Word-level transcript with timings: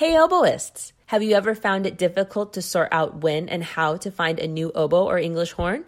Hey, 0.00 0.12
oboists! 0.12 0.92
Have 1.08 1.22
you 1.22 1.34
ever 1.34 1.54
found 1.54 1.84
it 1.84 1.98
difficult 1.98 2.54
to 2.54 2.62
sort 2.62 2.88
out 2.90 3.20
when 3.20 3.50
and 3.50 3.62
how 3.62 3.98
to 3.98 4.10
find 4.10 4.38
a 4.38 4.48
new 4.48 4.72
oboe 4.74 5.04
or 5.04 5.18
English 5.18 5.52
horn? 5.52 5.84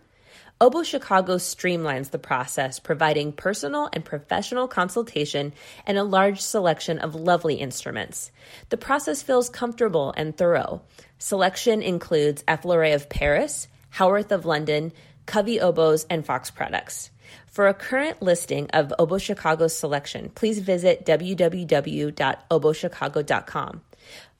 Oboe 0.61 0.83
Chicago 0.83 1.37
streamlines 1.37 2.11
the 2.11 2.19
process, 2.19 2.79
providing 2.79 3.33
personal 3.33 3.89
and 3.91 4.05
professional 4.05 4.69
consultation 4.69 5.55
and 5.87 5.97
a 5.97 6.05
large 6.05 6.43
selection 6.43 6.99
of 6.99 7.15
lovely 7.15 7.55
instruments. 7.55 8.31
The 8.69 8.77
process 8.77 9.23
feels 9.23 9.49
comfortable 9.49 10.13
and 10.15 10.37
thorough. 10.37 10.83
Selection 11.19 11.81
includes 11.81 12.45
F. 12.47 12.65
Lorée 12.65 12.95
of 12.95 13.09
Paris, 13.09 13.67
Howarth 13.89 14.31
of 14.31 14.45
London, 14.45 14.93
Covey 15.25 15.59
Oboes, 15.59 16.05
and 16.11 16.27
Fox 16.27 16.51
products. 16.51 17.11
For 17.47 17.67
a 17.67 17.73
current 17.73 18.21
listing 18.21 18.69
of 18.75 18.93
Oboe 18.99 19.17
Chicago's 19.17 19.75
selection, 19.75 20.29
please 20.35 20.59
visit 20.59 21.07
www.oboechicago.com. 21.07 23.81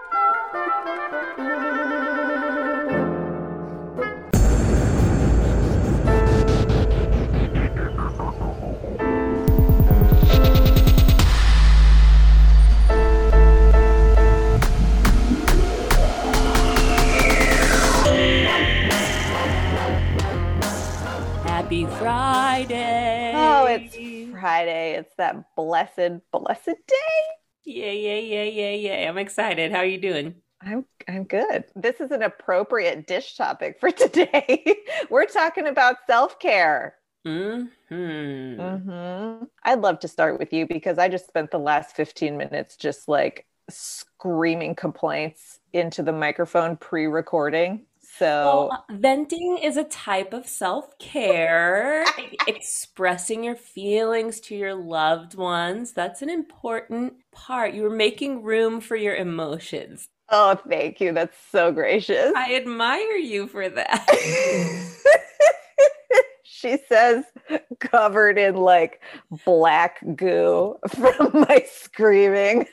Happy 21.71 21.85
Friday! 21.85 23.31
Oh, 23.33 23.65
it's 23.65 23.95
Friday. 24.37 24.95
It's 24.95 25.15
that 25.15 25.55
blessed, 25.55 26.19
blessed 26.29 26.65
day. 26.65 27.21
yeah, 27.63 27.91
yeah, 27.91 28.19
yeah, 28.19 28.43
yeah, 28.43 28.71
yeah. 28.71 29.09
I'm 29.09 29.17
excited. 29.17 29.71
How 29.71 29.77
are 29.77 29.85
you 29.85 29.97
doing? 29.97 30.35
I'm 30.61 30.83
I'm 31.07 31.23
good. 31.23 31.63
This 31.73 32.01
is 32.01 32.11
an 32.11 32.23
appropriate 32.23 33.07
dish 33.07 33.37
topic 33.37 33.77
for 33.79 33.89
today. 33.89 34.65
We're 35.09 35.27
talking 35.27 35.65
about 35.65 35.95
self-care. 36.07 36.95
Hmm. 37.25 37.67
hmm 37.87 39.43
I'd 39.63 39.79
love 39.79 39.99
to 40.01 40.09
start 40.09 40.39
with 40.39 40.51
you 40.51 40.67
because 40.67 40.97
I 40.97 41.07
just 41.07 41.27
spent 41.27 41.51
the 41.51 41.57
last 41.57 41.95
15 41.95 42.35
minutes 42.35 42.75
just 42.75 43.07
like 43.07 43.47
screaming 43.69 44.75
complaints 44.75 45.61
into 45.71 46.03
the 46.03 46.11
microphone 46.11 46.75
pre-recording. 46.75 47.85
So 48.21 48.69
Well, 48.69 48.85
venting 48.91 49.57
is 49.63 49.77
a 49.77 49.83
type 49.83 50.31
of 50.31 50.45
self 50.47 50.95
care. 50.99 52.05
Expressing 52.47 53.43
your 53.43 53.55
feelings 53.55 54.39
to 54.41 54.55
your 54.55 54.75
loved 54.75 55.33
ones. 55.33 55.93
That's 55.93 56.21
an 56.21 56.29
important 56.29 57.13
part. 57.31 57.73
You 57.73 57.81
were 57.81 57.89
making 57.89 58.43
room 58.43 58.79
for 58.79 58.95
your 58.95 59.15
emotions. 59.15 60.05
oh, 60.29 60.55
thank 60.69 61.01
you. 61.01 61.13
That's 61.13 61.35
so 61.51 61.71
gracious. 61.71 62.31
I 62.35 62.53
admire 62.55 63.17
you 63.17 63.47
for 63.47 63.67
that. 63.69 64.05
she 66.43 66.77
says 66.87 67.25
covered 67.79 68.37
in 68.37 68.55
like 68.55 69.01
black 69.45 69.97
goo 70.15 70.77
from 70.89 71.31
my 71.33 71.65
screaming. 71.71 72.67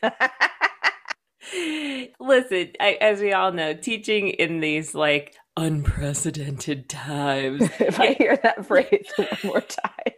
Listen, 2.21 2.71
I, 2.81 2.99
as 3.01 3.21
we 3.21 3.33
all 3.33 3.53
know, 3.53 3.75
teaching 3.75 4.29
in 4.29 4.61
these 4.61 4.95
like 4.95 5.37
unprecedented 5.57 6.89
times, 6.89 7.63
if 7.79 7.99
I 7.99 8.13
hear 8.13 8.37
that 8.43 8.67
phrase 8.67 9.07
one 9.17 9.29
more 9.45 9.61
time. 9.61 10.15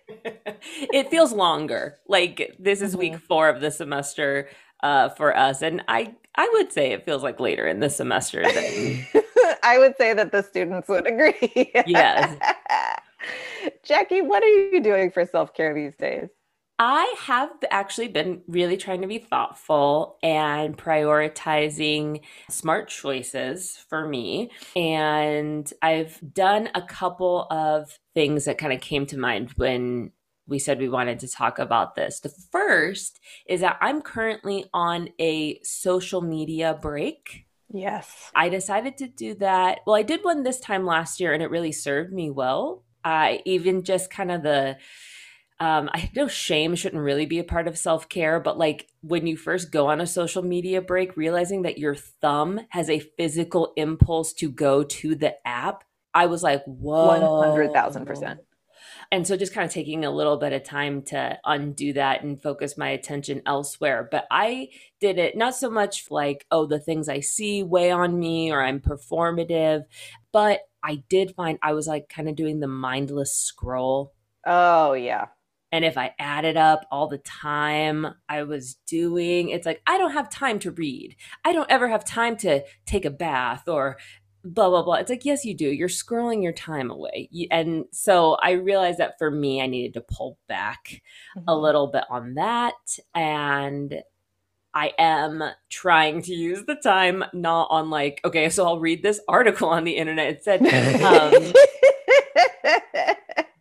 it 0.92 1.10
feels 1.10 1.32
longer. 1.32 1.98
Like 2.06 2.56
this 2.58 2.82
is 2.82 2.96
week 2.96 3.18
four 3.18 3.48
of 3.48 3.60
the 3.60 3.70
semester 3.70 4.48
uh, 4.82 5.10
for 5.10 5.36
us, 5.36 5.62
and 5.62 5.82
I 5.88 6.14
I 6.34 6.48
would 6.54 6.72
say 6.72 6.92
it 6.92 7.04
feels 7.04 7.22
like 7.22 7.40
later 7.40 7.66
in 7.66 7.80
the 7.80 7.90
semester 7.90 8.42
than 8.42 9.06
I 9.62 9.78
would 9.78 9.96
say 9.96 10.14
that 10.14 10.32
the 10.32 10.42
students 10.42 10.88
would 10.88 11.06
agree. 11.06 11.72
Yes. 11.86 12.38
Jackie, 13.84 14.22
what 14.22 14.42
are 14.42 14.48
you 14.48 14.80
doing 14.80 15.10
for 15.10 15.24
self 15.26 15.54
care 15.54 15.74
these 15.74 15.96
days? 15.96 16.28
I 16.82 17.14
have 17.18 17.50
actually 17.70 18.08
been 18.08 18.40
really 18.48 18.78
trying 18.78 19.02
to 19.02 19.06
be 19.06 19.18
thoughtful 19.18 20.16
and 20.22 20.78
prioritizing 20.78 22.22
smart 22.48 22.88
choices 22.88 23.76
for 23.90 24.08
me. 24.08 24.50
And 24.74 25.70
I've 25.82 26.18
done 26.32 26.70
a 26.74 26.80
couple 26.80 27.46
of 27.50 27.98
things 28.14 28.46
that 28.46 28.56
kind 28.56 28.72
of 28.72 28.80
came 28.80 29.04
to 29.08 29.18
mind 29.18 29.50
when 29.56 30.12
we 30.46 30.58
said 30.58 30.78
we 30.78 30.88
wanted 30.88 31.18
to 31.18 31.28
talk 31.28 31.58
about 31.58 31.96
this. 31.96 32.20
The 32.20 32.32
first 32.50 33.20
is 33.46 33.60
that 33.60 33.76
I'm 33.82 34.00
currently 34.00 34.64
on 34.72 35.10
a 35.20 35.60
social 35.62 36.22
media 36.22 36.78
break. 36.80 37.44
Yes. 37.70 38.30
I 38.34 38.48
decided 38.48 38.96
to 38.96 39.06
do 39.06 39.34
that. 39.34 39.80
Well, 39.86 39.96
I 39.96 40.02
did 40.02 40.24
one 40.24 40.44
this 40.44 40.60
time 40.60 40.86
last 40.86 41.20
year 41.20 41.34
and 41.34 41.42
it 41.42 41.50
really 41.50 41.72
served 41.72 42.10
me 42.10 42.30
well. 42.30 42.84
I 43.04 43.42
even 43.44 43.84
just 43.84 44.10
kind 44.10 44.30
of 44.30 44.42
the 44.42 44.78
um, 45.60 45.90
I 45.92 46.10
know 46.16 46.26
shame 46.26 46.74
shouldn't 46.74 47.02
really 47.02 47.26
be 47.26 47.38
a 47.38 47.44
part 47.44 47.68
of 47.68 47.76
self 47.76 48.08
care, 48.08 48.40
but 48.40 48.56
like 48.56 48.88
when 49.02 49.26
you 49.26 49.36
first 49.36 49.70
go 49.70 49.88
on 49.88 50.00
a 50.00 50.06
social 50.06 50.42
media 50.42 50.80
break, 50.80 51.16
realizing 51.18 51.62
that 51.62 51.78
your 51.78 51.94
thumb 51.94 52.60
has 52.70 52.88
a 52.88 53.00
physical 53.00 53.74
impulse 53.76 54.32
to 54.34 54.50
go 54.50 54.82
to 54.82 55.14
the 55.14 55.36
app, 55.46 55.84
I 56.14 56.26
was 56.26 56.42
like, 56.42 56.64
whoa. 56.64 57.20
100,000%. 57.54 58.38
And 59.12 59.26
so 59.26 59.36
just 59.36 59.52
kind 59.52 59.66
of 59.66 59.72
taking 59.72 60.04
a 60.04 60.10
little 60.10 60.38
bit 60.38 60.54
of 60.54 60.62
time 60.62 61.02
to 61.02 61.38
undo 61.44 61.92
that 61.92 62.22
and 62.22 62.40
focus 62.40 62.78
my 62.78 62.88
attention 62.88 63.42
elsewhere. 63.44 64.08
But 64.10 64.26
I 64.30 64.68
did 64.98 65.18
it 65.18 65.36
not 65.36 65.54
so 65.54 65.68
much 65.68 66.06
like, 66.10 66.46
oh, 66.50 66.64
the 66.64 66.78
things 66.78 67.08
I 67.08 67.20
see 67.20 67.62
weigh 67.62 67.90
on 67.90 68.18
me 68.18 68.50
or 68.50 68.62
I'm 68.62 68.80
performative, 68.80 69.84
but 70.32 70.60
I 70.82 71.02
did 71.08 71.34
find 71.34 71.58
I 71.62 71.74
was 71.74 71.86
like 71.86 72.08
kind 72.08 72.28
of 72.28 72.36
doing 72.36 72.60
the 72.60 72.68
mindless 72.68 73.34
scroll. 73.34 74.14
Oh, 74.46 74.94
yeah. 74.94 75.26
And 75.72 75.84
if 75.84 75.96
I 75.96 76.14
added 76.18 76.56
up 76.56 76.86
all 76.90 77.06
the 77.08 77.18
time 77.18 78.06
I 78.28 78.42
was 78.42 78.74
doing, 78.86 79.50
it's 79.50 79.66
like, 79.66 79.80
I 79.86 79.98
don't 79.98 80.12
have 80.12 80.28
time 80.28 80.58
to 80.60 80.70
read. 80.72 81.16
I 81.44 81.52
don't 81.52 81.70
ever 81.70 81.88
have 81.88 82.04
time 82.04 82.36
to 82.38 82.62
take 82.86 83.04
a 83.04 83.10
bath 83.10 83.68
or 83.68 83.96
blah, 84.42 84.68
blah, 84.70 84.82
blah. 84.82 84.94
It's 84.94 85.10
like, 85.10 85.24
yes, 85.24 85.44
you 85.44 85.54
do. 85.54 85.68
You're 85.68 85.88
scrolling 85.88 86.42
your 86.42 86.52
time 86.52 86.90
away. 86.90 87.28
And 87.50 87.84
so 87.92 88.36
I 88.42 88.52
realized 88.52 88.98
that 88.98 89.18
for 89.18 89.30
me, 89.30 89.60
I 89.62 89.66
needed 89.66 89.94
to 89.94 90.00
pull 90.00 90.38
back 90.48 91.02
a 91.36 91.40
Mhm. 91.52 91.62
little 91.62 91.86
bit 91.88 92.04
on 92.10 92.34
that. 92.34 92.74
And 93.14 94.02
I 94.72 94.92
am 94.98 95.42
trying 95.68 96.22
to 96.22 96.32
use 96.32 96.64
the 96.64 96.76
time 96.76 97.24
not 97.32 97.68
on 97.70 97.90
like, 97.90 98.20
okay, 98.24 98.48
so 98.50 98.64
I'll 98.64 98.78
read 98.80 99.02
this 99.02 99.20
article 99.28 99.68
on 99.68 99.84
the 99.84 99.96
internet. 99.96 100.28
It 100.28 100.44
said, 100.44 100.60
um, 101.02 101.52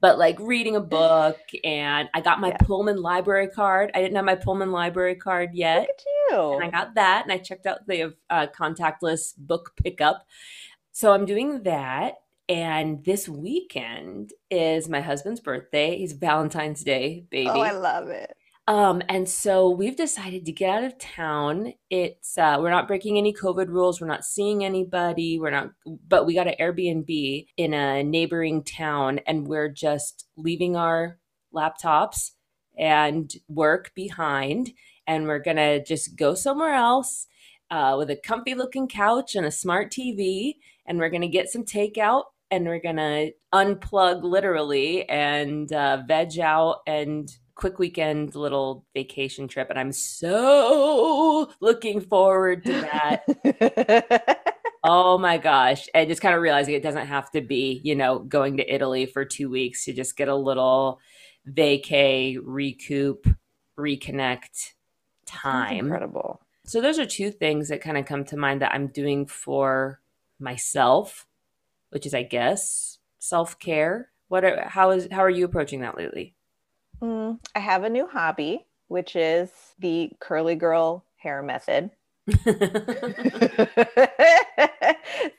but 0.02 0.18
like 0.18 0.38
reading 0.40 0.76
a 0.76 0.82
book 0.82 1.38
and 1.64 2.10
I 2.14 2.22
got 2.22 2.40
my 2.40 2.50
Yeah. 2.50 2.58
Pullman 2.58 3.02
library 3.02 3.48
card. 3.48 3.92
I 3.94 4.02
didn't 4.02 4.16
have 4.16 4.26
my 4.26 4.36
Pullman 4.36 4.72
library 4.72 5.16
card 5.16 5.52
yet. 5.54 5.88
Look 5.88 5.90
at 5.90 6.54
And 6.56 6.64
I 6.64 6.70
got 6.70 6.96
that 6.96 7.24
and 7.24 7.32
I 7.32 7.38
checked 7.38 7.66
out 7.66 7.86
the 7.88 8.14
uh, 8.30 8.48
contactless 8.48 9.38
book 9.38 9.74
pickup. 9.76 10.26
So 10.92 11.14
I'm 11.14 11.26
doing 11.26 11.64
that. 11.64 12.16
And 12.48 13.04
this 13.06 13.30
weekend 13.30 14.34
is 14.50 14.90
my 14.90 15.02
husband's 15.02 15.40
birthday. 15.40 15.98
He's 15.98 16.14
Valentine's 16.14 16.84
Day, 16.84 17.26
baby. 17.30 17.50
Oh, 17.50 17.60
I 17.62 17.72
love 17.72 18.08
it. 18.10 18.36
Um, 18.70 19.02
and 19.10 19.28
so 19.28 19.72
we've 19.72 19.96
decided 19.96 20.46
to 20.46 20.52
get 20.52 20.70
out 20.70 20.84
of 20.84 21.00
town. 21.00 21.74
It's 21.90 22.38
uh, 22.38 22.58
we're 22.60 22.70
not 22.70 22.88
breaking 22.88 23.18
any 23.18 23.34
COVID 23.34 23.68
rules. 23.68 24.00
We're 24.00 24.06
not 24.06 24.24
seeing 24.24 24.64
anybody. 24.64 25.40
We're 25.40 25.50
not, 25.50 25.72
but 26.08 26.28
we 26.28 26.36
got 26.36 26.46
an 26.46 26.54
Airbnb 26.60 27.48
in 27.58 27.74
a 27.74 28.04
neighboring 28.04 28.64
town, 28.64 29.22
and 29.26 29.48
we're 29.48 29.70
just 29.70 30.28
leaving 30.38 30.76
our 30.76 31.18
laptops 31.52 32.34
and 32.78 33.34
work 33.48 33.92
behind, 33.96 34.70
and 35.08 35.26
we're 35.26 35.40
gonna 35.40 35.84
just 35.84 36.16
go 36.16 36.36
somewhere 36.36 36.76
else 36.76 37.26
uh, 37.72 37.96
with 37.98 38.12
a 38.12 38.18
comfy 38.18 38.54
looking 38.54 38.88
couch 38.88 39.34
and 39.34 39.48
a 39.48 39.52
smart 39.52 39.92
TV, 39.92 40.58
and 40.86 41.00
we're 41.00 41.10
gonna 41.10 41.28
get 41.28 41.50
some 41.50 41.66
takeout 41.66 42.26
and 42.52 42.66
we're 42.66 42.80
gonna 42.80 43.30
unplug 43.52 44.22
literally 44.22 45.10
and 45.10 45.74
uh, 45.74 46.04
veg 46.08 46.40
out 46.40 46.82
and 46.86 47.36
quick 47.60 47.78
weekend 47.78 48.36
little 48.36 48.86
vacation 48.94 49.46
trip 49.46 49.70
and 49.70 49.78
i'm 49.78 49.92
so 49.92 51.52
looking 51.60 52.00
forward 52.00 52.64
to 52.64 52.72
that. 52.72 54.46
Oh 54.82 55.18
my 55.18 55.38
gosh. 55.38 55.90
And 55.94 56.08
just 56.08 56.22
kind 56.22 56.34
of 56.34 56.42
realizing 56.42 56.74
it 56.74 56.82
doesn't 56.82 57.08
have 57.08 57.30
to 57.32 57.42
be 57.42 57.82
you 57.84 57.96
know 57.96 58.20
going 58.20 58.56
to 58.58 58.74
italy 58.74 59.06
for 59.06 59.26
two 59.26 59.50
weeks 59.50 59.84
to 59.86 59.94
just 59.94 60.16
get 60.16 60.30
a 60.30 60.36
little 60.36 61.02
vacay 61.52 62.38
recoup 62.42 63.28
reconnect 63.78 64.72
time. 65.26 65.80
Incredible. 65.80 66.42
so 66.66 66.80
those 66.80 66.98
are 66.98 67.06
two 67.06 67.30
things 67.30 67.68
that 67.68 67.82
kind 67.82 67.98
of 67.98 68.06
come 68.06 68.24
to 68.24 68.38
mind 68.38 68.62
that 68.62 68.74
i'm 68.74 68.88
doing 68.88 69.26
for 69.26 70.00
myself 70.40 71.28
which 71.90 72.06
is 72.06 72.14
i 72.14 72.24
guess 72.24 73.00
self-care. 73.20 74.10
What 74.30 74.46
are, 74.46 74.66
how 74.66 74.92
is 74.92 75.10
how 75.12 75.20
are 75.20 75.30
you 75.30 75.44
approaching 75.44 75.82
that 75.82 75.98
lately 75.98 76.36
Mm, 77.02 77.40
I 77.56 77.60
have 77.60 77.84
a 77.84 77.90
new 77.90 78.08
hobby, 78.08 78.66
which 78.88 79.16
is 79.16 79.52
the 79.80 80.12
curly 80.20 80.56
girl 80.56 81.06
hair 81.18 81.42
method. 81.42 81.92
so 82.46 82.56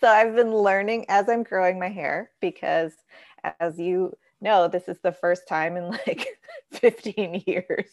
I've 0.03 0.35
been 0.35 0.55
learning 0.55 1.07
as 1.09 1.29
I'm 1.29 1.43
growing 1.43 1.79
my 1.79 1.89
hair 1.89 2.31
because, 2.41 2.93
as 3.61 3.79
you 3.79 4.17
know, 4.41 4.69
this 4.69 4.89
is 4.89 4.99
the 5.03 5.13
first 5.13 5.47
time 5.47 5.77
in 5.77 5.89
like 5.91 6.27
15 6.73 7.43
years 7.47 7.91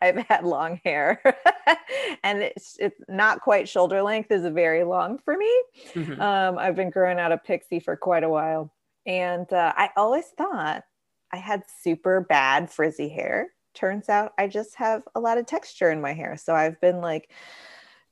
I've 0.00 0.16
had 0.28 0.44
long 0.44 0.80
hair. 0.84 1.20
and 2.22 2.42
it's, 2.42 2.76
it's 2.78 3.00
not 3.08 3.40
quite 3.40 3.68
shoulder 3.68 4.02
length, 4.02 4.30
is 4.30 4.46
very 4.46 4.84
long 4.84 5.18
for 5.18 5.36
me. 5.36 5.62
Mhm. 5.94 6.20
Um, 6.20 6.58
I've 6.58 6.76
been 6.76 6.90
growing 6.90 7.18
out 7.18 7.32
a 7.32 7.38
pixie 7.38 7.80
for 7.80 7.96
quite 7.96 8.24
a 8.24 8.28
while. 8.28 8.72
And 9.06 9.50
uh, 9.52 9.72
I 9.76 9.90
always 9.96 10.26
thought 10.36 10.84
I 11.32 11.36
had 11.38 11.64
super 11.82 12.20
bad 12.20 12.70
frizzy 12.70 13.08
hair. 13.08 13.48
Turns 13.74 14.08
out 14.08 14.32
I 14.38 14.48
just 14.48 14.76
have 14.76 15.02
a 15.14 15.20
lot 15.20 15.38
of 15.38 15.46
texture 15.46 15.90
in 15.90 16.00
my 16.00 16.12
hair. 16.14 16.36
So 16.36 16.54
I've 16.54 16.80
been 16.80 17.00
like 17.00 17.30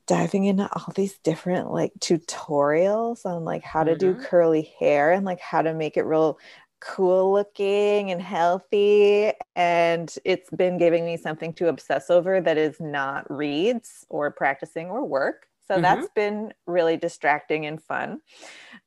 diving 0.06 0.44
into 0.44 0.69
all 0.75 0.93
these 0.94 1.19
different 1.20 1.72
like 1.72 1.93
tutorials 2.00 3.25
on 3.25 3.44
like 3.44 3.62
how 3.62 3.84
to 3.84 3.96
do 3.96 4.14
Mhm. 4.14 4.14
curly 4.14 4.75
hair 4.78 5.12
and 5.12 5.25
like 5.25 5.40
how 5.40 5.62
to 5.62 5.72
make 5.75 5.96
it 5.96 6.05
real 6.05 6.38
cool 6.81 7.32
looking 7.32 8.11
and 8.11 8.20
healthy. 8.20 9.32
And 9.56 10.14
it's 10.25 10.50
been 10.50 10.76
giving 10.76 11.06
me 11.06 11.17
something 11.17 11.55
to 11.55 11.69
obsess 11.69 12.10
over 12.10 12.40
that 12.43 12.58
is 12.58 12.78
not 12.81 13.31
reeds 13.31 14.05
or 14.10 14.31
practicing 14.31 14.88
or 14.90 15.05
work. 15.05 15.46
So 15.67 15.81
Mhm. 15.81 15.81
that's 15.81 16.10
been 16.14 16.52
really 16.67 16.99
distracting 16.99 17.64
and 17.64 17.82
fun. 17.82 18.20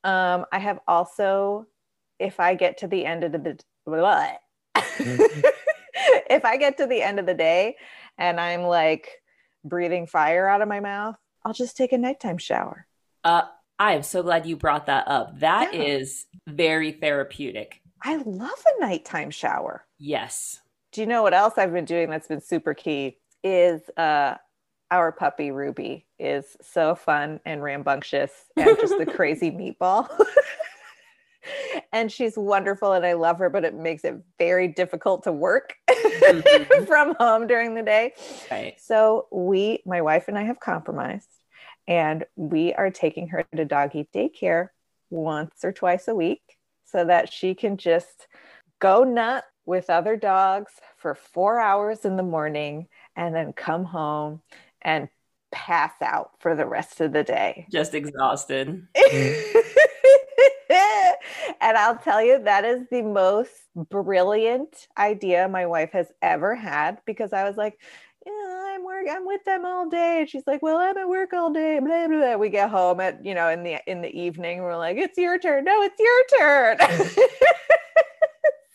Um, 0.04 0.46
I 0.52 0.60
have 0.60 0.80
also, 0.88 1.68
if 2.20 2.40
I 2.40 2.56
get 2.56 2.78
to 2.80 2.88
the 2.88 3.06
end 3.06 3.24
of 3.24 3.32
the 3.32 3.60
what? 3.88 4.40
if 6.30 6.46
I 6.46 6.58
get 6.58 6.78
to 6.78 6.86
the 6.88 7.02
end 7.02 7.20
of 7.20 7.26
the 7.26 7.34
day 7.34 7.76
and 8.18 8.40
I'm 8.40 8.64
like 8.64 9.10
breathing 9.64 10.08
fire 10.08 10.48
out 10.48 10.62
of 10.62 10.68
my 10.68 10.80
mouth, 10.80 11.16
I'll 11.46 11.54
just 11.54 11.78
take 11.78 11.94
a 11.94 11.98
nighttime 11.98 12.38
shower. 12.38 12.86
uh, 13.24 13.44
i 13.80 13.94
am 13.94 14.04
so 14.04 14.22
glad 14.24 14.46
you 14.46 14.56
brought 14.58 14.88
that 14.88 15.08
up 15.08 15.40
That 15.40 15.74
is 15.74 16.26
Yeah. 16.48 16.54
very 16.54 16.92
therapeutic 16.92 17.82
I 18.04 18.18
love 18.18 18.64
a 18.78 18.82
nighttime 18.86 19.32
shower. 19.32 19.86
yes 19.98 20.60
Do 20.92 21.02
you 21.02 21.08
know 21.08 21.22
what 21.24 21.34
else 21.34 21.54
I've 21.58 21.74
been 21.74 21.86
doing 21.86 22.10
that's 22.10 22.28
been 22.28 22.42
super 22.42 22.74
key? 22.74 23.18
Is 23.44 23.82
uh 23.98 24.36
our 24.92 25.12
puppy 25.12 25.52
Ruby 25.52 26.06
is 26.20 26.58
so 26.62 26.96
fun 26.96 27.40
and 27.46 27.62
rambunctious 27.62 28.32
and 28.56 28.78
just 28.80 28.98
the 28.98 29.06
crazy 29.18 29.52
meatball. 29.52 30.08
and 31.98 32.12
she's 32.12 32.38
wonderful 32.38 32.94
and 32.94 33.06
I 33.06 33.14
love 33.14 33.40
her, 33.40 33.50
but 33.50 33.66
it 33.66 33.74
makes 33.74 34.04
it 34.04 34.16
very 34.38 34.68
difficult 34.68 35.24
to 35.24 35.32
work 35.32 35.76
Mhm. 35.90 36.88
from 36.88 37.16
home 37.16 37.48
during 37.48 37.74
the 37.74 37.82
day. 37.82 38.14
right 38.52 38.76
So 38.80 39.28
we, 39.32 39.82
my 39.86 40.02
wife 40.02 40.28
and 40.28 40.38
I 40.38 40.44
have 40.44 40.60
compromised 40.60 41.30
and 41.88 42.26
we 42.36 42.74
are 42.74 42.92
taking 42.92 43.30
her 43.30 43.46
to 43.56 43.66
doggy 43.66 44.08
daycare 44.14 44.68
once 45.10 45.64
or 45.64 45.72
twice 45.72 46.08
a 46.08 46.16
week 46.16 46.42
so 46.86 47.04
that 47.06 47.32
she 47.34 47.56
can 47.56 47.78
just 47.78 48.28
go 48.80 49.04
nut 49.04 49.44
with 49.66 49.90
other 49.90 50.16
dogs 50.16 50.72
for 50.98 51.16
four 51.16 51.60
hours 51.60 52.06
in 52.06 52.16
the 52.16 52.24
morning 52.24 52.88
and 53.16 53.34
then 53.36 53.54
come 53.54 53.84
home 53.86 54.42
and 54.82 55.10
pass 55.52 55.94
out 56.02 56.32
for 56.40 56.56
the 56.56 56.66
rest 56.66 57.02
of 57.02 57.12
the 57.12 57.24
day. 57.24 57.66
just 57.72 57.94
exhausted 57.96 58.86
and 61.62 61.78
I'll 61.78 61.98
tell 61.98 62.22
you, 62.22 62.44
that 62.44 62.66
is 62.66 62.88
the 62.90 63.02
most 63.02 63.52
brilliant 63.76 64.88
idea 64.98 65.48
my 65.48 65.66
wife 65.66 65.92
has 65.92 66.08
ever 66.22 66.56
had 66.56 67.00
because 67.06 67.34
I 67.34 67.44
was 67.44 67.58
like, 67.58 67.80
yeah, 68.26 68.74
I'm 68.74 68.84
work, 68.84 69.06
I'm 69.10 69.26
with 69.26 69.44
them 69.46 69.66
all 69.66 69.90
day. 69.90 70.20
And 70.22 70.30
she's 70.30 70.46
like, 70.46 70.62
well, 70.62 70.78
I'm 70.78 70.98
at 70.98 71.08
work 71.08 71.34
all 71.34 71.52
day. 71.52 71.80
Blah, 71.80 72.08
blah, 72.08 72.18
blah. 72.18 72.36
We 72.36 72.50
get 72.50 72.70
home 72.70 73.00
at, 73.00 73.26
you 73.26 73.34
know, 73.34 73.50
in 73.50 73.64
the 73.64 73.80
in 73.88 74.02
the 74.02 74.10
evening. 74.10 74.62
We're 74.62 74.78
like, 74.78 74.98
it's 74.98 75.18
your 75.18 75.40
turn. 75.40 75.64
No, 75.64 75.82
it's 75.82 76.00
your 76.00 76.40
turn. 76.40 76.78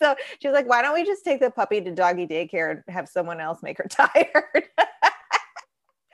so 0.00 0.14
she's 0.40 0.52
like, 0.52 0.66
why 0.66 0.80
don't 0.80 0.94
we 0.94 1.04
just 1.04 1.24
take 1.24 1.40
the 1.40 1.50
puppy 1.50 1.80
to 1.80 1.90
doggy 1.90 2.26
daycare 2.26 2.70
and 2.70 2.82
have 2.88 3.08
someone 3.08 3.40
else 3.40 3.62
make 3.62 3.78
her 3.78 3.86
tired? 3.90 4.08
and 4.54 4.64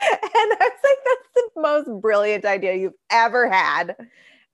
I 0.00 0.56
was 0.60 0.80
like, 0.84 0.98
that's 1.04 1.28
the 1.34 1.60
most 1.60 2.02
brilliant 2.02 2.44
idea 2.44 2.74
you've 2.74 2.92
ever 3.10 3.48
had. 3.48 3.96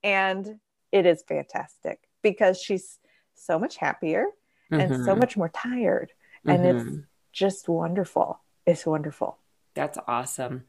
And 0.02 0.58
it 0.92 1.06
is 1.06 1.24
fantastic 1.26 1.98
because 2.24 2.60
she's 2.60 2.98
so 3.34 3.58
much 3.60 3.76
happier 3.76 4.26
and 4.72 5.04
so 5.04 5.14
Mhm. 5.14 5.18
much 5.18 5.36
more 5.36 5.50
tired. 5.50 6.10
And 6.46 6.66
it's 6.66 6.82
Mhm. 6.84 7.04
just 7.32 7.68
wonderful. 7.68 8.40
It's 8.66 8.84
wonderful. 8.84 9.38
That's 9.74 9.98
awesome. 10.08 10.64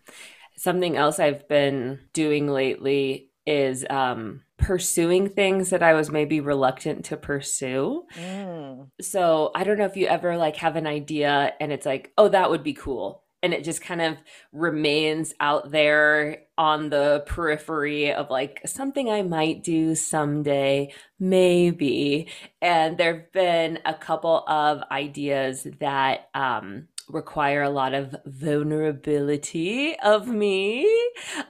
Something 0.58 0.96
else 0.96 1.20
I've 1.20 1.48
been 1.48 2.00
doing 2.14 2.48
lately 2.48 3.32
is 3.46 3.86
um, 3.90 4.44
pursuing 4.58 5.30
things 5.30 5.70
that 5.70 5.84
I 5.84 5.94
was 5.94 6.10
maybe 6.12 6.40
reluctant 6.40 7.06
to 7.06 7.18
pursue. 7.18 8.06
Mm. 8.16 8.90
So 9.02 9.52
I 9.54 9.64
don't 9.64 9.78
know 9.78 9.86
if 9.86 9.98
you 9.98 10.08
ever 10.08 10.38
like 10.38 10.56
have 10.58 10.76
an 10.76 10.88
idea 10.88 11.54
and 11.60 11.72
it's 11.72 11.86
like, 11.86 12.12
oh, 12.18 12.30
that 12.30 12.50
would 12.50 12.64
be 12.64 12.74
cool. 12.74 13.24
And 13.44 13.54
it 13.54 13.64
just 13.64 13.82
kind 13.82 14.02
of 14.02 14.18
remains 14.52 15.34
out 15.40 15.70
there 15.70 16.46
on 16.58 16.90
the 16.90 17.24
periphery 17.28 18.12
of 18.12 18.30
like 18.30 18.62
something 18.66 19.10
I 19.10 19.22
might 19.22 19.64
do 19.64 19.94
someday, 19.94 20.94
maybe. 21.20 22.28
And 22.62 22.98
there 22.98 23.14
have 23.14 23.32
been 23.32 23.80
a 23.86 23.94
couple 23.94 24.44
of 24.48 24.82
ideas 24.90 25.68
that 25.80 26.30
um, 26.34 26.88
require 27.10 27.62
a 27.62 27.70
lot 27.70 27.94
of 27.94 28.16
vulnerability 28.26 29.96
of 30.00 30.28
me 30.28 30.86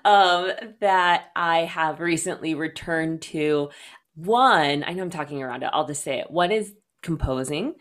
um, 0.03 0.51
that 0.81 1.25
I 1.35 1.59
have 1.59 1.99
recently 1.99 2.55
returned 2.55 3.21
to. 3.23 3.69
One, 4.15 4.83
I 4.85 4.93
know 4.93 5.03
I'm 5.03 5.09
talking 5.09 5.41
around 5.41 5.63
it, 5.63 5.69
I'll 5.71 5.87
just 5.87 6.03
say 6.03 6.19
it. 6.19 6.31
One 6.31 6.51
is 6.51 6.73
composing. 7.01 7.75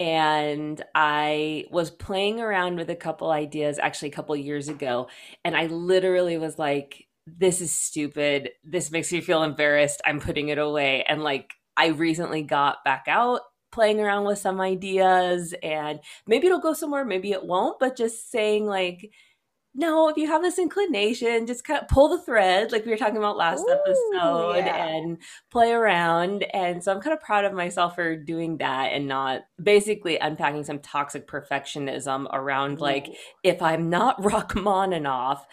And 0.00 0.82
I 0.94 1.64
was 1.70 1.90
playing 1.90 2.40
around 2.40 2.76
with 2.76 2.88
a 2.90 2.96
couple 2.96 3.30
ideas 3.30 3.78
actually 3.78 4.08
a 4.08 4.12
couple 4.12 4.36
years 4.36 4.68
ago. 4.68 5.08
And 5.44 5.56
I 5.56 5.66
literally 5.66 6.38
was 6.38 6.58
like, 6.58 7.06
this 7.26 7.60
is 7.60 7.72
stupid. 7.72 8.50
This 8.64 8.90
makes 8.90 9.12
me 9.12 9.20
feel 9.20 9.42
embarrassed. 9.42 10.00
I'm 10.06 10.20
putting 10.20 10.48
it 10.48 10.58
away. 10.58 11.04
And 11.08 11.22
like, 11.22 11.52
I 11.76 11.88
recently 11.88 12.42
got 12.42 12.84
back 12.84 13.04
out 13.08 13.42
playing 13.70 14.00
around 14.00 14.24
with 14.24 14.38
some 14.38 14.60
ideas 14.60 15.54
and 15.62 16.00
maybe 16.26 16.46
it'll 16.46 16.58
go 16.58 16.72
somewhere, 16.72 17.04
maybe 17.04 17.32
it 17.32 17.44
won't, 17.44 17.78
but 17.78 17.96
just 17.96 18.30
saying 18.30 18.66
like, 18.66 19.10
no, 19.78 20.08
if 20.08 20.16
you 20.16 20.26
have 20.26 20.42
this 20.42 20.58
inclination, 20.58 21.46
just 21.46 21.62
kind 21.62 21.80
of 21.80 21.86
pull 21.86 22.08
the 22.08 22.20
thread, 22.20 22.72
like 22.72 22.84
we 22.84 22.90
were 22.90 22.96
talking 22.96 23.16
about 23.16 23.36
last 23.36 23.60
Ooh, 23.60 23.70
episode, 23.70 24.66
yeah. 24.66 24.88
and 24.88 25.18
play 25.52 25.70
around. 25.70 26.42
And 26.52 26.82
so 26.82 26.92
I'm 26.92 27.00
kind 27.00 27.16
of 27.16 27.22
proud 27.22 27.44
of 27.44 27.52
myself 27.52 27.94
for 27.94 28.16
doing 28.16 28.56
that 28.58 28.92
and 28.92 29.06
not 29.06 29.42
basically 29.62 30.18
unpacking 30.18 30.64
some 30.64 30.80
toxic 30.80 31.28
perfectionism 31.28 32.26
around 32.32 32.80
like, 32.80 33.06
if 33.44 33.62
I'm 33.62 33.88
not 33.88 34.18
Rachmaninoff, 34.22 35.46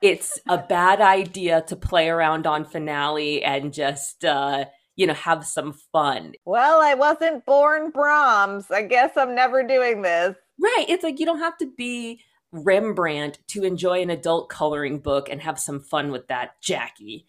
it's 0.00 0.38
a 0.48 0.58
bad 0.58 1.00
idea 1.00 1.62
to 1.62 1.74
play 1.74 2.08
around 2.08 2.46
on 2.46 2.64
finale 2.64 3.42
and 3.42 3.74
just, 3.74 4.24
uh, 4.24 4.66
you 4.94 5.08
know, 5.08 5.14
have 5.14 5.44
some 5.44 5.72
fun. 5.90 6.34
Well, 6.44 6.80
I 6.80 6.94
wasn't 6.94 7.44
born 7.44 7.90
Brahms. 7.90 8.70
I 8.70 8.82
guess 8.82 9.10
I'm 9.16 9.34
never 9.34 9.64
doing 9.64 10.02
this. 10.02 10.36
Right. 10.60 10.86
It's 10.88 11.02
like 11.02 11.18
you 11.18 11.26
don't 11.26 11.40
have 11.40 11.58
to 11.58 11.66
be 11.76 12.20
Rembrandt 12.52 13.38
to 13.48 13.64
enjoy 13.64 14.02
an 14.02 14.10
adult 14.10 14.48
coloring 14.48 15.00
book 15.00 15.28
and 15.28 15.40
have 15.40 15.58
some 15.58 15.80
fun 15.80 16.12
with 16.12 16.28
that, 16.28 16.60
Jackie. 16.60 17.26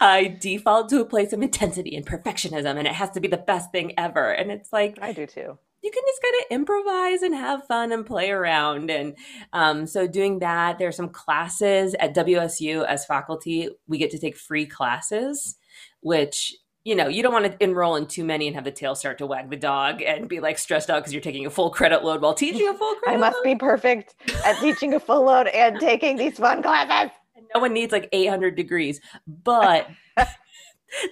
I 0.00 0.36
default 0.40 0.88
to 0.88 1.00
a 1.00 1.04
place 1.04 1.32
of 1.32 1.42
intensity 1.42 1.94
and 1.94 2.04
perfectionism, 2.04 2.76
and 2.76 2.88
it 2.88 2.94
has 2.94 3.10
to 3.10 3.20
be 3.20 3.28
the 3.28 3.36
best 3.36 3.70
thing 3.70 3.92
ever. 3.96 4.32
And 4.32 4.50
it's 4.50 4.72
like, 4.72 4.98
I 5.00 5.12
do 5.12 5.26
too. 5.26 5.58
you 5.82 5.90
can 5.90 6.02
just 6.06 6.22
kind 6.22 6.34
of 6.40 6.46
improvise 6.50 7.22
and 7.22 7.34
have 7.34 7.66
fun 7.66 7.92
and 7.92 8.04
play 8.04 8.30
around. 8.30 8.90
And 8.90 9.16
um, 9.52 9.86
so, 9.86 10.08
doing 10.08 10.40
that, 10.40 10.78
there 10.78 10.88
are 10.88 10.92
some 10.92 11.08
classes 11.08 11.94
at 12.00 12.16
WSU 12.16 12.84
as 12.84 13.04
faculty. 13.06 13.68
We 13.86 13.98
get 13.98 14.10
to 14.10 14.18
take 14.18 14.36
free 14.36 14.66
classes, 14.66 15.56
which 16.00 16.56
you 16.84 16.96
know, 16.96 17.08
you 17.08 17.22
don't 17.22 17.32
want 17.32 17.44
to 17.46 17.64
enroll 17.64 17.96
in 17.96 18.06
too 18.06 18.24
many 18.24 18.46
and 18.46 18.56
have 18.56 18.64
the 18.64 18.70
tail 18.72 18.94
start 18.94 19.18
to 19.18 19.26
wag 19.26 19.50
the 19.50 19.56
dog 19.56 20.02
and 20.02 20.28
be 20.28 20.40
like 20.40 20.58
stressed 20.58 20.90
out 20.90 21.00
because 21.00 21.12
you're 21.12 21.22
taking 21.22 21.46
a 21.46 21.50
full 21.50 21.70
credit 21.70 22.02
load 22.02 22.20
while 22.20 22.34
teaching 22.34 22.68
a 22.68 22.74
full 22.74 22.94
credit. 22.96 23.16
I 23.16 23.20
must 23.20 23.36
load. 23.36 23.44
be 23.44 23.54
perfect 23.54 24.14
at 24.44 24.58
teaching 24.60 24.94
a 24.94 25.00
full 25.00 25.24
load 25.24 25.46
and 25.48 25.78
taking 25.78 26.16
these 26.16 26.38
fun 26.38 26.62
classes. 26.62 27.12
No 27.54 27.60
one 27.60 27.72
needs 27.72 27.92
like 27.92 28.08
800 28.12 28.56
degrees, 28.56 29.00
but 29.26 29.88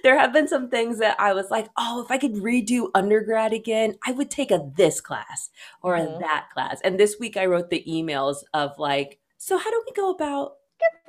there 0.03 0.17
have 0.19 0.33
been 0.33 0.47
some 0.47 0.69
things 0.69 0.99
that 0.99 1.19
I 1.19 1.33
was 1.33 1.49
like, 1.49 1.69
oh, 1.77 2.01
if 2.03 2.11
I 2.11 2.17
could 2.17 2.33
redo 2.33 2.89
undergrad 2.93 3.53
again, 3.53 3.95
I 4.05 4.11
would 4.11 4.29
take 4.29 4.51
a 4.51 4.71
this 4.75 4.99
class 4.99 5.49
or 5.81 5.95
a 5.95 6.01
mm-hmm. 6.01 6.21
that 6.21 6.47
class. 6.53 6.79
And 6.83 6.99
this 6.99 7.15
week 7.19 7.37
I 7.37 7.45
wrote 7.45 7.69
the 7.69 7.83
emails 7.87 8.37
of 8.53 8.77
like, 8.77 9.19
so 9.37 9.57
how 9.57 9.71
do 9.71 9.83
we 9.85 9.93
go 9.93 10.11
about 10.11 10.53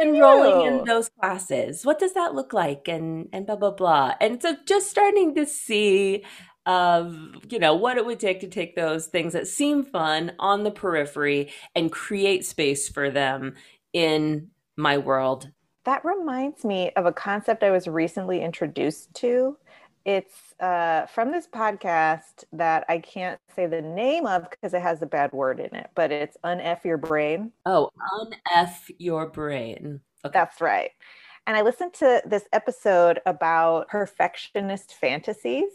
enrolling 0.00 0.60
in 0.62 0.84
those 0.86 1.08
classes? 1.20 1.84
What 1.84 1.98
does 1.98 2.14
that 2.14 2.34
look 2.34 2.52
like? 2.52 2.88
And 2.88 3.28
and 3.32 3.46
blah 3.46 3.56
blah 3.56 3.72
blah. 3.72 4.14
And 4.20 4.42
so 4.42 4.56
just 4.66 4.90
starting 4.90 5.34
to 5.36 5.46
see 5.46 6.24
of 6.66 7.16
you 7.50 7.58
know 7.58 7.74
what 7.74 7.96
it 7.98 8.06
would 8.06 8.20
take 8.20 8.40
to 8.40 8.48
take 8.48 8.76
those 8.76 9.06
things 9.08 9.32
that 9.34 9.48
seem 9.48 9.82
fun 9.84 10.32
on 10.38 10.62
the 10.64 10.70
periphery 10.70 11.50
and 11.74 11.90
create 11.92 12.44
space 12.46 12.88
for 12.88 13.10
them 13.10 13.54
in 13.92 14.48
my 14.76 14.98
world 14.98 15.50
That 15.84 16.04
reminds 16.04 16.64
me 16.64 16.92
of 16.96 17.06
a 17.06 17.12
concept 17.12 17.62
I 17.64 17.70
was 17.70 17.88
recently 17.88 18.42
introduced 18.42 19.14
to. 19.16 19.56
It's 20.04 20.51
uh, 20.62 21.07
from 21.07 21.33
this 21.33 21.49
podcast 21.49 22.45
that 22.52 22.85
I 22.88 22.99
can't 22.99 23.40
say 23.54 23.66
the 23.66 23.83
name 23.83 24.26
of 24.26 24.49
because 24.49 24.73
it 24.73 24.81
has 24.81 25.02
a 25.02 25.07
bad 25.07 25.33
word 25.33 25.59
in 25.59 25.75
it, 25.75 25.90
but 25.97 26.12
it's 26.12 26.37
Unf 26.45 26.85
Your 26.85 26.97
Brain. 26.99 27.50
Oh, 27.66 27.90
unf 28.54 28.90
your 28.99 29.26
brain. 29.28 30.00
Okay. 30.25 30.33
That's 30.33 30.61
right. 30.61 30.90
And 31.49 31.57
I 31.57 31.62
listened 31.62 31.95
to 31.95 32.23
this 32.25 32.45
episode 32.52 33.21
about 33.26 33.88
perfectionist 33.88 34.95
fantasies 34.95 35.73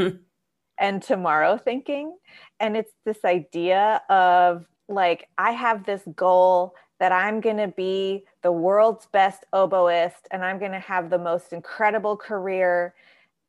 and 0.78 1.02
tomorrow 1.02 1.56
thinking. 1.56 2.14
And 2.60 2.76
it's 2.76 2.92
this 3.06 3.24
idea 3.24 4.02
of 4.10 4.66
like, 4.90 5.28
I 5.38 5.52
have 5.52 5.86
this 5.86 6.02
goal 6.14 6.74
that 6.98 7.12
I'm 7.12 7.40
going 7.40 7.56
to 7.56 7.68
be 7.68 8.24
the 8.42 8.52
world's 8.52 9.06
best 9.06 9.46
oboist 9.54 10.26
and 10.30 10.44
I'm 10.44 10.58
going 10.58 10.72
to 10.72 10.78
have 10.78 11.08
the 11.08 11.18
most 11.18 11.54
incredible 11.54 12.18
career. 12.18 12.94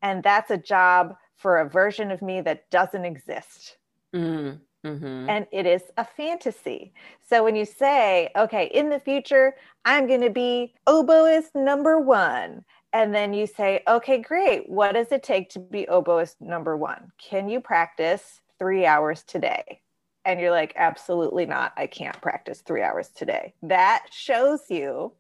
And 0.02 0.24
that's 0.24 0.52
a 0.52 0.58
job 0.58 1.16
for 1.36 1.58
a 1.58 1.70
version 1.70 2.12
of 2.12 2.22
me 2.22 2.42
that 2.42 2.70
doesn't 2.70 3.06
exist. 3.06 3.78
Mm, 4.14 4.60
mhm. 4.86 5.30
And 5.30 5.48
it 5.52 5.66
is 5.66 5.84
a 5.98 6.06
fantasy. 6.06 6.94
So 7.28 7.44
when 7.44 7.56
you 7.56 7.66
say, 7.66 8.30
okay, 8.36 8.66
in 8.66 8.90
the 8.90 9.00
future, 9.00 9.56
I'm 9.86 10.08
going 10.08 10.22
to 10.22 10.30
be 10.30 10.76
oboist 10.88 11.56
number 11.56 12.00
one. 12.00 12.64
And 12.94 13.16
then 13.16 13.34
you 13.34 13.48
say, 13.48 13.82
okay, 13.88 14.18
great. 14.18 14.70
What 14.70 14.94
does 14.94 15.12
it 15.12 15.24
take 15.24 15.50
to 15.52 15.60
be 15.60 15.86
oboist 15.86 16.42
number 16.42 16.76
one? 16.76 17.12
Can 17.18 17.48
you 17.48 17.62
practice 17.62 18.42
three 18.60 18.86
hours 18.86 19.24
today? 19.24 19.82
And 20.26 20.40
you're 20.40 20.52
like, 20.52 20.74
absolutely 20.76 21.46
not. 21.46 21.74
I 21.78 21.88
can't 21.88 22.20
practice 22.22 22.62
three 22.62 22.84
hours 22.84 23.10
today. 23.10 23.54
That 23.64 24.06
shows 24.12 24.62
you 24.70 25.14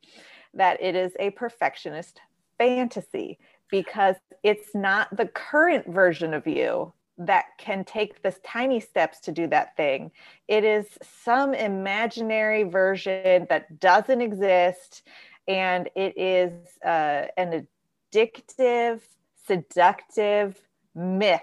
that 0.53 0.81
it 0.81 0.95
is 0.95 1.13
a 1.19 1.31
perfectionist 1.31 2.19
fantasy 2.57 3.39
because 3.71 4.17
it's 4.43 4.75
not 4.75 5.15
the 5.15 5.25
current 5.27 5.87
version 5.87 6.33
of 6.33 6.45
you 6.45 6.93
that 7.17 7.45
can 7.57 7.83
take 7.83 8.21
this 8.21 8.39
tiny 8.45 8.79
steps 8.79 9.19
to 9.21 9.31
do 9.31 9.47
that 9.47 9.75
thing. 9.77 10.11
It 10.47 10.63
is 10.63 10.85
some 11.23 11.53
imaginary 11.53 12.63
version 12.63 13.47
that 13.49 13.79
doesn't 13.79 14.21
exist. 14.21 15.03
And 15.47 15.89
it 15.95 16.17
is 16.17 16.51
uh, 16.85 17.27
an 17.37 17.67
addictive, 18.13 19.01
seductive 19.47 20.59
myth 20.95 21.41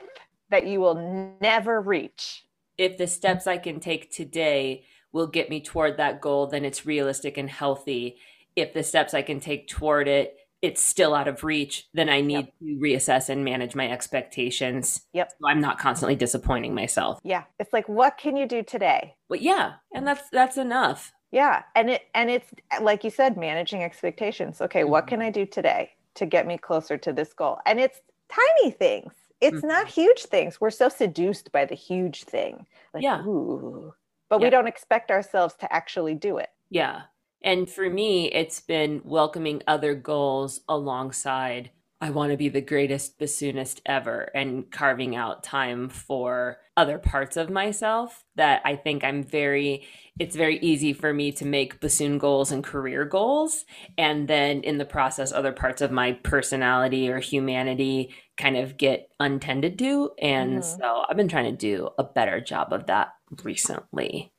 that 0.50 0.66
you 0.66 0.80
will 0.80 1.36
never 1.40 1.80
reach. 1.80 2.44
if 2.78 2.96
the 2.96 3.08
steps 3.08 3.46
I 3.46 3.58
can 3.58 3.80
take 3.80 4.10
today 4.10 4.84
will 5.12 5.26
get 5.26 5.50
me 5.50 5.60
toward 5.60 5.96
that 5.96 6.20
goal, 6.20 6.46
then 6.46 6.64
it's 6.64 6.86
realistic 6.86 7.36
and 7.36 7.50
healthy. 7.50 8.18
If 8.54 8.72
the 8.72 8.84
steps 8.84 9.14
I 9.14 9.22
can 9.22 9.40
take 9.40 9.68
toward 9.68 10.06
it, 10.06 10.36
it's 10.62 10.80
still 10.82 11.14
out 11.14 11.28
of 11.28 11.44
reach, 11.44 11.86
then 11.94 12.08
I 12.08 12.20
need 12.20 12.46
to 12.58 12.64
reassess 12.80 13.28
and 13.28 13.44
manage 13.44 13.74
my 13.74 13.88
expectations. 13.90 15.02
Yep. 15.12 15.32
So 15.40 15.48
I'm 15.48 15.60
not 15.60 15.78
constantly 15.78 16.16
disappointing 16.16 16.74
myself. 16.74 17.20
Yeah. 17.22 17.44
It's 17.60 17.72
like, 17.72 17.88
what 17.88 18.18
can 18.18 18.36
you 18.36 18.46
do 18.46 18.62
today? 18.62 19.14
But 19.28 19.40
yeah, 19.40 19.74
and 19.94 20.06
that's 20.06 20.28
that's 20.30 20.56
enough. 20.56 21.12
Yeah. 21.30 21.62
And 21.76 21.90
it 21.90 22.02
and 22.14 22.30
it's 22.30 22.50
like 22.80 23.04
you 23.04 23.10
said, 23.10 23.36
managing 23.36 23.82
expectations. 23.82 24.60
Okay, 24.60 24.84
what 24.84 25.04
Mhm. 25.04 25.08
can 25.08 25.22
I 25.22 25.30
do 25.30 25.46
today 25.46 25.92
to 26.14 26.26
get 26.26 26.46
me 26.46 26.58
closer 26.58 26.96
to 26.98 27.12
this 27.12 27.32
goal? 27.32 27.58
And 27.66 27.78
it's 27.78 28.00
tiny 28.28 28.70
things. 28.72 29.12
It's 29.40 29.60
Mhm. 29.60 29.68
not 29.68 29.86
huge 29.86 30.24
things. 30.24 30.60
We're 30.60 30.70
so 30.70 30.88
seduced 30.88 31.52
by 31.52 31.64
the 31.66 31.76
huge 31.76 32.24
thing. 32.24 32.66
Like, 32.92 33.04
Yeah. 33.04 33.20
ooh. 33.24 33.94
But 34.28 34.40
Yeah. 34.40 34.46
we 34.46 34.50
don't 34.50 34.66
expect 34.66 35.10
ourselves 35.12 35.54
to 35.56 35.72
actually 35.72 36.14
do 36.16 36.38
it. 36.38 36.50
Yeah. 36.70 37.02
And 37.42 37.68
for 37.70 37.88
me, 37.88 38.30
it's 38.32 38.60
been 38.60 39.00
welcoming 39.04 39.62
other 39.66 39.94
goals 39.94 40.60
alongside 40.68 41.70
I 42.00 42.10
want 42.10 42.30
to 42.30 42.36
be 42.36 42.48
the 42.48 42.60
greatest 42.60 43.18
bassoonist 43.18 43.80
ever 43.84 44.30
and 44.32 44.70
carving 44.70 45.16
out 45.16 45.42
time 45.42 45.88
for 45.88 46.58
other 46.76 46.96
parts 46.96 47.36
of 47.36 47.50
myself 47.50 48.24
that 48.36 48.62
I 48.64 48.76
think 48.76 49.02
I'm 49.02 49.24
very 49.24 49.84
it's 50.16 50.36
very 50.36 50.58
easy 50.60 50.92
for 50.92 51.12
me 51.12 51.32
to 51.32 51.44
make 51.44 51.80
bassoon 51.80 52.18
goals 52.18 52.52
and 52.52 52.62
career 52.62 53.04
goals 53.04 53.64
and 53.96 54.28
then 54.28 54.60
in 54.62 54.78
the 54.78 54.84
process 54.84 55.32
other 55.32 55.52
parts 55.52 55.80
of 55.82 55.90
my 55.90 56.12
personality 56.12 57.10
or 57.10 57.18
humanity 57.18 58.14
kind 58.36 58.56
of 58.56 58.76
get 58.76 59.10
untended 59.18 59.76
to 59.80 60.12
and 60.22 60.60
Mhm. 60.60 60.78
so 60.78 61.04
I've 61.08 61.16
been 61.16 61.26
trying 61.28 61.50
to 61.50 61.56
do 61.56 61.88
a 61.98 62.04
better 62.04 62.40
job 62.40 62.72
of 62.72 62.86
that 62.86 63.08
recently. 63.42 64.32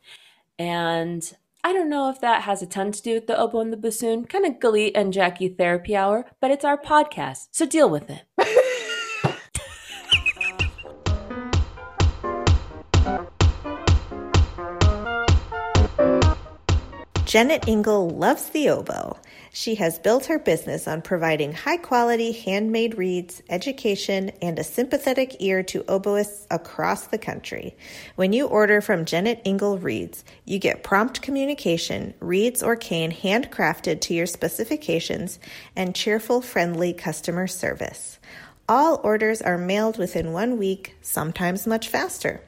And 0.57 1.29
I 1.61 1.73
don't 1.73 1.89
know 1.89 2.09
if 2.09 2.21
that 2.21 2.43
has 2.43 2.61
a 2.61 2.65
ton 2.65 2.93
to 2.93 3.01
do 3.01 3.15
with 3.15 3.27
the 3.27 3.37
oboe 3.37 3.59
and 3.59 3.73
the 3.73 3.77
bassoon, 3.77 4.25
kind 4.25 4.45
of 4.45 4.59
Galit 4.59 4.93
and 4.95 5.11
Jackie 5.11 5.49
therapy 5.49 5.93
hour, 5.93 6.25
but 6.39 6.51
it's 6.51 6.63
our 6.63 6.77
podcast, 6.77 7.49
so 7.51 7.65
deal 7.65 7.89
with 7.89 8.09
it. 8.09 8.23
Janet 17.29 17.67
Ingle 17.67 18.09
loves 18.09 18.49
the 18.49 18.69
oboe. 18.69 19.15
She 19.53 19.75
has 19.75 19.99
built 19.99 20.25
her 20.25 20.39
business 20.39 20.87
on 20.87 21.03
providing 21.03 21.53
high 21.53 21.77
quality 21.77 22.31
handmade 22.31 22.97
reeds, 22.97 23.43
education, 23.51 24.31
and 24.41 24.57
a 24.57 24.63
sympathetic 24.63 25.35
ear 25.37 25.61
to 25.61 25.83
oboists 25.83 26.47
across 26.49 27.05
the 27.05 27.19
country. 27.19 27.77
When 28.15 28.33
you 28.33 28.47
order 28.47 28.81
from 28.81 29.05
Janet 29.05 29.43
Ingle 29.45 29.77
Reeds, 29.77 30.23
you 30.45 30.57
get 30.57 30.81
prompt 30.81 31.21
communication, 31.21 32.15
reeds 32.19 32.63
or 32.63 32.75
cane 32.75 33.11
handcrafted 33.11 34.01
to 34.01 34.15
your 34.15 34.25
specifications, 34.25 35.37
and 35.75 35.93
cheerful, 35.93 36.41
friendly 36.41 36.93
customer 36.93 37.45
service. 37.45 38.17
All 38.67 38.99
orders 39.03 39.39
are 39.43 39.59
mailed 39.59 39.99
within 39.99 40.33
one 40.33 40.57
week, 40.57 40.95
sometimes 41.03 41.67
much 41.67 41.89
faster. 41.89 42.41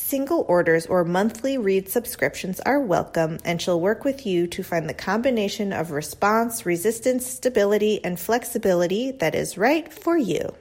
Single 0.00 0.46
orders 0.48 0.86
or 0.86 1.04
monthly 1.04 1.58
reed 1.58 1.88
subscriptions 1.88 2.60
are 2.60 2.80
welcome, 2.80 3.38
and 3.44 3.60
she'll 3.60 3.80
work 3.80 4.04
with 4.04 4.24
you 4.24 4.46
to 4.46 4.62
find 4.62 4.88
the 4.88 4.94
combination 4.94 5.72
of 5.72 5.90
response, 5.90 6.64
resistance, 6.64 7.26
stability, 7.26 8.02
and 8.04 8.18
flexibility 8.18 9.10
that 9.10 9.34
is 9.34 9.58
right 9.58 9.92
for 9.92 10.16
you. 10.16 10.54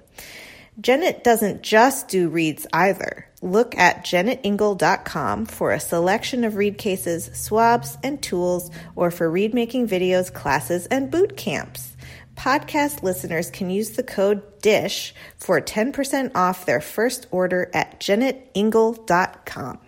Janet 0.82 1.24
doesn't 1.24 1.62
just 1.62 2.08
do 2.08 2.30
reeds 2.30 2.66
either. 2.74 3.30
Look 3.44 3.78
at 3.78 4.04
janetingle.com 4.04 5.46
for 5.46 5.72
a 5.72 5.80
selection 5.80 6.44
of 6.44 6.56
reed 6.56 6.80
cases, 6.80 7.30
swabs, 7.34 7.96
and 8.04 8.22
tools, 8.22 8.72
or 8.96 9.12
for 9.12 9.30
reed 9.30 9.54
making 9.54 9.88
videos, 9.88 10.34
classes, 10.34 10.88
and 10.88 11.12
boot 11.12 11.38
camps. 11.38 11.96
Podcast 12.36 13.04
listeners 13.04 13.52
can 13.52 13.70
use 13.70 13.92
the 13.92 14.04
code 14.04 14.57
DISH 14.68 15.14
for 15.38 15.62
10% 15.62 16.36
off 16.36 16.66
their 16.66 16.82
first 16.82 17.26
order 17.32 17.72
at 17.74 18.02
janetingle.com. 18.02 19.80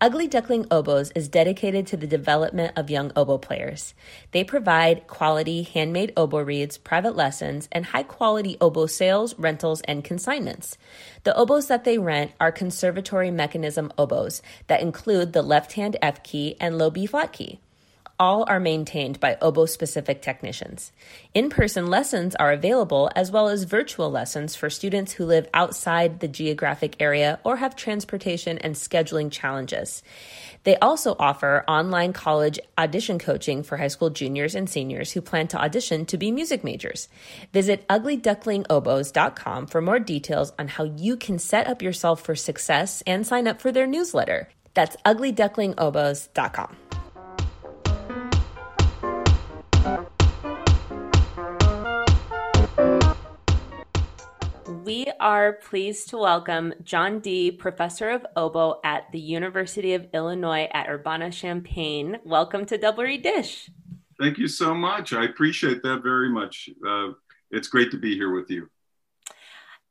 Ugly 0.00 0.28
Duckling 0.28 0.66
Oboes 0.70 1.10
is 1.16 1.28
dedicated 1.28 1.88
to 1.88 1.96
the 1.96 2.06
development 2.06 2.74
of 2.76 2.88
young 2.88 3.10
oboe 3.16 3.38
players. 3.38 3.94
They 4.30 4.44
provide 4.44 5.08
quality 5.08 5.64
handmade 5.64 6.12
oboe 6.16 6.42
reeds, 6.44 6.78
private 6.78 7.16
lessons, 7.16 7.68
and 7.72 7.84
high 7.84 8.04
quality 8.04 8.56
oboe 8.60 8.86
sales, 8.86 9.36
rentals, 9.40 9.80
and 9.88 10.04
consignments. 10.04 10.78
The 11.24 11.34
oboes 11.34 11.66
that 11.66 11.82
they 11.82 11.98
rent 11.98 12.30
are 12.38 12.52
conservatory 12.52 13.32
mechanism 13.32 13.90
oboes 13.98 14.40
that 14.68 14.82
include 14.82 15.32
the 15.32 15.42
left 15.42 15.72
hand 15.72 15.96
F 16.00 16.22
key 16.22 16.54
and 16.60 16.78
low 16.78 16.90
B 16.90 17.06
flat 17.06 17.32
key. 17.32 17.58
All 18.18 18.44
are 18.48 18.58
maintained 18.58 19.20
by 19.20 19.36
oboe 19.42 19.66
specific 19.66 20.22
technicians. 20.22 20.90
In 21.34 21.50
person 21.50 21.88
lessons 21.88 22.34
are 22.34 22.50
available 22.50 23.10
as 23.14 23.30
well 23.30 23.48
as 23.48 23.64
virtual 23.64 24.10
lessons 24.10 24.56
for 24.56 24.70
students 24.70 25.12
who 25.12 25.26
live 25.26 25.46
outside 25.52 26.20
the 26.20 26.28
geographic 26.28 26.96
area 26.98 27.38
or 27.44 27.56
have 27.56 27.76
transportation 27.76 28.56
and 28.58 28.74
scheduling 28.74 29.30
challenges. 29.30 30.02
They 30.64 30.76
also 30.76 31.14
offer 31.18 31.62
online 31.68 32.14
college 32.14 32.58
audition 32.78 33.18
coaching 33.18 33.62
for 33.62 33.76
high 33.76 33.88
school 33.88 34.08
juniors 34.08 34.54
and 34.54 34.68
seniors 34.68 35.12
who 35.12 35.20
plan 35.20 35.48
to 35.48 35.60
audition 35.60 36.06
to 36.06 36.16
be 36.16 36.32
music 36.32 36.64
majors. 36.64 37.08
Visit 37.52 37.86
uglyducklingoboes.com 37.88 39.66
for 39.66 39.82
more 39.82 39.98
details 39.98 40.52
on 40.58 40.68
how 40.68 40.84
you 40.84 41.18
can 41.18 41.38
set 41.38 41.66
up 41.66 41.82
yourself 41.82 42.22
for 42.22 42.34
success 42.34 43.02
and 43.06 43.26
sign 43.26 43.46
up 43.46 43.60
for 43.60 43.70
their 43.70 43.86
newsletter. 43.86 44.48
That's 44.72 44.96
uglyducklingoboes.com. 45.04 46.76
We 54.84 55.10
are 55.18 55.54
pleased 55.54 56.10
to 56.10 56.18
welcome 56.18 56.72
John 56.84 57.18
Dee, 57.18 57.50
professor 57.50 58.10
of 58.10 58.24
oboe 58.36 58.80
at 58.84 59.10
the 59.12 59.18
University 59.18 59.94
of 59.94 60.06
Illinois 60.14 60.68
at 60.72 60.88
Urbana 60.88 61.30
Champaign. 61.30 62.18
Welcome 62.24 62.66
to 62.66 62.78
Double 62.78 63.02
Reed 63.02 63.22
Dish. 63.22 63.68
Thank 64.20 64.38
you 64.38 64.48
so 64.48 64.74
much. 64.74 65.12
I 65.12 65.24
appreciate 65.24 65.82
that 65.82 66.02
very 66.02 66.30
much. 66.30 66.70
Uh, 66.86 67.08
it's 67.50 67.68
great 67.68 67.90
to 67.90 67.98
be 67.98 68.14
here 68.14 68.32
with 68.32 68.50
you. 68.50 68.68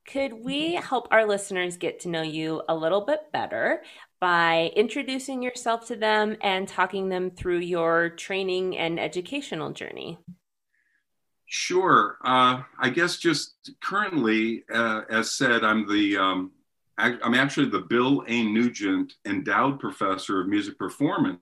Could 0.06 0.32
we 0.32 0.74
help 0.74 1.08
our 1.10 1.26
listeners 1.26 1.76
get 1.76 2.00
to 2.00 2.08
know 2.08 2.22
you 2.22 2.62
a 2.68 2.74
little 2.74 3.00
bit 3.00 3.32
better 3.32 3.82
by 4.26 4.72
introducing 4.74 5.40
yourself 5.40 5.86
to 5.86 5.94
them 5.94 6.36
and 6.40 6.66
talking 6.66 7.08
them 7.08 7.30
through 7.30 7.60
your 7.60 8.08
training 8.08 8.76
and 8.76 8.98
educational 8.98 9.70
journey? 9.70 10.18
Sure. 11.44 12.16
Uh, 12.24 12.62
I 12.76 12.90
guess 12.90 13.18
just 13.18 13.70
currently, 13.80 14.64
uh, 14.74 15.02
as 15.08 15.30
said, 15.30 15.62
I'm 15.62 15.88
the 15.88 16.16
um, 16.16 16.50
I'm 16.98 17.34
actually 17.34 17.70
the 17.70 17.82
Bill 17.82 18.24
A. 18.26 18.42
Nugent 18.42 19.12
Endowed 19.24 19.78
Professor 19.78 20.40
of 20.40 20.48
Music 20.48 20.76
Performance 20.76 21.38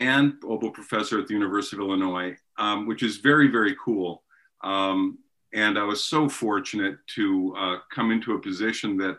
and 0.00 0.34
oboe 0.44 0.68
professor 0.68 1.18
at 1.18 1.28
the 1.28 1.34
University 1.34 1.78
of 1.78 1.80
Illinois, 1.80 2.36
um, 2.58 2.86
which 2.86 3.02
is 3.02 3.16
very 3.16 3.48
very 3.48 3.74
cool. 3.82 4.22
Um, 4.62 5.18
and 5.54 5.78
I 5.78 5.84
was 5.84 6.04
so 6.04 6.28
fortunate 6.28 6.98
to 7.14 7.54
uh, 7.56 7.76
come 7.90 8.10
into 8.10 8.34
a 8.34 8.38
position 8.38 8.98
that 8.98 9.16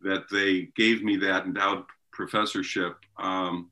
that 0.00 0.24
they 0.32 0.70
gave 0.74 1.04
me 1.04 1.16
that 1.16 1.44
endowed 1.44 1.84
professorship. 2.18 2.96
Um, 3.16 3.70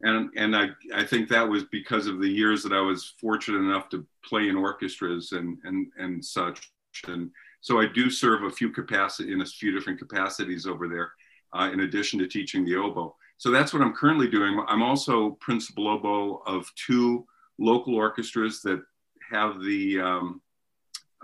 and 0.00 0.30
and 0.36 0.56
I, 0.56 0.66
I 0.94 1.04
think 1.04 1.28
that 1.28 1.48
was 1.48 1.64
because 1.64 2.06
of 2.06 2.18
the 2.20 2.28
years 2.28 2.62
that 2.62 2.72
I 2.72 2.80
was 2.80 3.14
fortunate 3.20 3.58
enough 3.58 3.88
to 3.90 4.04
play 4.28 4.48
in 4.48 4.56
orchestras 4.56 5.32
and 5.32 5.58
and 5.64 5.78
and 5.98 6.24
such. 6.24 6.72
And 7.06 7.30
so 7.60 7.80
I 7.80 7.86
do 7.86 8.10
serve 8.10 8.42
a 8.42 8.50
few 8.50 8.70
capacity 8.70 9.32
in 9.32 9.40
a 9.42 9.46
few 9.46 9.70
different 9.72 9.98
capacities 9.98 10.66
over 10.66 10.88
there, 10.88 11.12
uh, 11.56 11.70
in 11.72 11.80
addition 11.80 12.18
to 12.20 12.26
teaching 12.26 12.64
the 12.64 12.76
oboe. 12.76 13.14
So 13.36 13.50
that's 13.50 13.72
what 13.72 13.82
I'm 13.82 13.94
currently 13.94 14.28
doing. 14.28 14.52
I'm 14.68 14.82
also 14.82 15.14
principal 15.48 15.88
oboe 15.88 16.42
of 16.46 16.70
two 16.86 17.26
local 17.58 17.94
orchestras 17.94 18.62
that 18.62 18.82
have 19.30 19.60
the 19.60 20.00
um, 20.00 20.40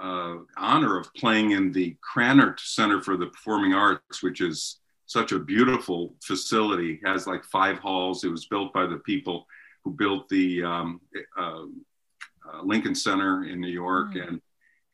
uh, 0.00 0.36
honor 0.56 0.98
of 0.98 1.12
playing 1.14 1.52
in 1.52 1.72
the 1.72 1.96
Krannert 2.08 2.58
Center 2.60 3.00
for 3.00 3.16
the 3.16 3.26
Performing 3.26 3.74
Arts, 3.74 4.22
which 4.22 4.40
is 4.40 4.80
such 5.10 5.32
a 5.32 5.40
beautiful 5.40 6.14
facility. 6.22 7.00
It 7.02 7.08
has 7.08 7.26
like 7.26 7.42
five 7.42 7.80
halls. 7.80 8.22
It 8.22 8.30
was 8.30 8.46
built 8.46 8.72
by 8.72 8.86
the 8.86 8.98
people 8.98 9.44
who 9.82 9.90
built 9.90 10.28
the 10.28 10.62
um, 10.62 11.00
uh, 11.36 11.64
uh, 12.48 12.62
Lincoln 12.62 12.94
Center 12.94 13.42
in 13.42 13.60
New 13.60 13.72
York, 13.72 14.14
mm. 14.14 14.28
and 14.28 14.40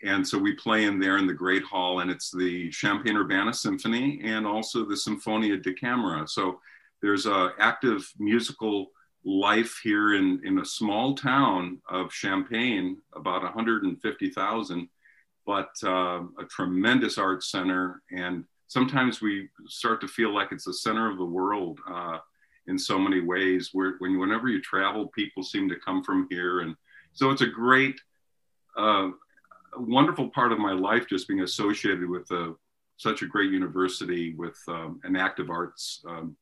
and 0.03 0.27
so 0.27 0.39
we 0.39 0.55
play 0.55 0.85
in 0.85 0.99
there 0.99 1.19
in 1.19 1.27
the 1.27 1.35
Great 1.35 1.65
Hall, 1.65 2.01
and 2.01 2.11
it's 2.11 2.31
the 2.31 2.71
Champaign 2.71 3.19
Urbana 3.19 3.53
Symphony 3.53 4.23
and 4.25 4.47
also 4.47 4.87
the 4.87 4.95
Sinfonia 4.95 5.63
da 5.63 5.75
Camera. 5.75 6.27
So 6.27 6.61
there's 7.03 7.27
a 7.27 7.51
active 7.59 8.11
musical 8.19 8.93
life 9.23 9.81
here 9.85 10.15
in 10.15 10.41
in 10.45 10.61
a 10.61 10.65
small 10.65 11.15
town 11.15 11.83
of 11.91 12.11
Champaign, 12.11 12.97
about 13.15 13.43
150,000, 13.43 14.89
but 15.45 15.69
uh, 15.83 16.23
a 16.39 16.45
tremendous 16.49 17.19
arts 17.19 17.51
center 17.51 18.01
and 18.11 18.47
sometimes 18.69 19.21
we 19.21 19.49
start 19.67 20.01
to 20.01 20.09
feel 20.09 20.35
like 20.35 20.53
it's 20.53 20.65
the 20.65 20.75
center 20.75 21.11
of 21.11 21.19
the 21.19 21.25
world 21.25 21.81
uh, 21.91 22.19
in 22.67 22.79
so 22.79 22.99
many 22.99 23.21
ways. 23.21 23.71
Where 23.73 23.95
when 23.99 24.19
whenever 24.19 24.49
you 24.49 24.61
travel, 24.61 25.09
people 25.09 25.43
seem 25.43 25.69
to 25.69 25.77
come 25.77 26.03
from 26.03 26.27
here, 26.31 26.61
and 26.61 26.75
so 27.13 27.31
it's 27.31 27.43
a 27.43 27.47
great, 27.47 28.01
uh, 28.77 29.11
wonderful 29.77 30.31
part 30.31 30.53
of 30.53 30.59
my 30.59 30.73
life 30.73 31.07
just 31.09 31.29
being 31.29 31.41
associated 31.43 32.09
with 32.09 32.31
a, 32.31 32.55
such 32.99 33.23
a 33.23 33.27
great 33.27 33.53
university 33.53 34.35
with 34.35 34.59
um, 34.69 35.01
an 35.05 35.17
active 35.17 35.51
arts 35.51 36.03
um, 36.09 36.37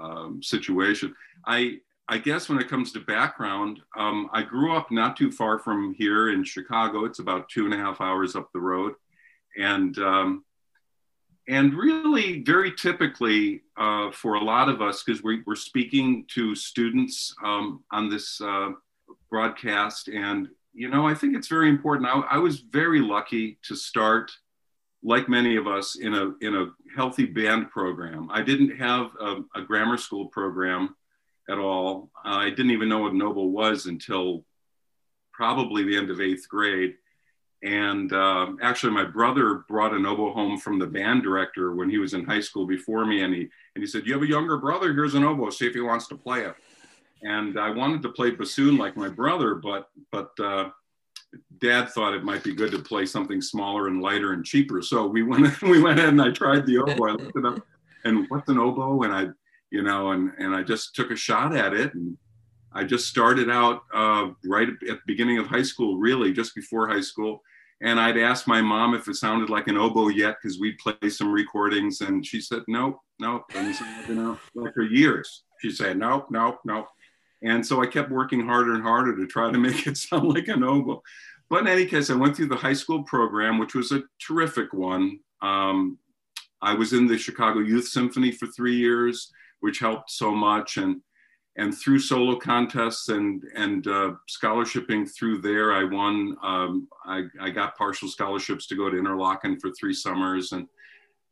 um, 0.00 0.42
situation. 0.42 1.14
I 1.46 1.78
I 2.08 2.18
guess 2.18 2.48
when 2.48 2.58
it 2.58 2.68
comes 2.68 2.92
to 2.92 3.00
background, 3.00 3.80
um, 3.96 4.28
I 4.32 4.42
grew 4.42 4.76
up 4.76 4.90
not 4.90 5.16
too 5.16 5.30
far 5.30 5.58
from 5.58 5.94
here 5.94 6.32
in 6.32 6.44
Chicago. 6.44 7.04
It's 7.04 7.20
about 7.20 7.48
two 7.48 7.64
and 7.64 7.72
a 7.72 7.76
half 7.76 8.00
hours 8.00 8.34
up 8.34 8.50
the 8.52 8.60
road, 8.60 8.94
and 9.56 9.96
um, 9.98 10.44
and 11.48 11.74
really 11.74 12.42
very 12.42 12.72
typically 12.72 13.62
uh, 13.76 14.10
for 14.12 14.34
a 14.34 14.44
lot 14.44 14.68
of 14.68 14.80
us 14.80 15.02
because 15.02 15.22
we, 15.22 15.42
are 15.48 15.56
speaking 15.56 16.24
to 16.28 16.54
students 16.54 17.34
um, 17.44 17.82
on 17.90 18.08
this 18.08 18.40
uh, 18.40 18.70
broadcast 19.30 20.08
and 20.08 20.48
you 20.74 20.88
know 20.88 21.06
i 21.06 21.14
think 21.14 21.36
it's 21.36 21.48
very 21.48 21.68
important. 21.68 22.08
I, 22.08 22.36
I, 22.36 22.38
was 22.38 22.60
very 22.60 23.00
lucky 23.00 23.58
to 23.64 23.74
start 23.74 24.30
like 25.02 25.28
many 25.28 25.56
of 25.56 25.66
us 25.66 25.96
in 25.96 26.14
a 26.14 26.32
in 26.40 26.54
a 26.54 26.66
healthy 26.96 27.26
band 27.26 27.70
program. 27.70 28.30
I 28.30 28.42
didn't 28.42 28.76
have 28.78 29.10
a, 29.20 29.42
a 29.54 29.62
grammar 29.62 29.96
school 29.96 30.26
program 30.26 30.94
at 31.50 31.58
all. 31.58 32.10
I 32.24 32.50
didn't 32.50 32.70
even 32.70 32.88
know 32.88 33.00
what 33.00 33.14
noble 33.14 33.50
was 33.50 33.86
until 33.86 34.44
probably 35.32 35.82
the 35.82 35.96
end 35.96 36.10
of 36.10 36.20
eighth 36.20 36.48
grade 36.48 36.94
and 37.62 38.12
uh, 38.12 38.48
actually, 38.60 38.92
my 38.92 39.04
brother 39.04 39.64
brought 39.68 39.94
an 39.94 40.04
oboe 40.04 40.32
home 40.32 40.58
from 40.58 40.80
the 40.80 40.86
band 40.86 41.22
director 41.22 41.74
when 41.74 41.88
he 41.88 41.98
was 41.98 42.12
in 42.12 42.24
high 42.24 42.40
school 42.40 42.66
before 42.66 43.06
me, 43.06 43.22
and 43.22 43.32
he 43.32 43.42
and 43.42 43.82
he 43.82 43.86
said, 43.86 44.04
"You 44.04 44.14
have 44.14 44.22
a 44.22 44.28
younger 44.28 44.56
brother. 44.56 44.92
Here's 44.92 45.14
an 45.14 45.22
oboe. 45.22 45.50
See 45.50 45.68
if 45.68 45.74
he 45.74 45.80
wants 45.80 46.08
to 46.08 46.16
play 46.16 46.40
it." 46.40 46.56
And 47.22 47.56
I 47.56 47.70
wanted 47.70 48.02
to 48.02 48.08
play 48.08 48.32
bassoon 48.32 48.76
like 48.78 48.96
my 48.96 49.08
brother, 49.08 49.54
but 49.54 49.88
but 50.10 50.32
uh, 50.40 50.70
Dad 51.58 51.90
thought 51.90 52.14
it 52.14 52.24
might 52.24 52.42
be 52.42 52.52
good 52.52 52.72
to 52.72 52.80
play 52.80 53.06
something 53.06 53.40
smaller 53.40 53.86
and 53.86 54.02
lighter 54.02 54.32
and 54.32 54.44
cheaper. 54.44 54.82
So 54.82 55.06
we 55.06 55.22
went 55.22 55.62
we 55.62 55.80
went 55.80 56.00
ahead 56.00 56.12
and 56.12 56.22
I 56.22 56.32
tried 56.32 56.66
the 56.66 56.78
oboe. 56.78 57.06
I 57.06 57.12
looked 57.12 57.36
it 57.36 57.46
up, 57.46 57.64
and 58.04 58.26
what's 58.28 58.48
an 58.48 58.58
oboe? 58.58 59.02
And 59.02 59.14
I 59.14 59.26
you 59.70 59.82
know, 59.82 60.10
and 60.10 60.32
and 60.36 60.52
I 60.52 60.64
just 60.64 60.96
took 60.96 61.12
a 61.12 61.16
shot 61.16 61.54
at 61.54 61.74
it 61.74 61.94
and. 61.94 62.18
I 62.74 62.84
just 62.84 63.06
started 63.06 63.50
out 63.50 63.82
uh, 63.92 64.30
right 64.46 64.66
at 64.66 64.80
the 64.80 64.98
beginning 65.06 65.36
of 65.36 65.46
high 65.46 65.62
school, 65.62 65.98
really, 65.98 66.32
just 66.32 66.54
before 66.54 66.88
high 66.88 67.02
school 67.02 67.42
and 67.82 67.98
I'd 67.98 68.16
asked 68.16 68.46
my 68.46 68.62
mom 68.62 68.94
if 68.94 69.08
it 69.08 69.16
sounded 69.16 69.50
like 69.50 69.66
an 69.66 69.76
oboe 69.76 70.08
yet 70.08 70.36
because 70.40 70.58
we'd 70.58 70.78
play 70.78 71.08
some 71.08 71.32
recordings, 71.32 72.00
and 72.00 72.24
she 72.24 72.40
said, 72.40 72.62
"Nope, 72.68 73.00
nope." 73.18 73.44
And 73.54 73.74
so, 73.74 73.84
know, 74.14 74.38
like 74.54 74.72
for 74.72 74.82
years, 74.82 75.42
she 75.60 75.70
said, 75.70 75.98
"Nope, 75.98 76.28
nope, 76.30 76.60
nope." 76.64 76.86
And 77.42 77.66
so 77.66 77.82
I 77.82 77.86
kept 77.86 78.10
working 78.10 78.46
harder 78.46 78.74
and 78.74 78.84
harder 78.84 79.16
to 79.16 79.26
try 79.26 79.50
to 79.50 79.58
make 79.66 79.86
it 79.86 79.96
sound 79.96 80.28
like 80.32 80.48
an 80.48 80.62
oboe. 80.62 81.02
But 81.50 81.62
in 81.62 81.68
any 81.68 81.84
case, 81.84 82.08
I 82.08 82.14
went 82.14 82.36
through 82.36 82.48
the 82.48 82.56
high 82.56 82.72
school 82.72 83.02
program, 83.02 83.58
which 83.58 83.74
was 83.74 83.90
a 83.90 84.04
terrific 84.24 84.72
one. 84.72 85.18
Um, 85.42 85.98
I 86.62 86.74
was 86.74 86.92
in 86.92 87.08
the 87.08 87.18
Chicago 87.18 87.58
Youth 87.58 87.88
Symphony 87.88 88.30
for 88.30 88.46
three 88.46 88.76
years, 88.76 89.32
which 89.58 89.80
helped 89.80 90.10
so 90.10 90.32
much, 90.32 90.76
and 90.76 91.02
and 91.56 91.76
through 91.76 91.98
solo 91.98 92.36
contests 92.36 93.08
and 93.08 93.44
and 93.54 93.86
uh, 93.86 94.12
scholarshiping 94.28 95.10
through 95.14 95.42
there, 95.42 95.72
I 95.72 95.84
won. 95.84 96.36
Um, 96.42 96.88
I, 97.04 97.24
I 97.40 97.50
got 97.50 97.76
partial 97.76 98.08
scholarships 98.08 98.66
to 98.68 98.76
go 98.76 98.88
to 98.88 98.96
Interlochen 98.96 99.60
for 99.60 99.70
three 99.72 99.94
summers, 99.94 100.52
and 100.52 100.66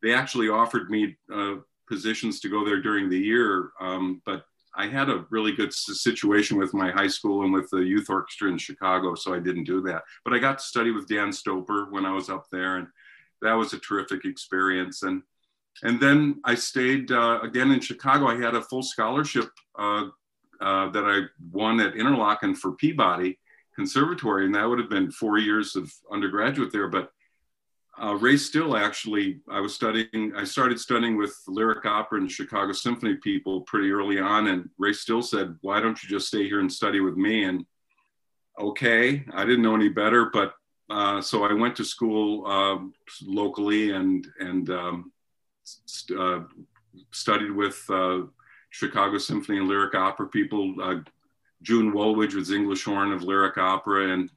they 0.03 0.13
actually 0.13 0.49
offered 0.49 0.89
me 0.89 1.17
uh, 1.33 1.55
positions 1.87 2.39
to 2.41 2.49
go 2.49 2.63
there 2.63 2.81
during 2.81 3.09
the 3.09 3.17
year. 3.17 3.71
Um, 3.79 4.21
but 4.25 4.45
I 4.75 4.87
had 4.87 5.09
a 5.09 5.25
really 5.31 5.51
good 5.51 5.73
situation 5.73 6.57
with 6.57 6.73
my 6.73 6.91
high 6.91 7.07
school 7.07 7.43
and 7.43 7.51
with 7.51 7.69
the 7.71 7.79
youth 7.79 8.09
orchestra 8.09 8.49
in 8.49 8.57
Chicago, 8.57 9.15
so 9.15 9.33
I 9.33 9.39
didn't 9.39 9.65
do 9.65 9.81
that. 9.81 10.03
But 10.23 10.33
I 10.33 10.39
got 10.39 10.59
to 10.59 10.63
study 10.63 10.91
with 10.91 11.07
Dan 11.07 11.29
Stolper 11.29 11.91
when 11.91 12.05
I 12.05 12.13
was 12.13 12.29
up 12.29 12.45
there, 12.51 12.77
and 12.77 12.87
that 13.41 13.53
was 13.53 13.73
a 13.73 13.79
terrific 13.79 14.23
experience. 14.23 15.03
And 15.03 15.23
and 15.83 15.99
then 15.99 16.41
I 16.43 16.55
stayed 16.55 17.11
uh, 17.11 17.39
again 17.41 17.71
in 17.71 17.79
Chicago. 17.79 18.27
I 18.27 18.35
had 18.35 18.55
a 18.55 18.61
full 18.61 18.83
scholarship 18.83 19.49
uh, 19.77 20.07
uh, 20.59 20.89
that 20.89 21.05
I 21.05 21.21
won 21.51 21.79
at 21.79 21.95
Interlochen 21.95 22.55
for 22.55 22.73
Peabody 22.73 23.39
Conservatory, 23.75 24.45
and 24.45 24.55
that 24.55 24.67
would 24.67 24.79
have 24.79 24.89
been 24.89 25.11
four 25.11 25.37
years 25.39 25.75
of 25.75 25.91
undergraduate 26.11 26.71
there. 26.71 26.87
But 26.87 27.11
uh, 28.01 28.15
Ray 28.15 28.37
Still 28.37 28.77
actually, 28.77 29.41
I 29.49 29.59
was 29.59 29.73
studying, 29.73 30.33
I 30.35 30.43
started 30.43 30.79
studying 30.79 31.17
with 31.17 31.35
lyric 31.47 31.85
opera 31.85 32.19
and 32.19 32.31
Chicago 32.31 32.73
Symphony 32.73 33.15
people 33.15 33.61
pretty 33.61 33.91
early 33.91 34.19
on. 34.19 34.47
And 34.47 34.69
Ray 34.77 34.93
Still 34.93 35.21
said, 35.21 35.57
Why 35.61 35.79
don't 35.79 36.01
you 36.03 36.09
just 36.09 36.27
stay 36.27 36.47
here 36.47 36.59
and 36.59 36.71
study 36.71 36.99
with 36.99 37.15
me? 37.15 37.43
And 37.45 37.65
okay, 38.59 39.25
I 39.33 39.45
didn't 39.45 39.63
know 39.63 39.75
any 39.75 39.89
better, 39.89 40.29
but 40.31 40.53
uh, 40.89 41.21
so 41.21 41.43
I 41.43 41.53
went 41.53 41.75
to 41.77 41.85
school 41.85 42.45
um, 42.45 42.93
locally 43.23 43.91
and, 43.91 44.27
and 44.39 44.69
um, 44.69 45.11
uh, 46.17 46.41
studied 47.11 47.51
with 47.51 47.83
uh, 47.89 48.21
Chicago 48.69 49.17
Symphony 49.17 49.59
and 49.59 49.67
lyric 49.67 49.95
opera 49.95 50.27
people. 50.27 50.75
Uh, 50.81 50.99
June 51.61 51.93
Woolwich 51.93 52.33
was 52.33 52.51
English 52.51 52.83
horn 52.83 53.11
of 53.11 53.23
lyric 53.23 53.57
opera 53.57 54.13
and 54.13 54.31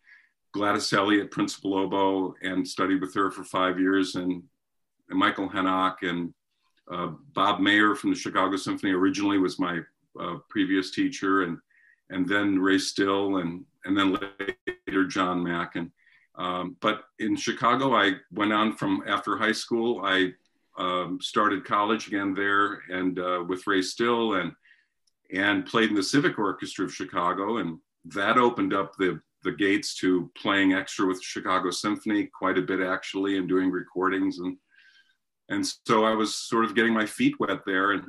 Gladys 0.52 0.92
Elliott, 0.92 1.30
principal 1.30 1.74
oboe, 1.74 2.34
and 2.42 2.66
studied 2.66 3.00
with 3.00 3.12
her 3.14 3.30
for 3.30 3.42
five 3.42 3.80
years, 3.80 4.14
and, 4.14 4.42
and 5.10 5.18
Michael 5.18 5.48
Henoch 5.48 6.02
and 6.02 6.32
uh, 6.90 7.08
Bob 7.32 7.60
Mayer 7.60 7.94
from 7.94 8.10
the 8.10 8.16
Chicago 8.16 8.56
Symphony 8.56 8.92
originally 8.92 9.38
was 9.38 9.58
my 9.58 9.80
uh, 10.20 10.36
previous 10.48 10.90
teacher, 10.90 11.42
and 11.42 11.58
and 12.10 12.28
then 12.28 12.60
Ray 12.60 12.78
Still, 12.78 13.38
and 13.38 13.64
and 13.84 13.96
then 13.96 14.16
later 14.86 15.06
John 15.06 15.42
Mack. 15.42 15.76
And 15.76 15.90
um, 16.36 16.76
but 16.80 17.04
in 17.18 17.36
Chicago, 17.36 17.94
I 17.94 18.12
went 18.30 18.52
on 18.52 18.76
from 18.76 19.02
after 19.06 19.36
high 19.36 19.52
school. 19.52 20.02
I 20.04 20.34
um, 20.76 21.18
started 21.20 21.64
college 21.64 22.08
again 22.08 22.34
there, 22.34 22.80
and 22.90 23.18
uh, 23.18 23.44
with 23.46 23.66
Ray 23.66 23.82
Still, 23.82 24.34
and 24.34 24.52
and 25.32 25.66
played 25.66 25.90
in 25.90 25.96
the 25.96 26.02
Civic 26.02 26.38
Orchestra 26.38 26.84
of 26.84 26.94
Chicago, 26.94 27.58
and 27.58 27.78
that 28.06 28.36
opened 28.36 28.74
up 28.74 28.96
the 28.96 29.20
the 29.44 29.52
gates 29.52 29.94
to 29.94 30.30
playing 30.36 30.72
extra 30.72 31.06
with 31.06 31.22
Chicago 31.22 31.70
Symphony 31.70 32.28
quite 32.36 32.58
a 32.58 32.62
bit 32.62 32.80
actually 32.80 33.36
and 33.36 33.48
doing 33.48 33.70
recordings. 33.70 34.38
And 34.38 34.56
and 35.50 35.64
so 35.86 36.04
I 36.04 36.14
was 36.14 36.34
sort 36.34 36.64
of 36.64 36.74
getting 36.74 36.94
my 36.94 37.06
feet 37.06 37.38
wet 37.38 37.60
there. 37.66 37.92
And 37.92 38.04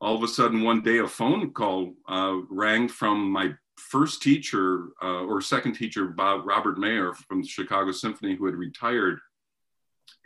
all 0.00 0.16
of 0.16 0.22
a 0.22 0.28
sudden 0.28 0.62
one 0.62 0.82
day 0.82 0.98
a 0.98 1.06
phone 1.06 1.52
call 1.52 1.94
uh, 2.08 2.38
rang 2.50 2.88
from 2.88 3.30
my 3.30 3.54
first 3.76 4.22
teacher 4.22 4.88
uh, 5.02 5.22
or 5.22 5.40
second 5.40 5.74
teacher 5.74 6.06
Bob 6.06 6.46
Robert 6.46 6.78
Mayer 6.78 7.14
from 7.14 7.42
the 7.42 7.48
Chicago 7.48 7.92
Symphony 7.92 8.34
who 8.34 8.46
had 8.46 8.56
retired 8.56 9.20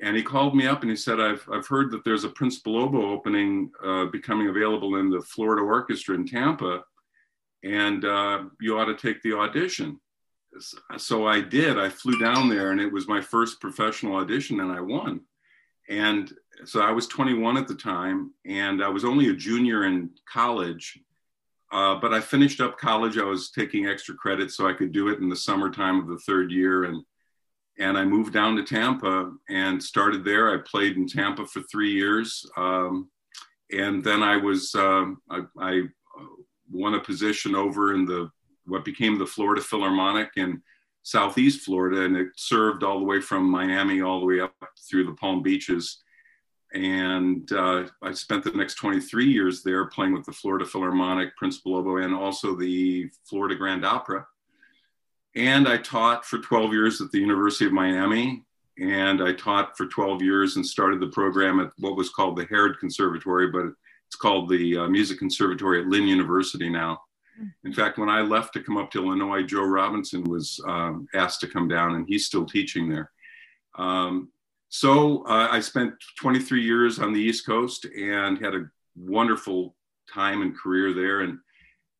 and 0.02 0.16
he 0.16 0.22
called 0.22 0.57
me 0.57 0.66
up 0.66 0.83
and 0.83 0.90
he 0.90 0.96
said 0.96 1.20
I've, 1.20 1.46
I've 1.52 1.66
heard 1.66 1.90
that 1.92 2.04
there's 2.04 2.24
a 2.24 2.30
principal 2.30 2.76
oboe 2.76 3.12
opening 3.12 3.70
uh, 3.85 4.07
becoming 4.07 4.48
available 4.48 4.96
in 4.96 5.11
the 5.11 5.20
Florida 5.22 5.62
Orchestra 5.62 6.14
in 6.14 6.26
Tampa 6.26 6.83
and 7.62 8.04
uh, 8.04 8.44
you 8.61 8.78
ought 8.78 8.87
to 8.87 8.96
take 8.96 9.22
the 9.22 9.37
audition 9.37 10.00
so 10.96 11.26
I 11.26 11.40
did. 11.40 11.78
I 11.78 11.88
flew 11.88 12.18
down 12.18 12.48
there, 12.48 12.70
and 12.70 12.80
it 12.80 12.92
was 12.92 13.09
my 13.09 13.20
first 13.20 13.61
professional 13.61 14.16
audition, 14.16 14.61
and 14.61 14.72
I 14.72 14.80
won. 14.80 15.20
And 15.88 16.33
so 16.64 16.80
I 16.80 16.90
was 16.90 17.07
21 17.09 17.57
at 17.57 17.68
the 17.68 17.74
time, 17.74 18.33
and 18.46 18.83
I 18.83 18.88
was 18.88 19.04
only 19.04 19.28
a 19.28 19.35
junior 19.35 19.85
in 19.85 20.11
college. 20.30 20.98
Uh, 21.72 21.96
but 21.96 22.14
I 22.14 22.20
finished 22.20 22.61
up 22.61 22.78
college. 22.78 23.18
I 23.18 23.24
was 23.24 23.50
taking 23.50 23.87
extra 23.87 24.14
credit 24.14 24.52
so 24.52 24.68
I 24.68 24.74
could 24.74 24.92
do 24.92 25.09
it 25.09 25.18
in 25.18 25.28
the 25.28 25.37
summertime 25.37 25.98
of 25.98 26.09
the 26.09 26.18
third 26.18 26.50
year, 26.50 26.85
and 26.85 27.02
and 27.78 27.98
I 27.98 28.04
moved 28.04 28.32
down 28.32 28.56
to 28.56 28.62
Tampa 28.62 29.32
and 29.48 29.82
started 29.82 30.24
there. 30.24 30.54
I 30.54 30.62
played 30.64 30.96
in 30.96 31.06
Tampa 31.06 31.46
for 31.46 31.62
three 31.62 31.92
years, 31.92 32.48
um, 32.56 33.10
and 33.72 34.02
then 34.04 34.22
I 34.22 34.37
was 34.37 34.74
um, 34.74 35.20
I, 35.30 35.42
I 35.58 35.82
won 36.70 36.94
a 36.94 37.00
position 37.00 37.54
over 37.54 37.94
in 37.94 38.04
the 38.04 38.30
what 38.66 38.84
became 38.84 39.18
the 39.18 39.26
Florida 39.26 39.60
Philharmonic 39.60 40.30
in 40.37 40.62
Southeast 41.02 41.64
Florida, 41.64 42.02
and 42.02 42.16
it 42.16 42.28
served 42.37 42.82
all 42.82 42.98
the 42.98 43.04
way 43.04 43.20
from 43.20 43.50
Miami 43.50 44.00
all 44.00 44.20
the 44.20 44.26
way 44.26 44.40
up 44.40 44.54
through 44.88 45.04
the 45.04 45.12
Palm 45.12 45.42
Beaches. 45.42 46.02
And 46.72 47.50
uh, 47.52 47.84
I 48.02 48.12
spent 48.12 48.42
the 48.42 48.50
next 48.50 48.76
23 48.76 49.26
years 49.26 49.62
there 49.62 49.87
playing 49.87 50.12
with 50.12 50.24
the 50.24 50.32
Florida 50.32 50.64
Philharmonic, 50.64 51.37
Principal 51.37 51.76
Oboe, 51.76 51.98
and 51.98 52.14
also 52.14 52.56
the 52.56 53.08
Florida 53.24 53.54
Grand 53.54 53.84
Opera. 53.84 54.26
And 55.37 55.68
I 55.68 55.79
taught 55.79 56.25
for 56.25 56.38
12 56.38 56.73
years 56.73 57.01
at 57.01 57.11
the 57.11 57.18
University 57.18 57.66
of 57.66 57.73
Miami. 57.73 58.44
And 58.79 59.23
I 59.23 59.33
taught 59.33 59.77
for 59.77 59.87
12 59.87 60.23
years 60.23 60.57
and 60.57 60.66
started 60.66 61.01
the 61.01 61.09
program 61.09 61.61
at 61.61 61.70
what 61.79 61.97
was 61.97 62.11
called 62.11 62.37
the 62.37 62.47
Harid 62.47 62.79
Conservatory, 62.79 63.51
but 63.51 63.66
it's 64.07 64.16
called 64.16 64.49
the 64.49 64.79
uh, 64.79 64.88
Music 64.88 65.18
Conservatory 65.18 65.81
at 65.81 65.87
Lynn 65.87 66.07
University 66.07 66.68
now. 66.68 67.01
In 67.64 67.73
fact, 67.73 67.99
when 67.99 68.09
I 68.09 68.20
left 68.20 68.53
to 68.55 68.62
come 68.62 68.77
up 68.77 68.90
to 68.92 69.05
Illinois, 69.05 69.42
Joe 69.42 69.64
Robinson 69.64 70.25
was 70.25 70.61
um, 70.66 71.09
asked 71.14 71.40
to 71.40 71.49
come 71.49 71.68
down, 71.68 71.97
and 71.97 72.07
he's 72.09 72.27
still 72.27 72.47
teaching 72.47 72.88
there. 72.88 73.11
Um, 73.77 74.31
so 74.68 75.25
uh, 75.27 75.49
I 75.51 75.61
spent 75.61 75.94
23 76.18 76.62
years 76.62 76.99
on 76.99 77.12
the 77.12 77.20
East 77.20 77.47
Coast 77.47 77.87
and 77.87 78.38
had 78.38 78.55
a 78.55 78.68
wonderful 78.97 79.75
time 80.12 80.42
and 80.42 80.57
career 80.57 80.92
there. 80.92 81.20
And 81.20 81.38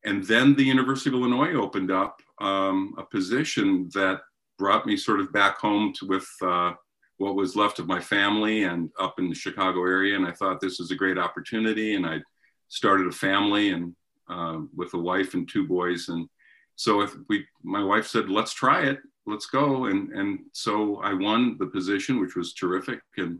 and 0.03 0.23
then 0.23 0.55
the 0.55 0.63
University 0.63 1.09
of 1.09 1.15
Illinois 1.15 1.53
opened 1.53 1.89
up 1.89 2.21
um, 2.39 2.93
a 2.97 3.03
position 3.03 3.89
that 3.93 4.21
brought 4.57 4.85
me 4.85 4.97
sort 4.97 5.19
of 5.19 5.31
back 5.31 5.57
home 5.57 5.93
to, 5.93 6.07
with 6.07 6.27
uh, 6.41 6.73
what 7.17 7.35
was 7.35 7.55
left 7.55 7.79
of 7.79 7.87
my 7.87 7.99
family 7.99 8.63
and 8.63 8.89
up 8.99 9.19
in 9.19 9.29
the 9.29 9.35
Chicago 9.35 9.79
area. 9.81 10.15
And 10.15 10.25
I 10.25 10.31
thought 10.31 10.59
this 10.59 10.79
was 10.79 10.91
a 10.91 10.95
great 10.95 11.17
opportunity, 11.17 11.95
and 11.95 12.05
I 12.05 12.19
started 12.67 13.07
a 13.07 13.11
family 13.11 13.69
and 13.71 13.95
uh, 14.29 14.59
with 14.75 14.93
a 14.93 14.99
wife 14.99 15.33
and 15.33 15.47
two 15.47 15.67
boys. 15.67 16.09
And 16.09 16.27
so 16.75 17.01
if 17.01 17.13
we, 17.29 17.45
my 17.63 17.83
wife 17.83 18.07
said, 18.07 18.29
let's 18.29 18.53
try 18.53 18.83
it, 18.83 18.99
let's 19.25 19.45
go. 19.45 19.85
And, 19.85 20.11
and 20.11 20.39
so 20.51 20.97
I 21.01 21.13
won 21.13 21.57
the 21.57 21.67
position, 21.67 22.19
which 22.19 22.35
was 22.35 22.53
terrific. 22.53 22.99
And 23.17 23.39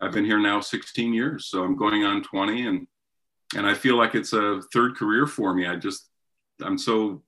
I've 0.00 0.12
been 0.12 0.24
here 0.24 0.40
now 0.40 0.60
16 0.60 1.14
years. 1.14 1.46
So 1.46 1.62
I'm 1.62 1.76
going 1.76 2.04
on 2.04 2.22
20 2.22 2.66
and, 2.66 2.86
and 3.56 3.66
I 3.66 3.74
feel 3.74 3.96
like 3.96 4.14
it's 4.14 4.32
a 4.32 4.60
third 4.72 4.96
career 4.96 5.26
for 5.26 5.54
me. 5.54 5.66
I 5.66 5.76
just, 5.76 6.08
I'm 6.62 6.78
so 6.78 7.22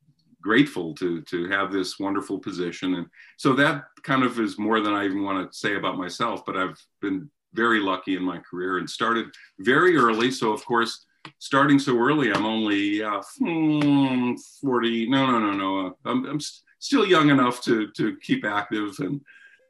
grateful 0.47 0.95
to, 0.95 1.21
to 1.23 1.49
have 1.49 1.73
this 1.73 1.99
wonderful 1.99 2.39
position. 2.39 2.95
And 2.95 3.07
so 3.37 3.53
that 3.55 3.87
kind 4.05 4.23
of 4.23 4.39
is 4.39 4.61
more 4.61 4.81
than 4.81 4.95
I 4.95 5.05
even 5.05 5.25
want 5.25 5.39
to 5.53 5.59
say 5.59 5.75
about 5.75 5.99
myself, 5.99 6.45
but 6.47 6.57
I've 6.57 6.81
been 7.03 7.29
very 7.53 7.81
lucky 7.81 8.15
in 8.15 8.23
my 8.23 8.39
career 8.39 8.79
and 8.79 8.89
started 8.89 9.27
very 9.59 9.97
early. 9.97 10.31
So 10.31 10.53
of 10.53 10.65
course, 10.65 11.05
starting 11.41 11.81
so 11.81 11.99
early, 11.99 12.33
I'm 12.33 12.47
only 12.47 13.03
uh, 13.03 13.23
hmm, 13.39 14.35
40. 14.61 15.11
No, 15.11 15.27
no, 15.27 15.39
no, 15.41 15.53
no. 15.53 15.87
Uh, 15.89 15.91
I'm, 16.05 16.25
I'm 16.27 16.41
still 16.79 17.05
young 17.05 17.31
enough 17.31 17.61
to, 17.63 17.91
to 17.97 18.17
keep 18.19 18.45
active 18.45 18.95
and, 19.01 19.21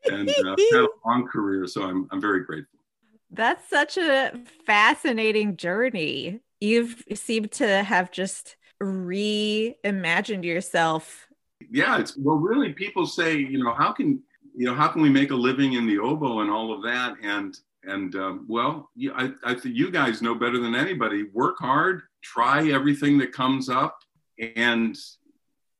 and 0.05 0.29
uh, 0.29 0.57
had 0.73 0.83
a 0.83 0.89
long 1.07 1.27
career. 1.27 1.67
So 1.67 1.85
I'm, 1.85 2.07
I'm 2.13 2.21
very 2.21 2.45
grateful. 2.45 2.79
That's 3.31 3.67
such 3.71 3.97
a 3.97 4.39
fascinating 4.67 5.57
journey. 5.57 6.41
You've 6.61 7.03
seemed 7.15 7.53
to 7.53 7.83
have 7.83 8.11
just 8.11 8.57
reimagined 8.83 10.45
yourself. 10.45 11.27
Yeah, 11.71 11.99
it's 11.99 12.17
well, 12.17 12.37
really, 12.37 12.73
people 12.73 13.07
say, 13.07 13.37
you 13.37 13.63
know, 13.63 13.75
how 13.75 13.93
can 13.93 14.23
you 14.55 14.67
know 14.67 14.75
how 14.75 14.89
can 14.89 15.03
we 15.03 15.11
make 15.11 15.31
a 15.31 15.35
living 15.35 15.75
in 15.75 15.87
the 15.87 15.99
oboe 15.99 16.41
and 16.41 16.51
all 16.51 16.73
of 16.73 16.83
that? 16.83 17.15
And 17.23 17.59
and 17.85 18.15
um, 18.17 18.47
well, 18.49 18.91
I, 19.15 19.33
I 19.45 19.55
think 19.55 19.75
you 19.77 19.91
guys 19.91 20.23
know 20.23 20.35
better 20.35 20.59
than 20.59 20.75
anybody. 20.75 21.25
Work 21.33 21.57
hard, 21.59 22.03
try 22.23 22.71
everything 22.71 23.19
that 23.19 23.33
comes 23.33 23.69
up, 23.69 23.99
and 24.57 24.97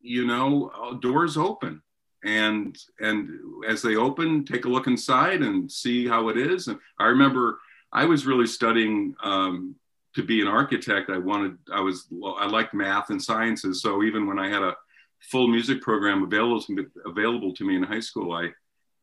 you 0.01 0.27
know, 0.27 0.71
uh, 0.81 0.95
doors 0.95 1.37
open. 1.37 1.83
And 2.25 2.77
and 3.01 3.29
as 3.69 3.83
they 3.83 3.97
open, 3.97 4.45
take 4.45 4.65
a 4.65 4.69
look 4.69 4.87
inside 4.87 5.43
and 5.43 5.71
see 5.71 6.09
how 6.09 6.29
it 6.29 6.37
is. 6.37 6.69
And 6.69 6.79
I 6.99 7.05
remember 7.07 7.61
I 7.93 8.05
was 8.05 8.27
really 8.27 8.47
studying 8.47 9.15
um, 9.23 9.77
to 10.17 10.23
be 10.23 10.41
an 10.41 10.49
architect. 10.49 11.11
I 11.11 11.19
wanted, 11.19 11.57
I 11.73 11.81
was, 11.81 12.09
I 12.39 12.47
liked 12.47 12.75
math 12.75 13.11
and 13.11 13.23
sciences. 13.23 13.81
So 13.81 14.03
even 14.03 14.27
when 14.27 14.39
I 14.39 14.49
had 14.49 14.63
a 14.63 14.77
full 15.21 15.47
music 15.47 15.81
program 15.81 16.25
available 16.25 16.61
to 16.63 16.75
me, 16.75 16.85
available 17.07 17.55
to 17.55 17.65
me 17.65 17.77
in 17.77 17.83
high 17.83 18.01
school, 18.01 18.33
I 18.33 18.51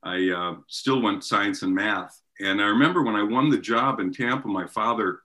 I 0.05 0.29
uh, 0.31 0.55
still 0.67 1.01
went 1.01 1.23
science 1.23 1.61
and 1.61 1.73
math 1.73 2.23
and 2.39 2.61
I 2.61 2.65
remember 2.65 3.03
when 3.03 3.15
I 3.15 3.23
won 3.23 3.49
the 3.49 3.57
job 3.57 3.99
in 3.99 4.11
Tampa, 4.11 4.47
my 4.47 4.65
father, 4.65 5.19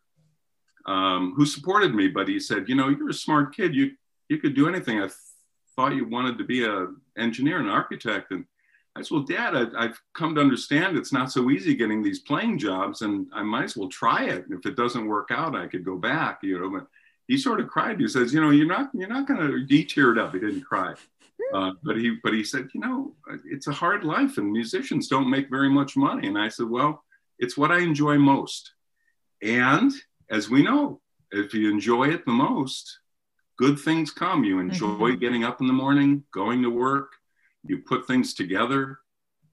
um, 0.87 1.35
who 1.37 1.47
supported 1.47 1.95
me, 1.95 2.09
but 2.09 2.29
he 2.29 2.39
said, 2.39 2.69
"You 2.69 2.75
know, 2.75 2.89
you're 2.89 3.11
a 3.11 3.15
smart 3.15 3.55
kid. 3.55 3.75
You 3.75 3.93
you 4.29 4.39
could 4.39 4.55
do 4.55 4.69
anything. 4.69 5.01
I 5.03 5.09
thought 5.75 5.95
you 5.95 6.07
wanted 6.07 6.39
to 6.39 6.45
be 6.45 6.65
a 6.65 6.89
engineer 7.17 7.59
and 7.59 7.71
architect." 7.71 8.31
And 8.31 8.45
I 8.99 9.03
said, 9.03 9.11
"Well, 9.11 9.23
Dad, 9.23 9.75
I, 9.77 9.83
have 9.83 10.01
come 10.15 10.35
to 10.35 10.41
understand 10.41 10.97
it's 10.97 11.13
not 11.13 11.33
so 11.33 11.51
easy 11.51 11.75
getting 11.75 12.03
these 12.03 12.21
playing 12.21 12.59
jobs, 12.59 13.03
and 13.03 13.27
I 13.33 13.43
might 13.43 13.65
as 13.65 13.77
well 13.77 13.89
try 13.89 14.25
it. 14.25 14.47
And 14.49 14.59
if 14.59 14.67
it 14.67 14.77
doesn't 14.77 15.07
work 15.07 15.29
out, 15.31 15.57
I 15.57 15.67
could 15.67 15.85
go 15.85 15.97
back." 15.97 16.41
You 16.43 16.61
know, 16.61 16.71
but 16.71 16.87
he 17.27 17.39
sort 17.39 17.61
of 17.61 17.69
cried. 17.69 18.01
He 18.01 18.09
says, 18.09 18.33
"You 18.33 18.41
know, 18.41 18.51
you're 18.51 18.67
not 18.67 18.91
you're 18.95 19.09
not 19.09 19.27
going 19.27 19.41
to." 19.41 19.67
He 19.69 19.85
teared 19.85 20.19
up. 20.19 20.35
He 20.35 20.41
didn't 20.41 20.63
cry. 20.63 20.95
Uh, 21.55 21.73
but 21.83 21.97
he 21.97 22.19
but 22.23 22.35
he 22.35 22.45
said, 22.45 22.69
you 22.75 22.81
know, 22.81 23.15
it's 23.47 23.69
a 23.69 23.73
hard 23.73 24.05
life, 24.05 24.39
and 24.39 24.53
musicians 24.53 25.09
don't 25.09 25.31
make 25.31 25.49
very 25.49 25.71
much 25.71 25.97
money. 25.97 26.29
And 26.29 26.37
I 26.37 26.49
said, 26.49 26.69
well, 26.69 27.05
it's 27.39 27.57
what 27.57 27.71
I 27.71 27.79
enjoy 27.79 28.19
most. 28.19 28.73
And 29.41 29.93
as 30.31 30.51
we 30.51 30.63
know, 30.63 31.01
if 31.31 31.55
you 31.55 31.71
enjoy 31.71 32.09
it 32.09 32.27
the 32.27 32.33
most, 32.33 32.99
good 33.57 33.79
things 33.79 34.11
come. 34.11 34.45
You 34.45 34.61
enjoy 34.61 35.11
mm-hmm. 35.11 35.21
getting 35.21 35.45
up 35.45 35.61
in 35.61 35.67
the 35.67 35.73
morning, 35.73 36.25
going 36.33 36.63
to 36.63 36.71
work, 36.71 37.13
you 37.65 37.79
put 37.79 38.07
things 38.07 38.35
together, 38.35 39.01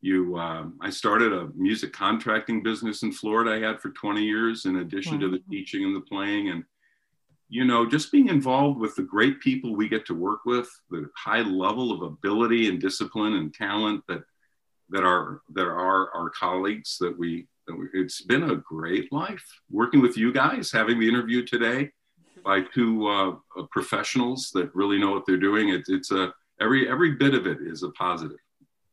You, 0.02 0.38
um, 0.38 0.78
I 0.82 0.90
started 0.90 1.34
a 1.34 1.50
music 1.56 1.92
contracting 1.94 2.62
business 2.62 3.04
in 3.04 3.12
Florida. 3.12 3.52
I 3.52 3.68
had 3.68 3.82
for 3.82 3.90
20 3.90 4.24
years, 4.24 4.66
in 4.66 4.78
addition 4.78 5.14
wow. 5.14 5.22
to 5.22 5.32
the 5.32 5.44
teaching 5.50 5.84
and 5.84 5.96
the 5.96 6.02
playing, 6.02 6.50
and 6.50 6.64
you 7.48 7.64
know, 7.64 7.86
just 7.86 8.12
being 8.12 8.28
involved 8.28 8.80
with 8.80 8.96
the 8.96 9.04
great 9.04 9.40
people 9.40 9.76
we 9.76 9.88
get 9.88 10.06
to 10.08 10.16
work 10.16 10.46
with, 10.46 10.70
the 10.90 11.10
high 11.16 11.42
level 11.42 11.92
of 11.92 12.02
ability 12.02 12.70
and 12.70 12.82
discipline 12.82 13.36
and 13.36 13.54
talent 13.54 14.04
that 14.08 14.24
that 14.90 15.04
are 15.04 15.42
that 15.54 15.66
are 15.66 16.12
our 16.12 16.30
colleagues 16.30 16.98
that 17.00 17.18
we, 17.18 17.48
that 17.68 17.76
we 17.76 17.88
it's 17.94 18.22
been 18.22 18.50
a 18.50 18.56
great 18.56 19.12
life 19.12 19.44
working 19.70 20.02
with 20.02 20.18
you 20.18 20.32
guys, 20.32 20.72
having 20.72 21.00
the 21.00 21.08
interview 21.08 21.46
today 21.46 21.92
by 22.44 22.62
two 22.62 23.08
uh, 23.08 23.36
professionals 23.72 24.52
that 24.54 24.74
really 24.76 25.00
know 25.00 25.12
what 25.12 25.24
they're 25.26 25.38
doing. 25.38 25.70
It, 25.70 25.84
it's 25.88 26.12
a 26.12 26.34
every 26.60 26.90
every 26.90 27.12
bit 27.12 27.34
of 27.34 27.48
it 27.48 27.60
is 27.62 27.84
a 27.84 27.90
positive. 27.92 28.38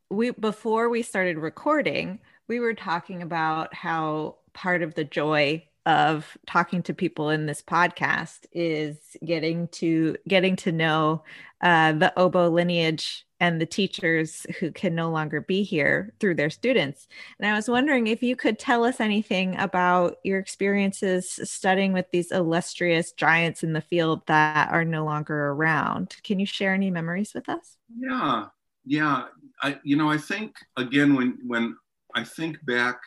We 0.09 0.31
before 0.31 0.89
we 0.89 1.01
started 1.01 1.37
recording, 1.37 2.19
we 2.47 2.59
were 2.59 2.73
talking 2.73 3.21
about 3.21 3.73
how 3.73 4.37
part 4.53 4.83
of 4.83 4.93
the 4.95 5.03
joy 5.03 5.63
of 5.85 6.37
talking 6.47 6.81
to 6.83 6.93
people 6.93 7.29
in 7.29 7.45
this 7.45 7.61
podcast 7.61 8.45
is 8.51 8.97
getting 9.25 9.67
to 9.69 10.15
getting 10.27 10.55
to 10.57 10.71
know 10.71 11.23
uh, 11.61 11.91
the 11.93 12.17
oboe 12.17 12.49
lineage 12.49 13.25
and 13.43 13.59
the 13.59 13.65
teachers 13.65 14.45
who 14.57 14.71
can 14.71 14.95
no 14.95 15.09
longer 15.09 15.41
be 15.41 15.63
here 15.63 16.13
through 16.21 16.33
their 16.33 16.49
students. 16.49 17.09
And 17.37 17.51
I 17.51 17.53
was 17.53 17.67
wondering 17.67 18.07
if 18.07 18.23
you 18.23 18.37
could 18.37 18.57
tell 18.57 18.85
us 18.85 19.01
anything 19.01 19.57
about 19.57 20.15
your 20.23 20.39
experiences 20.39 21.41
studying 21.43 21.91
with 21.91 22.05
these 22.09 22.31
illustrious 22.31 23.11
giants 23.11 23.61
in 23.61 23.73
the 23.73 23.81
field 23.81 24.21
that 24.27 24.71
are 24.71 24.85
no 24.85 25.03
longer 25.03 25.49
around. 25.49 26.15
Can 26.23 26.39
you 26.39 26.45
share 26.45 26.73
any 26.73 26.89
memories 26.89 27.33
with 27.35 27.49
us? 27.49 27.75
Yeah, 27.93 28.45
yeah. 28.85 29.25
I, 29.61 29.77
you 29.83 29.97
know, 29.97 30.09
I 30.09 30.19
think 30.19 30.55
again 30.77 31.13
when 31.13 31.37
when 31.45 31.75
I 32.15 32.23
think 32.23 32.65
back 32.65 33.01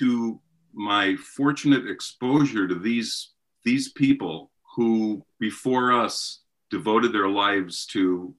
to 0.00 0.40
my 0.74 1.14
fortunate 1.36 1.88
exposure 1.88 2.66
to 2.66 2.74
these 2.74 3.34
these 3.64 3.92
people 3.92 4.50
who 4.74 5.24
before 5.38 5.92
us 5.92 6.40
devoted 6.70 7.12
their 7.12 7.28
lives 7.28 7.86
to 7.86 8.34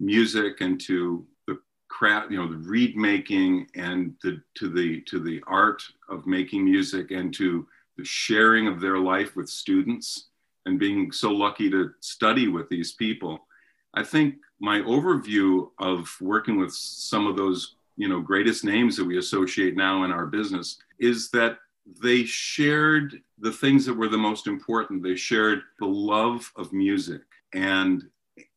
music 0.00 0.60
and 0.60 0.80
to 0.80 1.26
the 1.46 1.58
craft 1.88 2.30
you 2.30 2.38
know 2.38 2.48
the 2.48 2.68
reed 2.68 2.96
making 2.96 3.66
and 3.74 4.14
the, 4.22 4.40
to 4.54 4.68
the 4.68 5.00
to 5.02 5.18
the 5.18 5.42
art 5.46 5.82
of 6.08 6.26
making 6.26 6.64
music 6.64 7.10
and 7.10 7.34
to 7.34 7.66
the 7.96 8.04
sharing 8.04 8.68
of 8.68 8.80
their 8.80 8.98
life 8.98 9.34
with 9.36 9.48
students 9.48 10.28
and 10.66 10.78
being 10.78 11.10
so 11.10 11.30
lucky 11.30 11.70
to 11.70 11.90
study 12.00 12.48
with 12.48 12.68
these 12.68 12.92
people 12.92 13.46
i 13.94 14.02
think 14.02 14.36
my 14.60 14.80
overview 14.80 15.68
of 15.78 16.08
working 16.20 16.58
with 16.58 16.72
some 16.72 17.26
of 17.26 17.36
those 17.36 17.74
you 17.96 18.08
know 18.08 18.20
greatest 18.20 18.64
names 18.64 18.96
that 18.96 19.04
we 19.04 19.18
associate 19.18 19.76
now 19.76 20.04
in 20.04 20.12
our 20.12 20.26
business 20.26 20.78
is 20.98 21.30
that 21.30 21.58
they 22.02 22.24
shared 22.24 23.20
the 23.38 23.52
things 23.52 23.86
that 23.86 23.94
were 23.94 24.08
the 24.08 24.18
most 24.18 24.46
important. 24.46 25.02
They 25.02 25.16
shared 25.16 25.62
the 25.78 25.86
love 25.86 26.50
of 26.56 26.72
music 26.72 27.22
and 27.54 28.04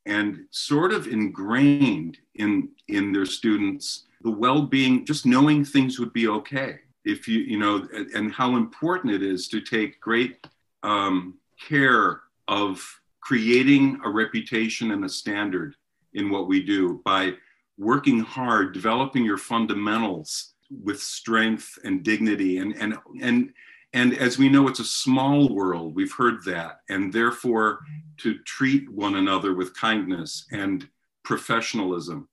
and 0.05 0.45
sort 0.51 0.91
of 0.91 1.07
ingrained 1.07 2.17
in 2.35 2.69
in 2.87 3.11
their 3.11 3.25
students 3.25 4.05
the 4.23 4.31
well-being, 4.31 5.05
just 5.05 5.25
knowing 5.25 5.65
things 5.65 5.99
would 5.99 6.13
be 6.13 6.27
okay. 6.27 6.79
If 7.03 7.27
you 7.27 7.39
you 7.39 7.57
know, 7.57 7.87
and, 8.13 8.31
how 8.31 8.55
important 8.55 9.13
it 9.13 9.23
is 9.23 9.47
to 9.49 9.61
take 9.61 9.99
great 9.99 10.45
um, 10.83 11.39
care 11.67 12.21
of 12.47 12.83
creating 13.21 13.99
a 14.03 14.09
reputation 14.09 14.91
and 14.91 15.05
a 15.05 15.09
standard 15.09 15.75
in 16.13 16.29
what 16.29 16.47
we 16.47 16.61
do 16.61 17.01
by 17.03 17.33
working 17.77 18.19
hard, 18.19 18.73
developing 18.73 19.23
your 19.23 19.37
fundamentals 19.37 20.53
with 20.83 21.01
strength 21.01 21.77
and 21.83 22.03
dignity 22.03 22.59
and 22.59 22.75
and 22.75 22.97
and 23.21 23.53
and 23.93 24.17
as 24.17 24.38
we 24.38 24.49
know 24.49 24.67
it's 24.67 24.80
a 24.80 24.86
small 24.86 25.54
world. 25.54 25.95
We've 25.95 26.13
heard 26.13 26.43
that. 26.45 26.80
And 26.89 27.12
therefore 27.12 27.80
to 28.17 28.38
treat 28.39 28.89
one 28.89 29.15
another 29.15 29.54
with 29.54 29.75
kindness 29.75 30.45
and 30.51 30.88
professionalism. 31.23 32.30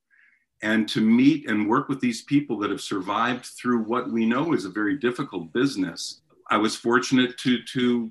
And 0.62 0.88
to 0.90 1.00
meet 1.00 1.48
and 1.48 1.68
work 1.68 1.88
with 1.88 2.00
these 2.00 2.22
people 2.22 2.58
that 2.58 2.70
have 2.70 2.80
survived 2.80 3.46
through 3.46 3.84
what 3.84 4.10
we 4.10 4.26
know 4.26 4.52
is 4.52 4.64
a 4.64 4.70
very 4.70 4.96
difficult 4.96 5.52
business 5.52 6.22
i 6.50 6.56
was 6.56 6.74
fortunate 6.74 7.36
to 7.38 7.62
to 7.62 8.10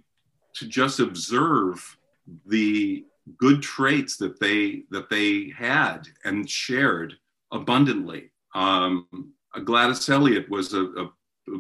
to 0.56 0.68
just 0.68 1.00
observe 1.00 1.98
the 2.46 3.06
good 3.38 3.62
traits 3.62 4.18
that 4.18 4.40
they 4.40 4.84
that 4.90 5.10
they 5.10 5.54
had 5.58 6.08
and 6.24 6.50
shared 6.50 7.14
abundantly. 7.52 8.32
Um, 8.56 9.34
Gladys 9.64 10.08
Elliott 10.10 10.50
was 10.50 10.74
a, 10.74 10.84
a, 10.84 11.10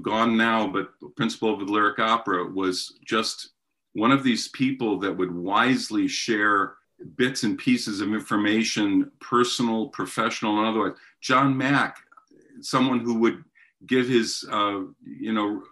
gone 0.02 0.38
now, 0.38 0.67
but 0.67 0.89
principal 1.15 1.54
of 1.54 1.60
the 1.60 1.71
Lyric 1.71 2.00
Opera 2.00 2.45
was 2.45 2.97
just 3.06 3.50
one 3.93 4.12
of 4.12 4.23
these 4.23 4.47
people 4.50 5.00
that 5.00 5.15
would 5.15 5.34
wisely 5.34 6.08
share 6.08 6.73
bits 7.15 7.43
and 7.43 7.58
pieces 7.58 8.02
of 8.02 8.13
information, 8.13 9.12
personal, 9.19 9.88
professional, 9.88 10.58
and 10.58 10.67
otherwise. 10.67 10.97
John 11.21 11.56
Mack, 11.58 11.97
someone 12.62 13.00
who 13.00 13.19
would 13.19 13.43
give 13.86 14.08
his, 14.08 14.45
uh, 14.52 14.82
you 15.04 15.34
know, 15.34 15.63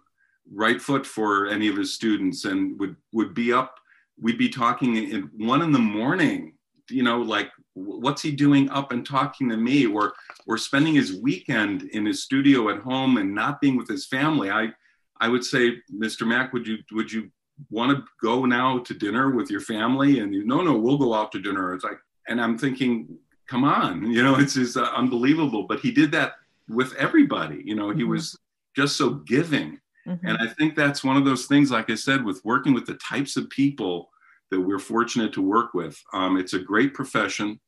right 0.52 0.80
foot 0.80 1.06
for 1.06 1.48
any 1.48 1.68
of 1.68 1.76
his 1.76 1.94
students 1.94 2.46
and 2.46 2.80
would 2.80 2.96
would 3.12 3.34
be 3.34 3.52
up. 3.52 3.80
We'd 4.20 4.38
be 4.38 4.50
talking 4.50 5.12
at 5.14 5.24
one 5.38 5.62
in 5.62 5.72
the 5.72 5.80
morning, 5.80 6.54
you 6.90 7.04
know, 7.04 7.22
like 7.22 7.50
what's 7.76 8.22
he 8.22 8.32
doing 8.32 8.70
up 8.70 8.92
and 8.92 9.06
talking 9.06 9.50
to 9.50 9.58
me? 9.58 9.86
Or 9.86 10.14
or 10.48 10.58
spending 10.58 10.96
his 10.96 11.14
weekend 11.14 11.84
in 11.84 12.06
his 12.06 12.24
studio 12.24 12.70
at 12.70 12.82
home 12.82 13.18
and 13.18 13.36
not 13.36 13.62
being 13.62 13.78
with 13.78 13.88
his 13.88 14.08
family. 14.08 14.50
I 14.50 14.70
i 15.22 15.30
would 15.30 15.46
say 15.46 15.78
mr 15.94 16.28
mack 16.28 16.52
would 16.52 16.68
you 16.68 16.78
would 16.92 17.10
you 17.10 17.32
want 17.70 17.90
to 17.90 18.04
go 18.22 18.44
now 18.44 18.80
to 18.80 18.94
dinner 18.94 19.32
with 19.32 19.50
your 19.50 19.62
family? 19.62 20.20
And 20.20 20.34
you 20.34 20.46
no 20.46 20.62
no 20.62 20.78
we'll 20.78 20.98
go 20.98 21.14
out 21.14 21.32
to 21.34 21.42
dinner. 21.42 21.74
It's 21.74 21.84
like 21.84 22.00
and 22.28 22.42
i'm 22.42 22.58
thinking 22.58 23.18
come 23.48 23.64
on 23.64 24.12
you 24.16 24.24
know 24.24 24.36
it's 24.40 24.56
just 24.56 24.78
uh, 24.78 24.92
unbelievable. 24.96 25.64
But 25.68 25.80
he 25.80 25.92
did 25.92 26.12
that 26.14 26.34
with 26.68 26.96
everybody 26.96 27.62
you 27.66 27.76
know 27.76 27.92
he 27.92 28.02
mm-hmm. 28.02 28.12
was 28.12 28.38
just 28.76 28.98
so 28.98 29.12
giving. 29.12 29.80
Mm-hmm. 30.08 30.28
and 30.28 30.38
i 30.38 30.46
think 30.46 30.76
that's 30.76 31.04
one 31.04 31.18
of 31.18 31.26
those 31.26 31.48
things 31.48 31.72
like 31.72 31.90
i 31.90 31.96
said 31.96 32.24
with 32.24 32.40
working 32.46 32.76
with 32.76 32.86
the 32.86 32.94
types 32.96 33.38
of 33.38 33.50
people 33.50 34.12
that 34.52 34.62
we're 34.62 34.78
fortunate 34.78 35.34
to 35.34 35.42
work 35.42 35.74
with 35.74 36.00
um, 36.14 36.38
it's 36.38 36.54
a 36.54 36.60
great 36.60 36.94
profession 36.94 37.60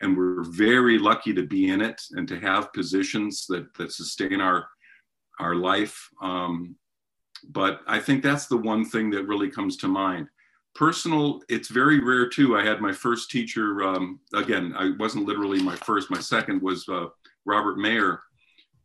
and 0.00 0.16
we're 0.16 0.42
very 0.42 0.98
lucky 0.98 1.32
to 1.34 1.42
be 1.42 1.68
in 1.70 1.80
it 1.80 2.00
and 2.12 2.28
to 2.28 2.38
have 2.38 2.72
positions 2.72 3.46
that 3.48 3.72
that 3.74 3.92
sustain 3.92 4.40
our 4.40 4.68
our 5.38 5.54
life. 5.54 6.08
Um, 6.20 6.76
but 7.48 7.80
I 7.86 7.98
think 7.98 8.22
that's 8.22 8.46
the 8.46 8.56
one 8.56 8.84
thing 8.84 9.10
that 9.10 9.26
really 9.26 9.50
comes 9.50 9.76
to 9.78 9.88
mind. 9.88 10.28
Personal, 10.74 11.40
it's 11.48 11.68
very 11.68 12.00
rare 12.00 12.28
too. 12.28 12.56
I 12.56 12.64
had 12.64 12.80
my 12.80 12.92
first 12.92 13.30
teacher. 13.30 13.82
Um, 13.82 14.20
again, 14.34 14.74
I 14.76 14.92
wasn't 14.98 15.26
literally 15.26 15.62
my 15.62 15.76
first. 15.76 16.10
My 16.10 16.20
second 16.20 16.60
was 16.62 16.86
uh, 16.88 17.06
Robert 17.44 17.78
Mayer 17.78 18.20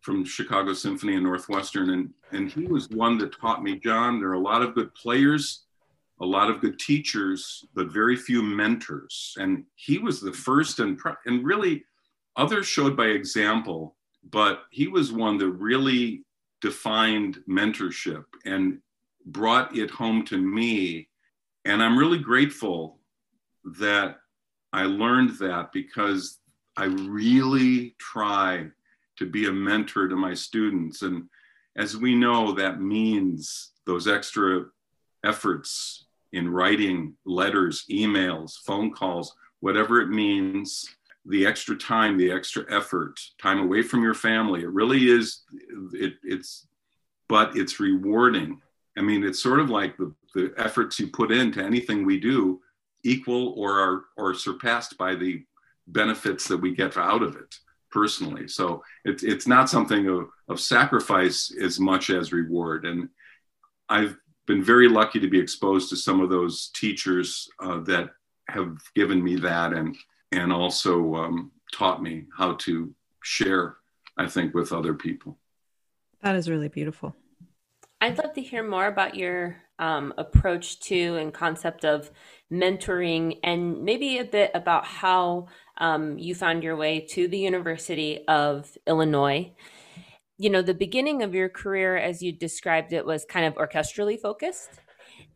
from 0.02 0.26
Chicago 0.26 0.74
Symphony 0.74 1.16
and 1.16 1.24
Northwestern, 1.24 1.92
and 1.92 2.10
and 2.32 2.52
he 2.52 2.66
was 2.66 2.90
one 2.90 3.18
that 3.20 3.38
taught 3.40 3.64
me, 3.64 3.78
John. 3.78 4.20
There 4.20 4.30
are 4.30 4.34
a 4.34 4.40
lot 4.40 4.62
of 4.62 4.76
good 4.76 4.94
players 4.96 5.66
a 6.22 6.26
lot 6.26 6.52
of 6.52 6.62
good 6.62 6.78
teachers, 6.78 7.66
but 7.74 7.92
very 7.92 8.16
few 8.16 8.44
mentors. 8.44 9.36
And 9.40 9.66
he 9.76 9.98
was 9.98 10.22
the 10.22 10.32
first, 10.32 10.80
and, 10.80 11.00
and 11.26 11.44
really 11.44 11.84
others 12.36 12.68
showed 12.68 12.96
by 12.96 13.08
example, 13.08 13.96
but 14.30 14.64
he 14.70 14.88
was 14.88 15.12
one 15.12 15.40
that 15.40 15.50
really 15.50 16.24
defined 16.62 17.40
mentorship 17.50 18.24
and 18.46 18.80
brought 19.26 19.76
it 19.76 19.90
home 19.90 20.24
to 20.26 20.38
me. 20.38 21.10
And 21.66 21.82
I'm 21.82 21.98
really 21.98 22.20
grateful 22.20 23.00
that 23.80 24.18
I 24.72 24.84
learned 24.84 25.40
that 25.40 25.72
because 25.74 26.38
I 26.78 26.86
really 26.86 27.96
try 27.98 28.68
to 29.18 29.26
be 29.26 29.48
a 29.48 29.52
mentor 29.52 30.08
to 30.08 30.16
my 30.16 30.36
students. 30.36 31.02
And 31.02 31.24
as 31.76 31.98
we 31.98 32.16
know, 32.16 32.54
that 32.54 32.80
means 32.80 33.72
those 33.86 34.08
extra 34.08 34.66
efforts 35.24 36.06
in 36.34 36.50
writing 36.50 37.16
letters, 37.26 37.86
emails, 37.90 38.58
phone 38.66 38.92
calls, 38.92 39.36
whatever 39.60 40.02
it 40.02 40.10
means, 40.10 40.86
the 41.26 41.46
extra 41.46 41.76
time, 41.76 42.18
the 42.18 42.32
extra 42.32 42.66
effort, 42.70 43.20
time 43.40 43.60
away 43.60 43.82
from 43.82 44.02
your 44.02 44.14
family. 44.14 44.62
It 44.62 44.72
really 44.72 45.10
is, 45.10 45.44
it, 45.94 46.14
it's, 46.24 46.68
but 47.30 47.56
it's 47.56 47.80
rewarding. 47.80 48.62
I 48.98 49.02
mean, 49.02 49.24
it's 49.24 49.42
sort 49.42 49.60
of 49.60 49.70
like 49.70 49.98
the, 49.98 50.14
the 50.34 50.54
efforts 50.58 51.00
you 51.00 51.08
put 51.08 51.32
into 51.32 51.64
anything 51.64 52.06
we 52.06 52.20
do 52.20 52.60
equal 53.04 53.54
or 53.58 53.80
are 53.80 54.04
or 54.18 54.34
surpassed 54.34 54.98
by 54.98 55.16
the 55.16 55.44
benefits 55.88 56.48
that 56.48 56.58
we 56.58 56.76
get 56.76 56.98
out 56.98 57.24
of 57.24 57.36
it 57.36 57.56
personally. 57.92 58.48
So 58.48 58.84
it's 59.06 59.24
it's 59.24 59.48
not 59.48 59.70
something 59.70 60.08
of, 60.08 60.30
of 60.48 60.60
sacrifice 60.60 61.54
as 61.62 61.80
much 61.80 62.10
as 62.10 62.34
reward. 62.34 62.86
And 62.86 63.10
I've 63.90 64.18
been 64.52 64.64
very 64.64 64.90
lucky 64.90 65.20
to 65.20 65.30
be 65.30 65.40
exposed 65.40 65.90
to 65.90 65.96
some 65.96 66.20
of 66.20 66.30
those 66.30 66.70
teachers 66.70 67.50
uh, 67.60 67.80
that 67.80 68.10
have 68.50 68.78
given 68.96 69.24
me 69.24 69.36
that 69.36 69.74
and 69.74 69.96
and 70.34 70.52
also 70.52 71.16
um, 71.16 71.52
taught 71.74 72.02
me 72.02 72.26
how 72.38 72.54
to 72.56 72.94
share 73.24 73.78
I 74.18 74.28
think, 74.28 74.54
with 74.54 74.72
other 74.72 74.94
people. 74.94 75.38
That 76.22 76.36
is 76.36 76.50
really 76.50 76.68
beautiful. 76.68 77.16
I'd 78.00 78.18
love 78.18 78.34
to 78.34 78.42
hear 78.42 78.68
more 78.68 78.88
about 78.88 79.16
your 79.16 79.58
um, 79.80 80.14
approach 80.18 80.80
to 80.82 81.16
and 81.18 81.34
concept 81.34 81.86
of 81.86 82.12
mentoring, 82.52 83.40
and 83.44 83.84
maybe 83.84 84.18
a 84.18 84.26
bit 84.26 84.52
about 84.54 84.86
how 84.86 85.48
um, 85.78 86.18
you 86.18 86.36
found 86.36 86.64
your 86.64 86.76
way 86.76 87.00
to 87.12 87.28
the 87.28 87.38
University 87.38 88.24
of 88.28 88.78
Illinois. 88.88 89.52
You 90.42 90.50
know, 90.50 90.64
the 90.64 90.74
beginning 90.74 91.22
of 91.22 91.36
your 91.36 91.50
career, 91.50 91.98
as 91.98 92.24
you 92.24 92.32
described 92.32 92.94
it, 92.94 93.06
was 93.06 93.26
kind 93.26 93.46
of 93.46 93.54
orchestrally 93.54 94.20
focused. 94.20 94.72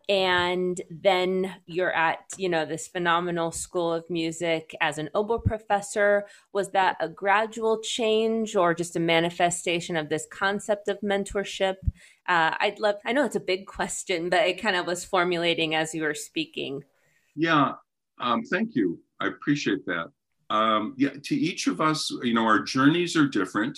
And 0.10 0.82
then 0.90 1.54
you're 1.68 1.94
at 1.94 2.22
you 2.38 2.50
know 2.50 2.66
this 2.66 2.88
phenomenal 2.88 3.52
school 3.52 3.94
of 3.94 4.10
music 4.10 4.76
as 4.82 4.98
an 4.98 5.12
oboe 5.14 5.38
professor. 5.38 6.26
Was 6.54 6.72
that 6.72 6.98
a 7.00 7.08
gradual 7.08 7.82
change 7.82 8.56
or 8.56 8.74
just 8.74 8.96
a 8.96 9.00
manifestation 9.00 9.96
of 9.96 10.10
this 10.10 10.26
concept 10.32 10.88
of 10.88 11.00
mentorship? 11.02 11.76
Uh, 12.28 12.56
i'd 12.60 12.80
love 12.80 12.96
i 13.06 13.14
know 13.14 13.24
it's 13.24 13.36
a 13.36 13.52
big 13.54 13.68
question 13.78 14.30
but 14.30 14.48
it 14.48 14.60
kind 14.60 14.76
of 14.76 14.88
was 14.88 15.06
formulating 15.06 15.76
as 15.76 15.94
you 15.94 16.02
were 16.02 16.16
speaking. 16.16 16.84
Yeah 17.36 17.74
um, 18.20 18.44
thank 18.44 18.76
you. 18.76 19.00
I 19.20 19.28
appreciate 19.28 19.86
that. 19.86 20.08
Um, 20.50 20.96
yeah 20.98 21.14
to 21.24 21.36
each 21.36 21.68
of 21.68 21.82
us 21.82 22.12
you 22.24 22.34
know 22.34 22.46
our 22.46 22.60
journeys 22.60 23.16
are 23.16 23.28
different 23.28 23.78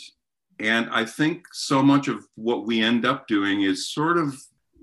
and 0.60 0.90
i 0.92 1.06
think 1.06 1.46
so 1.54 1.82
much 1.82 2.08
of 2.08 2.28
what 2.36 2.66
we 2.66 2.82
end 2.82 3.06
up 3.06 3.28
doing 3.28 3.62
is 3.62 3.90
sort 3.90 4.18
of 4.18 4.36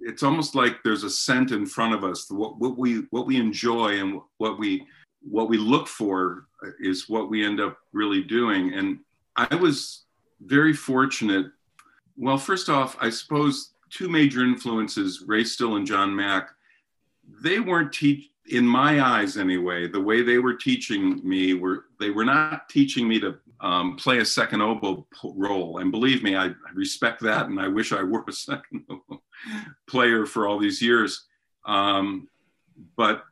it's 0.04 0.22
almost 0.22 0.54
like 0.54 0.82
there's 0.82 1.02
a 1.02 1.10
scent 1.10 1.50
in 1.50 1.66
front 1.66 1.94
of 1.94 2.04
us. 2.04 2.30
What, 2.30 2.58
what 2.58 2.76
we 2.78 3.06
what 3.10 3.26
we 3.26 3.36
enjoy 3.36 4.00
and 4.00 4.20
what 4.36 4.58
we 4.58 4.86
what 5.22 5.48
we 5.48 5.56
look 5.56 5.88
for 5.88 6.46
is 6.78 7.08
what 7.08 7.30
we 7.30 7.44
end 7.44 7.60
up 7.60 7.78
really 7.92 8.22
doing. 8.22 8.74
And 8.74 8.98
I 9.36 9.54
was 9.54 10.04
very 10.44 10.74
fortunate. 10.74 11.46
Well, 12.16 12.36
first 12.36 12.68
off, 12.68 12.96
I 13.00 13.08
suppose 13.08 13.72
two 13.90 14.08
major 14.08 14.42
influences, 14.42 15.24
Ray 15.26 15.44
Still 15.44 15.76
and 15.76 15.86
John 15.86 16.14
Mack, 16.14 16.50
they 17.42 17.58
weren't 17.60 17.92
teach 17.92 18.30
in 18.48 18.66
my 18.66 19.00
eyes 19.00 19.38
anyway. 19.38 19.88
The 19.88 20.00
way 20.00 20.22
they 20.22 20.38
were 20.38 20.54
teaching 20.54 21.26
me 21.26 21.54
were 21.54 21.86
they 21.98 22.10
were 22.10 22.26
not 22.26 22.68
teaching 22.68 23.08
me 23.08 23.18
to 23.20 23.38
um, 23.64 23.96
play 23.96 24.18
a 24.18 24.24
second 24.26 24.60
oboe 24.60 25.06
role. 25.24 25.78
And 25.78 25.90
believe 25.90 26.22
me, 26.22 26.36
I, 26.36 26.50
respect 26.74 27.22
that, 27.22 27.46
and 27.46 27.58
I 27.58 27.66
wish 27.66 27.92
I 27.92 28.02
were 28.02 28.22
a 28.28 28.32
second 28.50 28.84
oboe 28.90 29.22
player 29.88 30.26
for 30.26 30.46
all 30.46 30.58
these 30.58 30.82
years. 30.82 31.24
Um, 31.64 32.28
but 32.94 33.24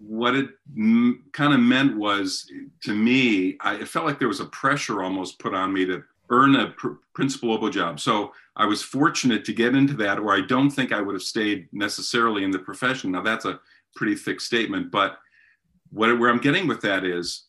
what 0.00 0.34
it 0.34 0.48
m- 0.74 1.24
kind 1.32 1.52
of 1.52 1.60
meant 1.60 1.98
was 1.98 2.50
to 2.84 2.94
me, 2.94 3.58
I, 3.60 3.74
it 3.74 3.88
felt 3.88 4.06
like 4.06 4.18
there 4.18 4.26
was 4.26 4.40
a 4.40 4.46
pressure 4.46 5.02
almost 5.02 5.38
put 5.38 5.52
on 5.52 5.70
me 5.70 5.84
to 5.84 6.02
earn 6.30 6.56
a 6.56 6.68
pr- 6.70 6.94
principal 7.14 7.52
oboe 7.52 7.68
job. 7.68 8.00
So 8.00 8.32
I 8.56 8.64
was 8.64 8.80
fortunate 8.80 9.44
to 9.44 9.52
get 9.52 9.74
into 9.74 9.94
that, 9.94 10.18
or 10.18 10.34
I 10.34 10.40
don't 10.40 10.70
think 10.70 10.92
I 10.92 11.02
would 11.02 11.14
have 11.14 11.22
stayed 11.22 11.68
necessarily 11.72 12.42
in 12.42 12.50
the 12.50 12.58
profession. 12.58 13.12
Now, 13.12 13.20
that's 13.20 13.44
a 13.44 13.60
pretty 13.94 14.14
thick 14.14 14.40
statement, 14.40 14.90
but 14.90 15.18
what, 15.90 16.18
where 16.18 16.30
I'm 16.30 16.40
getting 16.40 16.66
with 16.66 16.80
that 16.80 17.04
is 17.04 17.45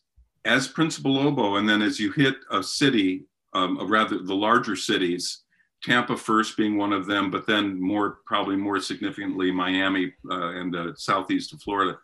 as 0.48 0.66
principal 0.66 1.18
oboe, 1.18 1.56
and 1.56 1.68
then 1.68 1.82
as 1.82 2.00
you 2.00 2.10
hit 2.10 2.36
a 2.50 2.62
city, 2.62 3.26
um, 3.52 3.78
rather 3.88 4.18
the 4.18 4.34
larger 4.34 4.74
cities, 4.74 5.42
Tampa 5.82 6.16
first 6.16 6.56
being 6.56 6.76
one 6.76 6.92
of 6.92 7.06
them, 7.06 7.30
but 7.30 7.46
then 7.46 7.80
more 7.80 8.18
probably 8.26 8.56
more 8.56 8.80
significantly 8.80 9.52
Miami 9.52 10.12
uh, 10.30 10.48
and 10.52 10.72
the 10.72 10.94
southeast 10.96 11.52
of 11.52 11.60
Florida. 11.60 11.98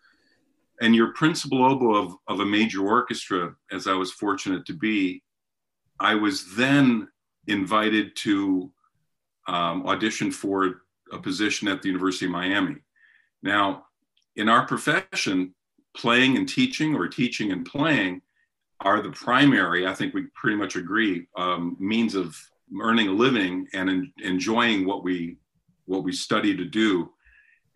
And 0.82 0.94
your 0.94 1.12
principal 1.14 1.64
oboe 1.64 1.94
of, 1.94 2.14
of 2.28 2.40
a 2.40 2.46
major 2.46 2.86
orchestra, 2.86 3.54
as 3.72 3.86
I 3.86 3.94
was 3.94 4.12
fortunate 4.12 4.66
to 4.66 4.74
be, 4.74 5.22
I 5.98 6.14
was 6.14 6.54
then 6.54 7.08
invited 7.46 8.14
to 8.16 8.70
um, 9.48 9.86
audition 9.86 10.30
for 10.30 10.82
a 11.12 11.18
position 11.18 11.66
at 11.68 11.80
the 11.80 11.88
University 11.88 12.26
of 12.26 12.32
Miami. 12.32 12.76
Now, 13.42 13.86
in 14.36 14.48
our 14.48 14.66
profession, 14.66 15.54
playing 15.96 16.36
and 16.36 16.48
teaching 16.48 16.94
or 16.94 17.08
teaching 17.08 17.52
and 17.52 17.64
playing 17.64 18.20
are 18.84 19.00
the 19.00 19.10
primary, 19.10 19.86
I 19.86 19.94
think 19.94 20.12
we 20.12 20.26
pretty 20.34 20.56
much 20.56 20.76
agree, 20.76 21.26
um, 21.36 21.76
means 21.80 22.14
of 22.14 22.38
earning 22.80 23.08
a 23.08 23.12
living 23.12 23.66
and 23.72 23.88
en- 23.88 24.12
enjoying 24.22 24.86
what 24.86 25.02
we 25.02 25.38
what 25.86 26.04
we 26.04 26.12
study 26.12 26.56
to 26.56 26.64
do. 26.64 27.10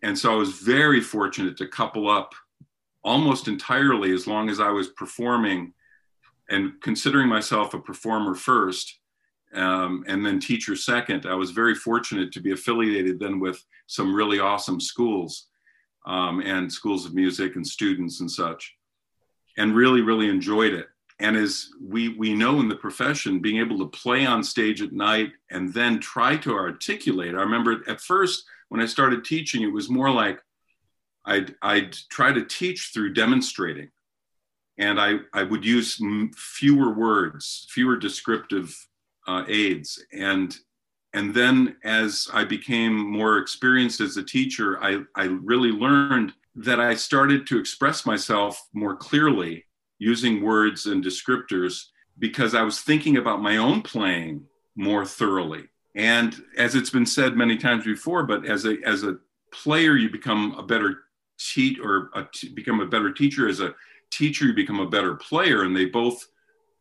And 0.01 0.17
so 0.17 0.31
I 0.31 0.35
was 0.35 0.59
very 0.59 1.01
fortunate 1.01 1.57
to 1.57 1.67
couple 1.67 2.09
up 2.09 2.33
almost 3.03 3.47
entirely 3.47 4.11
as 4.13 4.25
long 4.25 4.49
as 4.49 4.59
I 4.59 4.69
was 4.69 4.89
performing 4.89 5.73
and 6.49 6.73
considering 6.81 7.27
myself 7.27 7.75
a 7.75 7.79
performer 7.79 8.33
first 8.33 8.99
um, 9.53 10.03
and 10.07 10.25
then 10.25 10.39
teacher 10.39 10.75
second. 10.75 11.27
I 11.27 11.35
was 11.35 11.51
very 11.51 11.75
fortunate 11.75 12.31
to 12.31 12.39
be 12.39 12.51
affiliated 12.51 13.19
then 13.19 13.39
with 13.39 13.63
some 13.85 14.13
really 14.13 14.39
awesome 14.39 14.79
schools 14.79 15.47
um, 16.07 16.41
and 16.41 16.71
schools 16.71 17.05
of 17.05 17.13
music 17.13 17.55
and 17.55 17.65
students 17.65 18.21
and 18.21 18.31
such, 18.31 18.75
and 19.57 19.75
really, 19.75 20.01
really 20.01 20.29
enjoyed 20.29 20.73
it 20.73 20.87
and 21.19 21.35
as 21.35 21.69
we 21.81 22.09
we 22.09 22.33
know 22.33 22.59
in 22.59 22.69
the 22.69 22.75
profession 22.75 23.39
being 23.39 23.57
able 23.57 23.77
to 23.79 23.97
play 23.97 24.25
on 24.25 24.43
stage 24.43 24.81
at 24.81 24.93
night 24.93 25.31
and 25.51 25.73
then 25.73 25.99
try 25.99 26.35
to 26.37 26.53
articulate 26.53 27.35
i 27.35 27.41
remember 27.41 27.83
at 27.87 28.01
first 28.01 28.45
when 28.69 28.81
i 28.81 28.85
started 28.85 29.23
teaching 29.23 29.61
it 29.61 29.73
was 29.73 29.89
more 29.89 30.11
like 30.11 30.39
i'd 31.25 31.55
i'd 31.61 31.93
try 32.09 32.31
to 32.31 32.45
teach 32.45 32.91
through 32.93 33.13
demonstrating. 33.13 33.89
And 34.77 34.99
i 34.99 35.17
i 35.33 35.43
would 35.43 35.65
use 35.65 36.01
fewer 36.35 36.93
words 36.93 37.67
fewer 37.69 37.97
descriptive 37.97 38.73
uh, 39.27 39.43
aids. 39.47 40.03
And 40.13 40.55
and 41.13 41.33
then 41.33 41.75
as 41.83 42.27
i 42.33 42.43
became 42.45 42.95
more 42.95 43.39
experienced 43.39 43.99
as 43.99 44.17
a 44.17 44.23
teacher 44.23 44.81
i 44.83 45.01
i 45.15 45.23
really 45.23 45.71
learned 45.71 46.33
that 46.55 46.79
i 46.79 46.93
started 46.95 47.45
to 47.47 47.59
express 47.59 48.05
myself 48.05 48.67
more 48.73 48.95
clearly 48.95 49.65
using 49.99 50.41
words 50.41 50.85
and 50.87 51.03
descriptors 51.03 51.85
because 52.17 52.55
I 52.55 52.63
was 52.63 52.81
thinking 52.81 53.17
about 53.17 53.41
my 53.41 53.57
own 53.57 53.81
playing 53.81 54.45
more 54.75 55.05
thoroughly. 55.05 55.65
And 55.95 56.35
as 56.57 56.75
it's 56.75 56.89
been 56.89 57.05
said 57.05 57.35
many 57.35 57.57
times 57.57 57.85
before, 57.85 58.23
but 58.23 58.45
as 58.45 58.65
a 58.65 58.77
as 58.85 59.03
a 59.03 59.17
player, 59.51 59.95
you 59.95 60.09
become 60.09 60.55
a 60.57 60.63
better 60.63 60.99
teach 61.37 61.79
or 61.79 62.09
a 62.15 62.27
t- 62.31 62.49
become 62.49 62.79
a 62.79 62.85
better 62.85 63.11
teacher. 63.11 63.47
As 63.47 63.59
a 63.59 63.75
teacher, 64.11 64.45
you 64.45 64.53
become 64.53 64.79
a 64.79 64.89
better 64.89 65.15
player, 65.15 65.63
and 65.63 65.75
they 65.75 65.85
both 65.85 66.25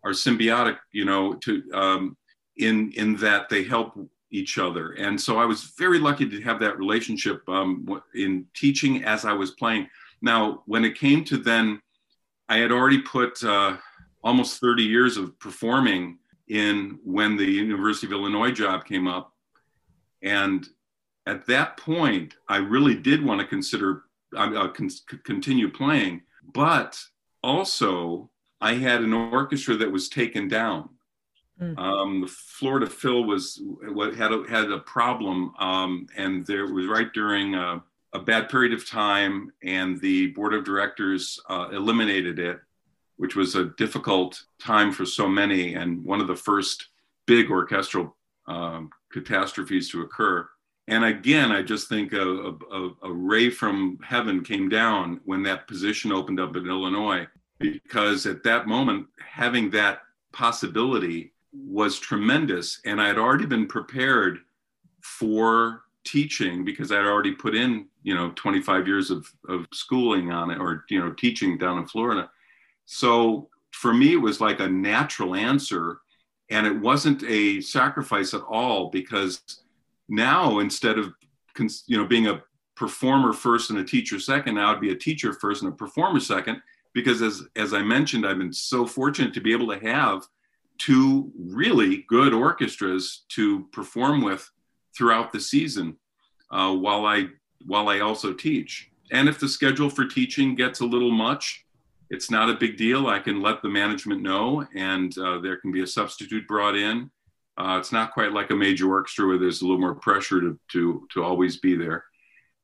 are 0.04 0.12
symbiotic. 0.12 0.78
You 0.92 1.04
know, 1.04 1.34
to 1.34 1.62
um, 1.72 2.16
in 2.56 2.92
in 2.92 3.16
that 3.16 3.48
they 3.48 3.64
help 3.64 3.98
each 4.30 4.58
other. 4.58 4.92
And 4.92 5.18
so 5.18 5.38
I 5.38 5.46
was 5.46 5.72
very 5.78 5.98
lucky 5.98 6.28
to 6.28 6.40
have 6.42 6.60
that 6.60 6.78
relationship 6.78 7.48
um, 7.48 7.88
in 8.14 8.46
teaching 8.54 9.04
as 9.04 9.24
I 9.24 9.32
was 9.32 9.52
playing. 9.52 9.88
Now, 10.20 10.62
when 10.66 10.84
it 10.84 10.98
came 10.98 11.24
to 11.24 11.38
then 11.38 11.80
I 12.48 12.58
had 12.58 12.72
already 12.72 13.02
put 13.02 13.42
uh, 13.44 13.76
almost 14.22 14.60
30 14.60 14.82
years 14.82 15.16
of 15.16 15.38
performing 15.38 16.18
in 16.48 16.98
when 17.04 17.36
the 17.36 17.44
University 17.44 18.06
of 18.06 18.12
Illinois 18.12 18.50
job 18.50 18.84
came 18.84 19.06
up. 19.06 19.34
And 20.22 20.66
at 21.26 21.46
that 21.46 21.76
point, 21.76 22.34
I 22.48 22.56
really 22.56 22.94
did 22.94 23.24
want 23.24 23.40
to 23.40 23.46
consider 23.46 24.04
uh, 24.36 24.68
con- 24.68 24.90
continue 25.24 25.70
playing, 25.70 26.22
but 26.54 26.98
also 27.42 28.30
I 28.60 28.74
had 28.74 29.02
an 29.02 29.12
orchestra 29.12 29.76
that 29.76 29.92
was 29.92 30.08
taken 30.08 30.48
down. 30.48 30.88
Mm. 31.60 31.78
Um, 31.78 32.20
the 32.22 32.28
Florida 32.28 32.86
Phil 32.86 33.24
was 33.24 33.60
what 33.82 34.14
had 34.14 34.32
a, 34.32 34.44
had 34.48 34.70
a 34.70 34.78
problem, 34.78 35.52
um, 35.58 36.06
and 36.16 36.46
there 36.46 36.66
was 36.66 36.86
right 36.86 37.12
during 37.12 37.54
uh, 37.54 37.80
a 38.12 38.18
bad 38.18 38.48
period 38.48 38.72
of 38.72 38.88
time, 38.88 39.52
and 39.62 40.00
the 40.00 40.28
board 40.28 40.54
of 40.54 40.64
directors 40.64 41.38
uh, 41.48 41.68
eliminated 41.72 42.38
it, 42.38 42.58
which 43.16 43.36
was 43.36 43.54
a 43.54 43.66
difficult 43.76 44.42
time 44.58 44.92
for 44.92 45.04
so 45.04 45.28
many, 45.28 45.74
and 45.74 46.04
one 46.04 46.20
of 46.20 46.26
the 46.26 46.36
first 46.36 46.88
big 47.26 47.50
orchestral 47.50 48.16
um, 48.46 48.90
catastrophes 49.12 49.90
to 49.90 50.02
occur. 50.02 50.48
And 50.86 51.04
again, 51.04 51.52
I 51.52 51.62
just 51.62 51.88
think 51.88 52.14
a, 52.14 52.54
a, 52.72 52.90
a, 53.02 53.12
ray 53.12 53.50
from 53.50 53.98
heaven 54.02 54.42
came 54.42 54.70
down 54.70 55.20
when 55.26 55.42
that 55.42 55.68
position 55.68 56.12
opened 56.12 56.40
up 56.40 56.56
in 56.56 56.66
Illinois, 56.66 57.26
because 57.58 58.24
at 58.24 58.42
that 58.44 58.66
moment, 58.66 59.06
having 59.18 59.68
that 59.70 60.00
possibility 60.32 61.32
was 61.52 61.98
tremendous. 61.98 62.80
And 62.86 63.02
I 63.02 63.08
had 63.08 63.18
already 63.18 63.44
been 63.44 63.66
prepared 63.66 64.38
for 65.02 65.82
teaching 66.10 66.64
because 66.64 66.90
I'd 66.90 67.04
already 67.04 67.32
put 67.32 67.54
in, 67.54 67.86
you 68.02 68.14
know, 68.14 68.32
25 68.34 68.86
years 68.86 69.10
of, 69.10 69.30
of 69.48 69.66
schooling 69.72 70.32
on 70.32 70.50
it 70.50 70.58
or, 70.58 70.84
you 70.88 70.98
know, 70.98 71.12
teaching 71.12 71.58
down 71.58 71.78
in 71.78 71.86
Florida. 71.86 72.30
So 72.86 73.48
for 73.72 73.92
me, 73.92 74.14
it 74.14 74.22
was 74.22 74.40
like 74.40 74.60
a 74.60 74.68
natural 74.68 75.34
answer. 75.34 76.00
And 76.50 76.66
it 76.66 76.80
wasn't 76.80 77.22
a 77.24 77.60
sacrifice 77.60 78.32
at 78.32 78.40
all 78.40 78.88
because 78.90 79.42
now 80.08 80.60
instead 80.60 80.98
of, 80.98 81.12
you 81.86 81.98
know, 81.98 82.06
being 82.06 82.28
a 82.28 82.42
performer 82.74 83.34
first 83.34 83.70
and 83.70 83.78
a 83.80 83.84
teacher 83.84 84.18
second, 84.18 84.54
now 84.54 84.72
I'd 84.72 84.80
be 84.80 84.92
a 84.92 84.96
teacher 84.96 85.34
first 85.34 85.62
and 85.62 85.72
a 85.72 85.76
performer 85.76 86.20
second. 86.20 86.62
Because 86.94 87.20
as, 87.20 87.42
as 87.54 87.74
I 87.74 87.82
mentioned, 87.82 88.26
I've 88.26 88.38
been 88.38 88.52
so 88.52 88.86
fortunate 88.86 89.34
to 89.34 89.40
be 89.42 89.52
able 89.52 89.68
to 89.68 89.78
have 89.80 90.26
two 90.78 91.30
really 91.38 92.04
good 92.08 92.32
orchestras 92.32 93.24
to 93.28 93.66
perform 93.72 94.22
with 94.22 94.50
throughout 94.98 95.32
the 95.32 95.40
season 95.40 95.96
uh, 96.50 96.74
while 96.74 97.06
I 97.06 97.28
while 97.66 97.88
I 97.88 98.00
also 98.00 98.32
teach. 98.32 98.90
And 99.10 99.28
if 99.28 99.38
the 99.38 99.48
schedule 99.48 99.88
for 99.88 100.04
teaching 100.04 100.54
gets 100.54 100.80
a 100.80 100.84
little 100.84 101.10
much, 101.10 101.64
it's 102.10 102.30
not 102.30 102.50
a 102.50 102.54
big 102.54 102.76
deal. 102.76 103.06
I 103.06 103.20
can 103.20 103.40
let 103.40 103.62
the 103.62 103.68
management 103.68 104.22
know, 104.22 104.66
and 104.74 105.16
uh, 105.18 105.38
there 105.38 105.56
can 105.56 105.72
be 105.72 105.82
a 105.82 105.86
substitute 105.86 106.46
brought 106.46 106.76
in. 106.76 107.10
Uh, 107.56 107.76
it's 107.78 107.92
not 107.92 108.12
quite 108.12 108.32
like 108.32 108.50
a 108.50 108.54
major 108.54 108.88
orchestra 108.88 109.26
where 109.26 109.38
there's 109.38 109.62
a 109.62 109.64
little 109.64 109.80
more 109.80 109.94
pressure 109.94 110.40
to 110.40 110.58
to, 110.72 111.06
to 111.12 111.24
always 111.24 111.58
be 111.58 111.76
there. 111.76 112.04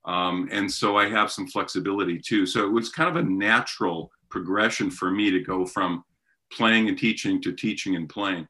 Um, 0.05 0.49
and 0.53 0.71
so 0.71 0.97
I 0.97 1.09
have 1.09 1.33
some 1.33 1.47
flexibility 1.47 2.19
too. 2.19 2.45
So 2.47 2.67
it 2.67 2.71
was 2.71 2.91
kind 2.91 3.09
of 3.09 3.17
a 3.17 3.29
natural 3.29 4.11
progression 4.29 4.91
for 4.91 5.11
me 5.11 5.31
to 5.31 5.41
go 5.41 5.65
from 5.65 6.05
playing 6.53 6.89
and 6.89 6.99
teaching 6.99 7.41
to 7.43 7.53
teaching 7.53 7.97
and 7.97 8.09
playing, 8.09 8.47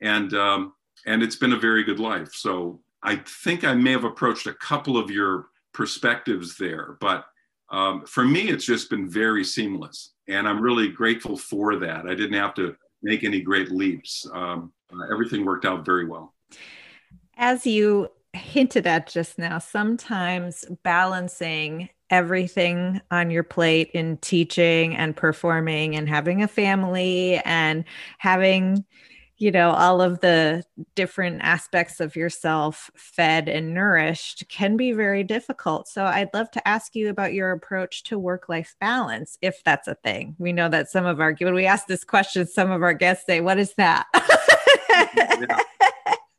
and 0.00 0.32
um, 0.34 0.72
and 1.06 1.22
it's 1.22 1.36
been 1.36 1.52
a 1.52 1.58
very 1.58 1.84
good 1.84 2.00
life. 2.00 2.32
So 2.32 2.80
I 3.04 3.16
think 3.16 3.64
I 3.64 3.74
may 3.74 3.92
have 3.92 4.04
approached 4.04 4.46
a 4.46 4.54
couple 4.54 4.96
of 4.96 5.10
your 5.10 5.46
perspectives 5.72 6.56
there, 6.56 6.96
but 7.00 7.26
um, 7.70 8.04
for 8.06 8.24
me, 8.24 8.48
it's 8.48 8.64
just 8.64 8.90
been 8.90 9.08
very 9.08 9.44
seamless, 9.44 10.14
and 10.28 10.48
I'm 10.48 10.60
really 10.60 10.88
grateful 10.88 11.36
for 11.36 11.76
that. 11.76 12.06
I 12.06 12.14
didn't 12.14 12.38
have 12.38 12.54
to 12.54 12.76
make 13.02 13.24
any 13.24 13.40
great 13.40 13.70
leaps. 13.70 14.26
Um, 14.32 14.72
uh, 14.92 15.12
everything 15.12 15.44
worked 15.44 15.64
out 15.64 15.84
very 15.84 16.06
well. 16.06 16.34
As 17.36 17.66
you 17.66 18.08
hinted 18.32 18.86
at 18.86 19.08
just 19.08 19.38
now, 19.38 19.58
sometimes 19.58 20.64
balancing 20.82 21.88
everything 22.10 23.00
on 23.10 23.30
your 23.30 23.42
plate 23.42 23.90
in 23.94 24.16
teaching 24.18 24.94
and 24.94 25.16
performing 25.16 25.96
and 25.96 26.08
having 26.08 26.42
a 26.42 26.48
family 26.48 27.38
and 27.44 27.84
having 28.18 28.84
you 29.38 29.50
know 29.50 29.70
all 29.70 30.00
of 30.00 30.20
the 30.20 30.64
different 30.94 31.40
aspects 31.42 32.00
of 32.00 32.14
yourself 32.16 32.90
fed 32.96 33.48
and 33.48 33.74
nourished 33.74 34.44
can 34.48 34.76
be 34.76 34.92
very 34.92 35.24
difficult. 35.24 35.88
So 35.88 36.04
i'd 36.04 36.32
love 36.34 36.50
to 36.52 36.68
ask 36.68 36.94
you 36.94 37.08
about 37.08 37.34
your 37.34 37.52
approach 37.52 38.04
to 38.04 38.18
work 38.18 38.48
life 38.48 38.74
balance 38.80 39.38
if 39.42 39.62
that's 39.64 39.88
a 39.88 39.94
thing. 39.96 40.36
We 40.38 40.52
know 40.52 40.68
that 40.68 40.90
some 40.90 41.06
of 41.06 41.20
our 41.20 41.34
when 41.38 41.54
we 41.54 41.66
ask 41.66 41.86
this 41.86 42.04
question 42.04 42.46
some 42.46 42.70
of 42.70 42.82
our 42.82 42.94
guests 42.94 43.26
say 43.26 43.40
what 43.40 43.58
is 43.58 43.74
that? 43.74 44.06
Yeah. 45.16 45.60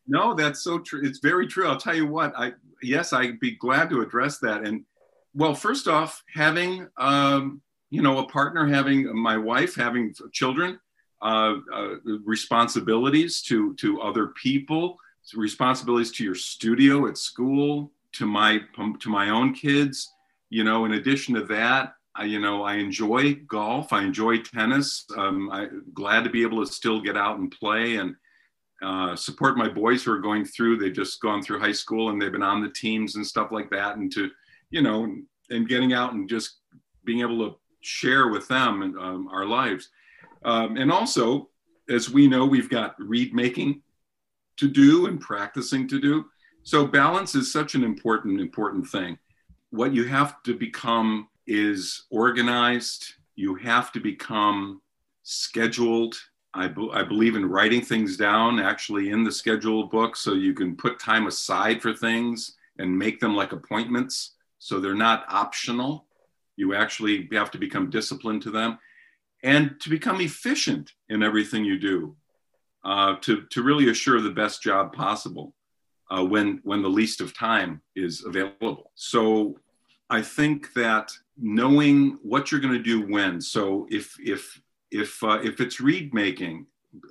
no 0.07 0.33
that's 0.33 0.63
so 0.63 0.79
true. 0.79 1.01
It's 1.03 1.19
very 1.19 1.47
true. 1.47 1.67
I'll 1.67 1.77
tell 1.77 1.95
you 1.95 2.07
what 2.07 2.33
i 2.37 2.53
yes 2.81 3.13
i'd 3.13 3.39
be 3.39 3.51
glad 3.57 3.89
to 3.89 4.01
address 4.01 4.39
that. 4.39 4.65
And 4.65 4.85
well 5.33 5.55
first 5.55 5.87
off 5.87 6.23
having 6.33 6.87
um 6.97 7.61
you 7.89 8.01
know 8.01 8.19
a 8.19 8.27
partner 8.27 8.65
having 8.65 9.13
my 9.15 9.37
wife 9.37 9.75
having 9.75 10.13
children 10.31 10.79
uh, 11.21 11.55
uh, 11.73 11.95
responsibilities 12.23 13.41
to 13.43 13.73
to 13.75 14.01
other 14.01 14.27
people, 14.27 14.97
responsibilities 15.35 16.11
to 16.13 16.23
your 16.23 16.35
studio 16.35 17.07
at 17.07 17.17
school, 17.17 17.91
to 18.13 18.25
my 18.25 18.59
to 18.99 19.09
my 19.09 19.29
own 19.29 19.53
kids. 19.53 20.13
You 20.49 20.63
know, 20.63 20.85
in 20.85 20.93
addition 20.93 21.35
to 21.35 21.43
that, 21.45 21.95
I, 22.15 22.25
you 22.25 22.39
know, 22.39 22.63
I 22.63 22.75
enjoy 22.75 23.35
golf. 23.47 23.91
I 23.91 24.03
enjoy 24.03 24.37
tennis. 24.39 25.05
Um, 25.17 25.49
I'm 25.51 25.83
glad 25.93 26.23
to 26.23 26.29
be 26.29 26.43
able 26.43 26.65
to 26.65 26.71
still 26.71 27.01
get 27.01 27.17
out 27.17 27.39
and 27.39 27.51
play 27.51 27.97
and 27.97 28.15
uh, 28.81 29.15
support 29.15 29.57
my 29.57 29.67
boys 29.67 30.03
who 30.03 30.11
are 30.11 30.19
going 30.19 30.45
through. 30.45 30.77
They've 30.77 30.93
just 30.93 31.21
gone 31.21 31.41
through 31.41 31.59
high 31.59 31.73
school 31.73 32.09
and 32.09 32.21
they've 32.21 32.31
been 32.31 32.43
on 32.43 32.61
the 32.61 32.69
teams 32.69 33.15
and 33.15 33.25
stuff 33.25 33.51
like 33.51 33.69
that. 33.71 33.97
And 33.97 34.11
to, 34.13 34.29
you 34.69 34.81
know, 34.81 35.13
and 35.49 35.67
getting 35.67 35.93
out 35.93 36.13
and 36.13 36.29
just 36.29 36.59
being 37.03 37.19
able 37.19 37.49
to 37.49 37.57
share 37.81 38.29
with 38.29 38.47
them 38.47 38.81
and 38.81 38.97
um, 38.97 39.27
our 39.27 39.45
lives. 39.45 39.89
Um, 40.45 40.77
and 40.77 40.91
also, 40.91 41.49
as 41.89 42.09
we 42.09 42.27
know, 42.27 42.45
we've 42.45 42.69
got 42.69 42.95
reed 42.99 43.33
making 43.33 43.81
to 44.57 44.69
do 44.69 45.07
and 45.07 45.19
practicing 45.19 45.87
to 45.89 45.99
do. 45.99 46.25
So 46.63 46.85
balance 46.85 47.35
is 47.35 47.51
such 47.51 47.75
an 47.75 47.83
important, 47.83 48.39
important 48.39 48.87
thing. 48.87 49.17
What 49.71 49.93
you 49.93 50.05
have 50.05 50.41
to 50.43 50.55
become 50.55 51.27
is 51.47 52.05
organized. 52.11 53.05
You 53.35 53.55
have 53.55 53.91
to 53.93 53.99
become 53.99 54.81
scheduled. 55.23 56.15
I, 56.53 56.67
be- 56.67 56.91
I 56.93 57.03
believe 57.03 57.35
in 57.35 57.49
writing 57.49 57.81
things 57.81 58.15
down 58.15 58.59
actually 58.59 59.09
in 59.09 59.23
the 59.23 59.31
schedule 59.31 59.87
book 59.87 60.15
so 60.15 60.33
you 60.33 60.53
can 60.53 60.77
put 60.77 60.99
time 60.99 61.27
aside 61.27 61.81
for 61.81 61.93
things 61.93 62.55
and 62.77 62.97
make 62.97 63.19
them 63.19 63.35
like 63.35 63.51
appointments 63.51 64.35
so 64.59 64.79
they're 64.79 64.95
not 64.95 65.25
optional. 65.27 66.05
You 66.55 66.75
actually 66.75 67.27
have 67.33 67.51
to 67.51 67.57
become 67.57 67.89
disciplined 67.89 68.43
to 68.43 68.51
them 68.51 68.77
and 69.43 69.79
to 69.81 69.89
become 69.89 70.21
efficient 70.21 70.91
in 71.09 71.23
everything 71.23 71.63
you 71.63 71.79
do, 71.79 72.15
uh, 72.83 73.15
to, 73.21 73.43
to 73.49 73.63
really 73.63 73.89
assure 73.89 74.21
the 74.21 74.29
best 74.29 74.61
job 74.61 74.93
possible 74.93 75.53
uh, 76.09 76.23
when, 76.23 76.59
when 76.63 76.81
the 76.81 76.89
least 76.89 77.21
of 77.21 77.35
time 77.35 77.81
is 77.95 78.23
available. 78.25 78.91
So 78.95 79.57
I 80.09 80.21
think 80.21 80.73
that 80.73 81.11
knowing 81.37 82.19
what 82.21 82.51
you're 82.51 82.61
going 82.61 82.73
to 82.73 82.79
do 82.83 83.01
when, 83.01 83.41
so 83.41 83.87
if, 83.89 84.15
if, 84.19 84.61
if, 84.91 85.23
uh, 85.23 85.39
if 85.43 85.59
it's 85.59 85.79
reed 85.79 86.13
making, 86.13 86.67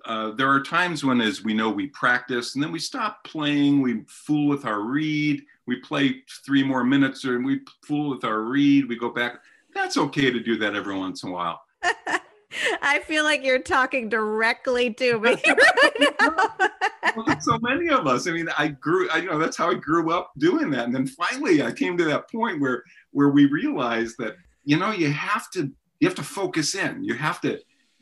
uh, 0.06 0.30
there 0.30 0.48
are 0.48 0.62
times 0.62 1.04
when, 1.04 1.20
as 1.20 1.42
we 1.42 1.52
know, 1.54 1.70
we 1.70 1.88
practice 1.88 2.54
and 2.54 2.64
then 2.64 2.72
we 2.72 2.78
stop 2.78 3.22
playing, 3.24 3.82
we 3.82 4.02
fool 4.06 4.48
with 4.48 4.64
our 4.64 4.80
reed, 4.80 5.44
we 5.66 5.76
play 5.76 6.22
three 6.44 6.62
more 6.62 6.84
minutes 6.84 7.24
or 7.24 7.40
we 7.40 7.60
fool 7.84 8.10
with 8.10 8.24
our 8.24 8.40
reed, 8.40 8.88
we 8.88 8.96
go 8.96 9.10
back. 9.10 9.40
That's 9.74 9.96
okay 9.96 10.30
to 10.30 10.40
do 10.40 10.56
that 10.58 10.74
every 10.74 10.96
once 10.96 11.22
in 11.22 11.30
a 11.30 11.32
while. 11.32 11.62
I 12.82 13.00
feel 13.00 13.24
like 13.24 13.44
you're 13.44 13.58
talking 13.58 14.08
directly 14.08 14.94
to 14.94 15.18
me 15.18 15.36
right 15.46 16.70
well, 17.16 17.40
so 17.40 17.58
many 17.60 17.88
of 17.88 18.06
us. 18.06 18.26
I 18.26 18.32
mean, 18.32 18.48
I 18.56 18.68
grew. 18.68 19.08
I, 19.10 19.18
you 19.18 19.30
know, 19.30 19.38
that's 19.38 19.56
how 19.56 19.70
I 19.70 19.74
grew 19.74 20.12
up 20.12 20.32
doing 20.38 20.70
that. 20.70 20.84
And 20.84 20.94
then 20.94 21.06
finally, 21.06 21.62
I 21.62 21.72
came 21.72 21.96
to 21.98 22.04
that 22.04 22.30
point 22.30 22.60
where 22.60 22.82
where 23.12 23.28
we 23.28 23.46
realized 23.46 24.16
that 24.18 24.36
you 24.64 24.78
know 24.78 24.92
you 24.92 25.10
have 25.10 25.50
to 25.52 25.70
you 26.00 26.08
have 26.08 26.16
to 26.16 26.22
focus 26.22 26.74
in. 26.74 27.04
You 27.04 27.14
have 27.14 27.40
to 27.42 27.58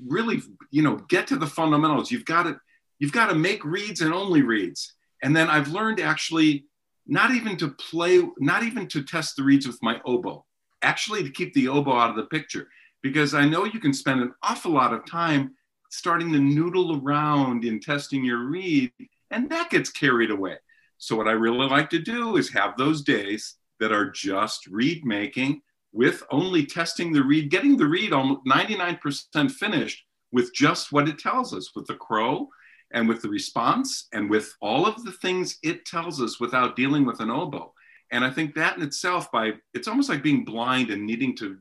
really 0.06 0.42
you 0.70 0.82
know 0.82 0.96
get 1.08 1.26
to 1.28 1.36
the 1.36 1.46
fundamentals. 1.46 2.10
You've 2.10 2.24
got 2.24 2.44
to 2.44 2.60
you've 2.98 3.12
got 3.12 3.28
to 3.28 3.34
make 3.34 3.64
reeds 3.64 4.00
and 4.00 4.12
only 4.12 4.42
reeds. 4.42 4.94
And 5.22 5.36
then 5.36 5.48
I've 5.48 5.68
learned 5.68 6.00
actually 6.00 6.66
not 7.06 7.32
even 7.32 7.56
to 7.58 7.68
play, 7.68 8.22
not 8.38 8.62
even 8.62 8.86
to 8.88 9.02
test 9.02 9.36
the 9.36 9.42
reeds 9.42 9.66
with 9.66 9.78
my 9.82 10.00
oboe. 10.04 10.44
Actually, 10.82 11.22
to 11.22 11.30
keep 11.30 11.54
the 11.54 11.68
oboe 11.68 11.96
out 11.96 12.10
of 12.10 12.16
the 12.16 12.24
picture 12.24 12.68
because 13.02 13.34
I 13.34 13.44
know 13.46 13.64
you 13.64 13.80
can 13.80 13.92
spend 13.92 14.20
an 14.20 14.32
awful 14.42 14.72
lot 14.72 14.94
of 14.94 15.04
time 15.04 15.54
starting 15.90 16.32
to 16.32 16.38
noodle 16.38 17.00
around 17.02 17.64
in 17.64 17.80
testing 17.80 18.24
your 18.24 18.44
reed, 18.46 18.92
and 19.30 19.50
that 19.50 19.70
gets 19.70 19.90
carried 19.90 20.30
away. 20.30 20.56
So, 20.98 21.16
what 21.16 21.28
I 21.28 21.32
really 21.32 21.66
like 21.66 21.90
to 21.90 21.98
do 21.98 22.36
is 22.36 22.52
have 22.52 22.76
those 22.76 23.02
days 23.02 23.56
that 23.80 23.92
are 23.92 24.10
just 24.10 24.66
reed 24.68 25.04
making 25.04 25.62
with 25.92 26.22
only 26.30 26.64
testing 26.64 27.12
the 27.12 27.22
reed, 27.22 27.50
getting 27.50 27.76
the 27.76 27.86
reed 27.86 28.12
almost 28.12 28.46
99% 28.46 29.50
finished 29.50 30.04
with 30.30 30.54
just 30.54 30.92
what 30.92 31.08
it 31.08 31.18
tells 31.18 31.52
us 31.52 31.72
with 31.74 31.86
the 31.86 31.94
crow 31.94 32.48
and 32.92 33.08
with 33.08 33.20
the 33.22 33.28
response 33.28 34.06
and 34.12 34.30
with 34.30 34.54
all 34.60 34.86
of 34.86 35.04
the 35.04 35.12
things 35.12 35.58
it 35.62 35.84
tells 35.84 36.20
us 36.20 36.40
without 36.40 36.76
dealing 36.76 37.04
with 37.04 37.20
an 37.20 37.30
oboe. 37.30 37.74
And 38.12 38.26
I 38.26 38.30
think 38.30 38.54
that 38.54 38.76
in 38.76 38.82
itself, 38.82 39.32
by 39.32 39.52
it's 39.72 39.88
almost 39.88 40.10
like 40.10 40.22
being 40.22 40.44
blind 40.44 40.90
and 40.90 41.04
needing 41.04 41.34
to 41.38 41.56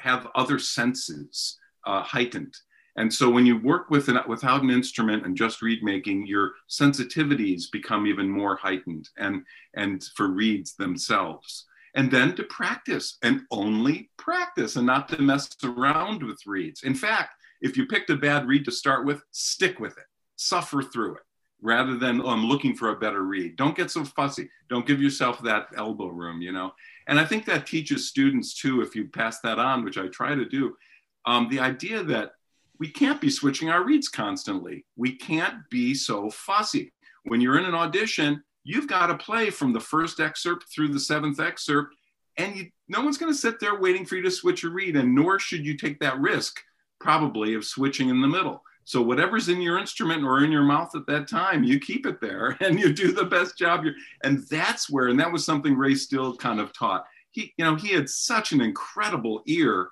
have 0.00 0.28
other 0.36 0.58
senses 0.58 1.58
uh, 1.84 2.02
heightened. 2.02 2.54
And 2.96 3.12
so 3.12 3.28
when 3.28 3.44
you 3.44 3.60
work 3.60 3.90
with 3.90 4.08
an, 4.08 4.18
without 4.26 4.62
an 4.62 4.70
instrument 4.70 5.26
and 5.26 5.36
just 5.36 5.60
reed 5.60 5.82
making, 5.82 6.26
your 6.26 6.52
sensitivities 6.70 7.64
become 7.70 8.06
even 8.06 8.30
more 8.30 8.56
heightened 8.56 9.10
and, 9.18 9.42
and 9.74 10.02
for 10.14 10.28
reeds 10.28 10.76
themselves. 10.76 11.66
And 11.96 12.10
then 12.10 12.36
to 12.36 12.44
practice 12.44 13.18
and 13.22 13.42
only 13.50 14.08
practice 14.16 14.76
and 14.76 14.86
not 14.86 15.08
to 15.08 15.20
mess 15.20 15.48
around 15.64 16.22
with 16.22 16.38
reeds. 16.46 16.84
In 16.84 16.94
fact, 16.94 17.30
if 17.60 17.76
you 17.76 17.86
picked 17.86 18.10
a 18.10 18.16
bad 18.16 18.46
reed 18.46 18.64
to 18.66 18.70
start 18.70 19.04
with, 19.04 19.22
stick 19.32 19.80
with 19.80 19.98
it, 19.98 20.04
suffer 20.36 20.82
through 20.82 21.16
it 21.16 21.25
rather 21.62 21.96
than 21.96 22.20
oh, 22.20 22.28
I'm 22.28 22.46
looking 22.46 22.74
for 22.74 22.90
a 22.90 22.96
better 22.96 23.22
reed. 23.22 23.56
Don't 23.56 23.76
get 23.76 23.90
so 23.90 24.04
fussy. 24.04 24.48
Don't 24.68 24.86
give 24.86 25.00
yourself 25.00 25.42
that 25.42 25.68
elbow 25.76 26.08
room, 26.08 26.40
you 26.40 26.52
know. 26.52 26.72
And 27.06 27.18
I 27.18 27.24
think 27.24 27.44
that 27.46 27.66
teaches 27.66 28.08
students 28.08 28.54
too, 28.54 28.82
if 28.82 28.94
you 28.94 29.08
pass 29.08 29.40
that 29.40 29.58
on, 29.58 29.84
which 29.84 29.98
I 29.98 30.08
try 30.08 30.34
to 30.34 30.44
do, 30.44 30.76
um, 31.24 31.48
the 31.48 31.60
idea 31.60 32.02
that 32.04 32.32
we 32.78 32.88
can't 32.90 33.20
be 33.20 33.30
switching 33.30 33.70
our 33.70 33.84
reeds 33.84 34.08
constantly. 34.08 34.84
We 34.96 35.12
can't 35.12 35.56
be 35.70 35.94
so 35.94 36.30
fussy. 36.30 36.92
When 37.24 37.40
you're 37.40 37.58
in 37.58 37.64
an 37.64 37.74
audition, 37.74 38.42
you've 38.64 38.88
got 38.88 39.06
to 39.06 39.16
play 39.16 39.50
from 39.50 39.72
the 39.72 39.80
first 39.80 40.20
excerpt 40.20 40.66
through 40.68 40.88
the 40.88 41.00
seventh 41.00 41.40
excerpt, 41.40 41.94
and 42.36 42.56
you, 42.56 42.70
no 42.88 43.00
one's 43.00 43.18
going 43.18 43.32
to 43.32 43.38
sit 43.38 43.58
there 43.60 43.80
waiting 43.80 44.04
for 44.04 44.16
you 44.16 44.22
to 44.22 44.30
switch 44.30 44.64
a 44.64 44.68
reed, 44.68 44.96
and 44.96 45.14
nor 45.14 45.38
should 45.38 45.64
you 45.64 45.76
take 45.76 45.98
that 46.00 46.18
risk, 46.20 46.60
probably, 47.00 47.54
of 47.54 47.64
switching 47.64 48.10
in 48.10 48.20
the 48.20 48.28
middle. 48.28 48.62
So 48.86 49.02
whatever's 49.02 49.48
in 49.48 49.60
your 49.60 49.78
instrument 49.78 50.22
or 50.22 50.44
in 50.44 50.52
your 50.52 50.62
mouth 50.62 50.94
at 50.94 51.06
that 51.08 51.26
time, 51.26 51.64
you 51.64 51.80
keep 51.80 52.06
it 52.06 52.20
there 52.20 52.56
and 52.60 52.78
you 52.78 52.92
do 52.92 53.10
the 53.10 53.24
best 53.24 53.58
job. 53.58 53.84
You're, 53.84 53.94
and 54.22 54.46
that's 54.48 54.88
where, 54.88 55.08
and 55.08 55.18
that 55.18 55.30
was 55.30 55.44
something 55.44 55.76
Ray 55.76 55.96
Still 55.96 56.36
kind 56.36 56.60
of 56.60 56.72
taught. 56.72 57.04
He, 57.32 57.52
you 57.58 57.64
know, 57.64 57.74
he 57.74 57.92
had 57.92 58.08
such 58.08 58.52
an 58.52 58.60
incredible 58.60 59.42
ear 59.46 59.88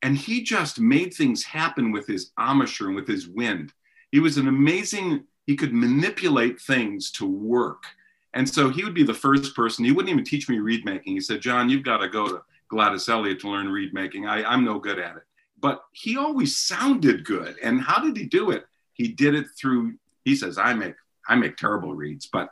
and 0.00 0.16
he 0.16 0.42
just 0.42 0.80
made 0.80 1.12
things 1.12 1.44
happen 1.44 1.92
with 1.92 2.06
his 2.06 2.32
embouchure 2.40 2.88
and 2.88 2.96
with 2.96 3.06
his 3.06 3.28
wind. 3.28 3.72
he 4.10 4.20
was 4.20 4.38
an 4.38 4.48
amazing, 4.48 5.24
he 5.46 5.54
could 5.54 5.74
manipulate 5.74 6.58
things 6.60 7.10
to 7.12 7.26
work. 7.26 7.84
And 8.32 8.48
so 8.48 8.70
he 8.70 8.84
would 8.84 8.94
be 8.94 9.04
the 9.04 9.12
first 9.12 9.54
person, 9.54 9.84
he 9.84 9.92
wouldn't 9.92 10.12
even 10.12 10.24
teach 10.24 10.48
me 10.48 10.58
reed 10.58 10.84
making. 10.86 11.12
He 11.12 11.20
said, 11.20 11.42
John, 11.42 11.68
you've 11.68 11.84
got 11.84 11.98
to 11.98 12.08
go 12.08 12.26
to 12.26 12.42
Gladys 12.68 13.08
Elliott 13.08 13.40
to 13.40 13.50
learn 13.50 13.68
reed 13.68 13.92
making. 13.92 14.26
I, 14.26 14.42
I'm 14.44 14.64
no 14.64 14.78
good 14.78 14.98
at 14.98 15.16
it. 15.16 15.24
But 15.60 15.82
he 15.92 16.16
always 16.16 16.56
sounded 16.58 17.24
good. 17.24 17.56
And 17.62 17.80
how 17.80 18.02
did 18.02 18.16
he 18.16 18.26
do 18.26 18.50
it? 18.50 18.66
He 18.92 19.08
did 19.08 19.34
it 19.34 19.46
through, 19.58 19.94
he 20.24 20.36
says, 20.36 20.58
I 20.58 20.74
make 20.74 20.94
I 21.26 21.36
make 21.36 21.56
terrible 21.56 21.94
reeds, 21.94 22.28
but 22.30 22.50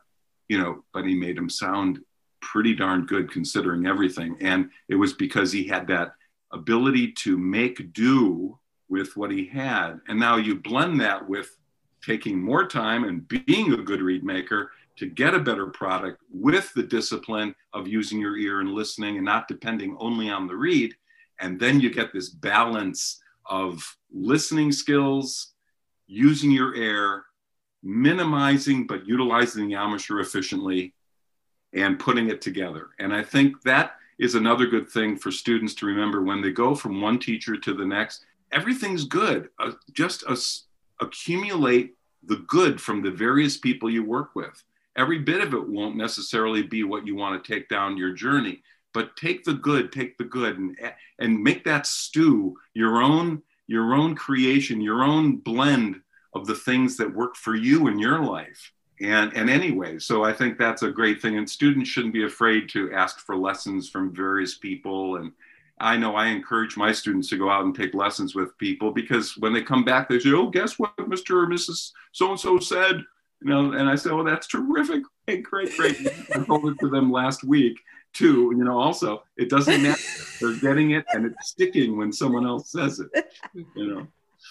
you 0.48 0.58
know, 0.58 0.84
but 0.92 1.04
he 1.04 1.14
made 1.14 1.36
him 1.36 1.48
sound 1.48 2.00
pretty 2.40 2.74
darn 2.74 3.06
good 3.06 3.30
considering 3.30 3.86
everything. 3.86 4.36
And 4.40 4.70
it 4.88 4.96
was 4.96 5.12
because 5.12 5.52
he 5.52 5.66
had 5.66 5.86
that 5.88 6.14
ability 6.52 7.12
to 7.12 7.38
make 7.38 7.92
do 7.92 8.58
with 8.88 9.16
what 9.16 9.30
he 9.30 9.46
had. 9.46 10.00
And 10.08 10.18
now 10.18 10.36
you 10.36 10.56
blend 10.56 11.00
that 11.00 11.26
with 11.26 11.56
taking 12.04 12.40
more 12.40 12.66
time 12.66 13.04
and 13.04 13.26
being 13.28 13.72
a 13.72 13.76
good 13.78 14.02
reed 14.02 14.24
maker 14.24 14.70
to 14.96 15.06
get 15.06 15.34
a 15.34 15.38
better 15.38 15.66
product 15.66 16.20
with 16.30 16.72
the 16.74 16.82
discipline 16.82 17.54
of 17.72 17.88
using 17.88 18.20
your 18.20 18.36
ear 18.36 18.60
and 18.60 18.72
listening 18.72 19.16
and 19.16 19.24
not 19.24 19.48
depending 19.48 19.96
only 20.00 20.28
on 20.28 20.46
the 20.46 20.56
reed. 20.56 20.94
And 21.42 21.60
then 21.60 21.80
you 21.80 21.90
get 21.90 22.12
this 22.12 22.30
balance 22.30 23.20
of 23.44 23.84
listening 24.10 24.72
skills, 24.72 25.52
using 26.06 26.50
your 26.50 26.74
air, 26.74 27.24
minimizing 27.82 28.86
but 28.86 29.06
utilizing 29.06 29.68
the 29.68 29.74
embouchure 29.74 30.20
efficiently 30.20 30.94
and 31.74 31.98
putting 31.98 32.28
it 32.28 32.40
together. 32.40 32.90
And 32.98 33.12
I 33.12 33.22
think 33.22 33.60
that 33.62 33.96
is 34.18 34.36
another 34.36 34.66
good 34.66 34.88
thing 34.88 35.16
for 35.16 35.32
students 35.32 35.74
to 35.74 35.86
remember 35.86 36.22
when 36.22 36.40
they 36.40 36.52
go 36.52 36.74
from 36.74 37.00
one 37.00 37.18
teacher 37.18 37.56
to 37.56 37.74
the 37.74 37.84
next. 37.84 38.24
Everything's 38.52 39.04
good. 39.04 39.48
Uh, 39.58 39.72
just 39.92 40.22
uh, 40.28 40.36
accumulate 41.00 41.96
the 42.22 42.36
good 42.46 42.80
from 42.80 43.02
the 43.02 43.10
various 43.10 43.56
people 43.56 43.90
you 43.90 44.04
work 44.04 44.36
with. 44.36 44.62
Every 44.96 45.18
bit 45.18 45.40
of 45.40 45.54
it 45.54 45.68
won't 45.68 45.96
necessarily 45.96 46.62
be 46.62 46.84
what 46.84 47.06
you 47.06 47.16
want 47.16 47.42
to 47.42 47.52
take 47.52 47.68
down 47.68 47.96
your 47.96 48.12
journey, 48.12 48.62
but 48.92 49.16
take 49.16 49.44
the 49.44 49.54
good, 49.54 49.92
take 49.92 50.18
the 50.18 50.24
good, 50.24 50.58
and 50.58 50.76
and 51.18 51.42
make 51.42 51.64
that 51.64 51.86
stew 51.86 52.56
your 52.74 53.02
own 53.02 53.42
your 53.66 53.94
own 53.94 54.14
creation, 54.14 54.80
your 54.80 55.02
own 55.02 55.36
blend 55.36 56.00
of 56.34 56.46
the 56.46 56.54
things 56.54 56.96
that 56.96 57.14
work 57.14 57.36
for 57.36 57.54
you 57.54 57.88
in 57.88 57.98
your 57.98 58.22
life. 58.22 58.72
And 59.00 59.34
and 59.34 59.50
anyway 59.50 59.98
so 59.98 60.22
i 60.22 60.32
think 60.32 60.58
that's 60.58 60.82
a 60.82 60.90
great 60.90 61.20
thing 61.20 61.36
and 61.36 61.48
students 61.48 61.90
shouldn't 61.90 62.14
be 62.14 62.24
afraid 62.24 62.68
to 62.68 62.92
ask 62.92 63.18
for 63.18 63.36
lessons 63.36 63.88
from 63.88 64.14
various 64.14 64.58
people. 64.58 65.16
And 65.16 65.32
i 65.80 65.96
know 65.96 66.14
i 66.14 66.26
encourage 66.26 66.76
my 66.76 66.92
students 66.92 67.28
to 67.30 67.38
go 67.38 67.50
out 67.50 67.64
and 67.64 67.74
take 67.74 67.94
lessons 67.94 68.34
with 68.34 68.56
people 68.58 68.92
because 68.92 69.36
when 69.38 69.52
they 69.52 69.62
come 69.62 69.84
back 69.84 70.08
they 70.08 70.20
say 70.20 70.30
oh 70.32 70.50
guess 70.50 70.78
what 70.78 70.94
mr 70.98 71.42
or 71.42 71.48
mrs 71.48 71.90
so 72.12 72.30
and 72.30 72.38
so 72.38 72.58
said? 72.58 73.02
You 73.40 73.50
know 73.50 73.72
and 73.72 73.88
i 73.88 73.96
say 73.96 74.10
oh 74.10 74.22
that's 74.22 74.46
terrific. 74.46 75.02
Great 75.26 75.42
great 75.42 75.76
great. 75.76 75.96
I 76.34 76.44
told 76.44 76.66
it 76.66 76.78
to 76.80 76.88
them 76.88 77.10
last 77.10 77.42
week 77.42 77.78
too 78.12 78.52
you 78.56 78.64
know 78.64 78.78
also 78.78 79.22
it 79.36 79.48
doesn't 79.48 79.82
matter 79.82 80.00
they're 80.40 80.56
getting 80.60 80.90
it 80.92 81.04
and 81.12 81.26
it's 81.26 81.48
sticking 81.48 81.96
when 81.96 82.12
someone 82.12 82.46
else 82.46 82.70
says 82.70 83.00
it 83.00 83.32
you 83.54 83.94
know 83.94 84.06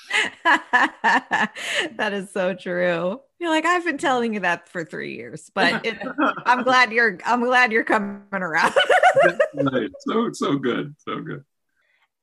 that 0.44 2.12
is 2.12 2.32
so 2.32 2.54
true. 2.54 3.22
You're 3.40 3.50
like, 3.50 3.66
I've 3.66 3.86
been 3.86 3.98
telling 3.98 4.34
you 4.34 4.42
that 4.42 4.70
for 4.70 4.84
three 4.84 5.16
years, 5.16 5.52
but 5.54 5.86
it, 5.86 5.98
I'm 6.46 6.64
glad 6.64 6.92
you're 6.92 7.18
I'm 7.26 7.44
glad 7.44 7.72
you're 7.72 7.84
coming 7.84 8.22
around. 8.34 8.74
right. 9.56 9.90
So 10.00 10.32
so 10.34 10.58
good. 10.58 10.96
So 11.00 11.22
good. 11.22 11.44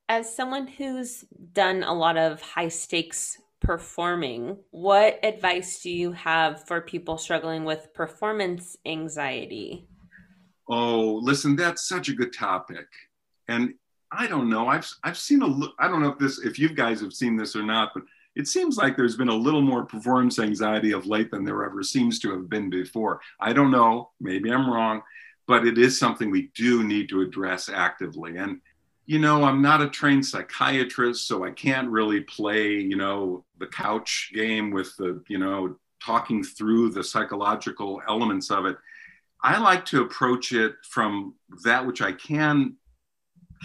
As 0.08 0.34
someone 0.34 0.66
who's 0.66 1.24
done 1.52 1.82
a 1.82 1.92
lot 1.92 2.16
of 2.16 2.40
high 2.40 2.68
stakes 2.68 3.38
performing, 3.60 4.56
what 4.70 5.18
advice 5.22 5.82
do 5.82 5.90
you 5.90 6.12
have 6.12 6.66
for 6.66 6.80
people 6.80 7.18
struggling 7.18 7.64
with 7.64 7.92
performance 7.92 8.76
anxiety? 8.86 9.87
Oh, 10.68 11.18
listen, 11.22 11.56
that's 11.56 11.88
such 11.88 12.08
a 12.08 12.14
good 12.14 12.32
topic. 12.32 12.86
And 13.48 13.74
I 14.10 14.26
don't 14.26 14.48
know. 14.48 14.68
I've 14.68 14.90
I've 15.02 15.18
seen 15.18 15.42
a. 15.42 15.82
I 15.82 15.88
don't 15.88 16.02
know 16.02 16.10
if 16.10 16.18
this 16.18 16.38
if 16.38 16.58
you 16.58 16.68
guys 16.70 17.00
have 17.00 17.12
seen 17.12 17.36
this 17.36 17.54
or 17.56 17.62
not, 17.62 17.92
but 17.94 18.04
it 18.36 18.48
seems 18.48 18.76
like 18.76 18.96
there's 18.96 19.16
been 19.16 19.28
a 19.28 19.34
little 19.34 19.60
more 19.60 19.84
performance 19.84 20.38
anxiety 20.38 20.92
of 20.92 21.06
late 21.06 21.30
than 21.30 21.44
there 21.44 21.64
ever 21.64 21.82
seems 21.82 22.18
to 22.20 22.30
have 22.30 22.48
been 22.48 22.70
before. 22.70 23.20
I 23.40 23.52
don't 23.52 23.70
know. 23.70 24.10
Maybe 24.20 24.50
I'm 24.50 24.70
wrong, 24.70 25.02
but 25.46 25.66
it 25.66 25.76
is 25.76 25.98
something 25.98 26.30
we 26.30 26.50
do 26.54 26.84
need 26.84 27.08
to 27.10 27.20
address 27.20 27.68
actively. 27.68 28.36
And 28.36 28.60
you 29.06 29.18
know, 29.18 29.42
I'm 29.44 29.62
not 29.62 29.80
a 29.80 29.88
trained 29.88 30.24
psychiatrist, 30.24 31.26
so 31.26 31.44
I 31.44 31.50
can't 31.50 31.90
really 31.90 32.20
play 32.20 32.74
you 32.74 32.96
know 32.96 33.44
the 33.58 33.66
couch 33.66 34.30
game 34.34 34.70
with 34.70 34.96
the 34.96 35.22
you 35.28 35.38
know 35.38 35.76
talking 36.02 36.42
through 36.42 36.90
the 36.90 37.04
psychological 37.04 38.00
elements 38.08 38.50
of 38.50 38.64
it. 38.64 38.76
I 39.42 39.58
like 39.58 39.84
to 39.86 40.02
approach 40.02 40.52
it 40.52 40.74
from 40.82 41.34
that 41.64 41.86
which 41.86 42.02
I 42.02 42.12
can 42.12 42.76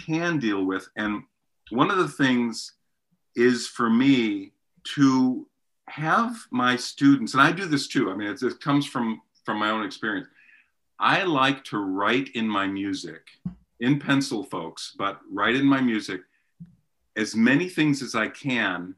can 0.06 0.38
deal 0.38 0.64
with. 0.64 0.88
And 0.96 1.22
one 1.70 1.90
of 1.90 1.98
the 1.98 2.08
things 2.08 2.72
is 3.36 3.66
for 3.66 3.88
me 3.88 4.52
to 4.94 5.46
have 5.88 6.36
my 6.50 6.76
students, 6.76 7.34
and 7.34 7.42
I 7.42 7.52
do 7.52 7.66
this 7.66 7.86
too. 7.88 8.10
I 8.10 8.14
mean, 8.14 8.28
it 8.28 8.60
comes 8.60 8.86
from 8.86 9.20
from 9.44 9.58
my 9.58 9.70
own 9.70 9.84
experience. 9.84 10.28
I 10.98 11.24
like 11.24 11.64
to 11.64 11.78
write 11.78 12.30
in 12.34 12.48
my 12.48 12.66
music, 12.66 13.22
in 13.80 13.98
pencil, 13.98 14.44
folks, 14.44 14.94
but 14.96 15.20
write 15.30 15.56
in 15.56 15.66
my 15.66 15.80
music 15.80 16.22
as 17.16 17.36
many 17.36 17.68
things 17.68 18.02
as 18.02 18.14
I 18.14 18.28
can 18.28 18.94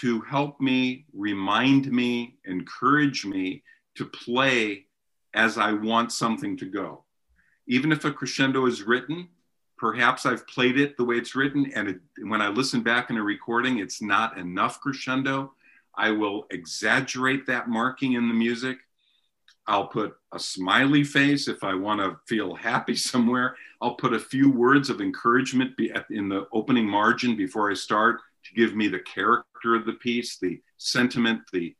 to 0.00 0.20
help 0.22 0.60
me, 0.60 1.06
remind 1.12 1.90
me, 1.90 2.36
encourage 2.44 3.24
me 3.24 3.62
to 3.96 4.04
play 4.06 4.86
as 5.34 5.58
I 5.58 5.72
want 5.72 6.12
something 6.12 6.56
to 6.58 6.66
go. 6.66 7.04
Even 7.66 7.92
if 7.92 8.04
a 8.04 8.12
crescendo 8.12 8.66
is 8.66 8.82
written, 8.82 9.28
perhaps 9.78 10.26
I've 10.26 10.46
played 10.46 10.78
it 10.78 10.96
the 10.96 11.04
way 11.04 11.16
it's 11.16 11.34
written, 11.34 11.72
and 11.74 11.88
it, 11.88 12.00
when 12.22 12.42
I 12.42 12.48
listen 12.48 12.82
back 12.82 13.10
in 13.10 13.16
a 13.16 13.22
recording, 13.22 13.78
it's 13.78 14.02
not 14.02 14.38
enough 14.38 14.80
crescendo. 14.80 15.54
I 15.94 16.10
will 16.10 16.46
exaggerate 16.50 17.46
that 17.46 17.68
marking 17.68 18.12
in 18.12 18.28
the 18.28 18.34
music. 18.34 18.78
I'll 19.66 19.86
put 19.86 20.16
a 20.32 20.38
smiley 20.38 21.04
face 21.04 21.46
if 21.46 21.62
I 21.62 21.74
want 21.74 22.00
to 22.00 22.18
feel 22.26 22.54
happy 22.54 22.96
somewhere. 22.96 23.56
I'll 23.80 23.94
put 23.94 24.12
a 24.12 24.18
few 24.18 24.50
words 24.50 24.90
of 24.90 25.00
encouragement 25.00 25.78
in 26.10 26.28
the 26.28 26.46
opening 26.52 26.86
margin 26.86 27.36
before 27.36 27.70
I 27.70 27.74
start 27.74 28.20
to 28.44 28.54
give 28.54 28.74
me 28.74 28.88
the 28.88 29.00
character 29.00 29.74
of 29.74 29.86
the 29.86 29.94
piece, 29.94 30.38
the 30.38 30.60
sentiment, 30.76 31.42
the 31.52 31.74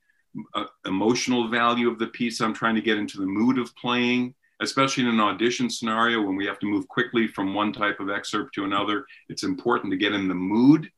emotional 0.86 1.48
value 1.48 1.90
of 1.90 1.98
the 1.98 2.06
piece 2.08 2.40
I'm 2.40 2.54
trying 2.54 2.74
to 2.74 2.80
get 2.80 2.98
into 2.98 3.18
the 3.18 3.26
mood 3.26 3.58
of 3.58 3.74
playing 3.76 4.34
especially 4.60 5.04
in 5.04 5.08
an 5.08 5.20
audition 5.20 5.70
scenario 5.70 6.20
when 6.20 6.36
we 6.36 6.46
have 6.46 6.58
to 6.58 6.66
move 6.66 6.86
quickly 6.88 7.26
from 7.26 7.54
one 7.54 7.72
type 7.72 7.98
of 7.98 8.10
excerpt 8.10 8.54
to 8.54 8.64
another. 8.64 9.06
It's 9.28 9.42
important 9.42 9.90
to 9.90 9.96
get 9.96 10.12
in 10.12 10.28
the 10.28 10.34
mood 10.34 10.90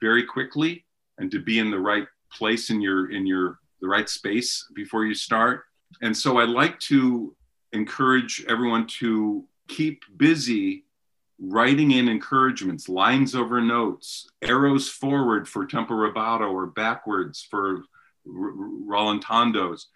very 0.00 0.24
quickly 0.24 0.84
and 1.18 1.30
to 1.32 1.40
be 1.40 1.58
in 1.58 1.70
the 1.70 1.80
right 1.80 2.06
place 2.32 2.70
in 2.70 2.80
your 2.80 3.10
in 3.10 3.26
your 3.26 3.58
the 3.80 3.88
right 3.88 4.08
space 4.08 4.66
before 4.74 5.04
you 5.04 5.14
start. 5.14 5.64
And 6.02 6.16
so 6.16 6.38
I 6.38 6.44
like 6.44 6.78
to 6.80 7.34
encourage 7.72 8.44
everyone 8.48 8.86
to 8.98 9.44
keep 9.68 10.02
busy 10.16 10.84
writing 11.40 11.92
in 11.92 12.08
encouragements, 12.08 12.88
lines 12.88 13.34
over 13.34 13.60
notes, 13.60 14.28
arrows 14.42 14.88
forward 14.88 15.48
for 15.48 15.66
tempo 15.66 15.94
rubato 15.94 16.52
or 16.52 16.66
backwards 16.66 17.46
for 17.48 17.82
r- 18.28 18.52
rallentandos. 18.86 19.86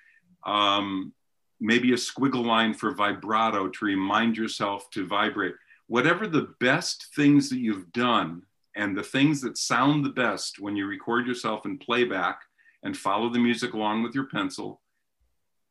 Um, 0.45 1.12
maybe 1.61 1.93
a 1.93 1.97
squiggle 1.97 2.45
line 2.45 2.74
for 2.74 2.95
vibrato 2.95 3.68
to 3.68 3.85
remind 3.85 4.37
yourself 4.37 4.91
to 4.91 5.07
vibrate. 5.07 5.55
Whatever 5.87 6.26
the 6.26 6.55
best 6.61 7.09
things 7.14 7.49
that 7.51 7.59
you've 7.59 7.93
done 7.93 8.43
and 8.74 8.97
the 8.97 9.03
things 9.03 9.41
that 9.43 9.59
sound 9.59 10.05
the 10.05 10.11
best 10.11 10.59
when 10.59 10.74
you 10.74 10.87
record 10.87 11.26
yourself 11.26 11.66
in 11.66 11.78
playback 11.78 12.41
and 12.83 12.97
follow 12.97 13.28
the 13.28 13.39
music 13.39 13.74
along 13.74 14.03
with 14.03 14.14
your 14.14 14.26
pencil 14.26 14.80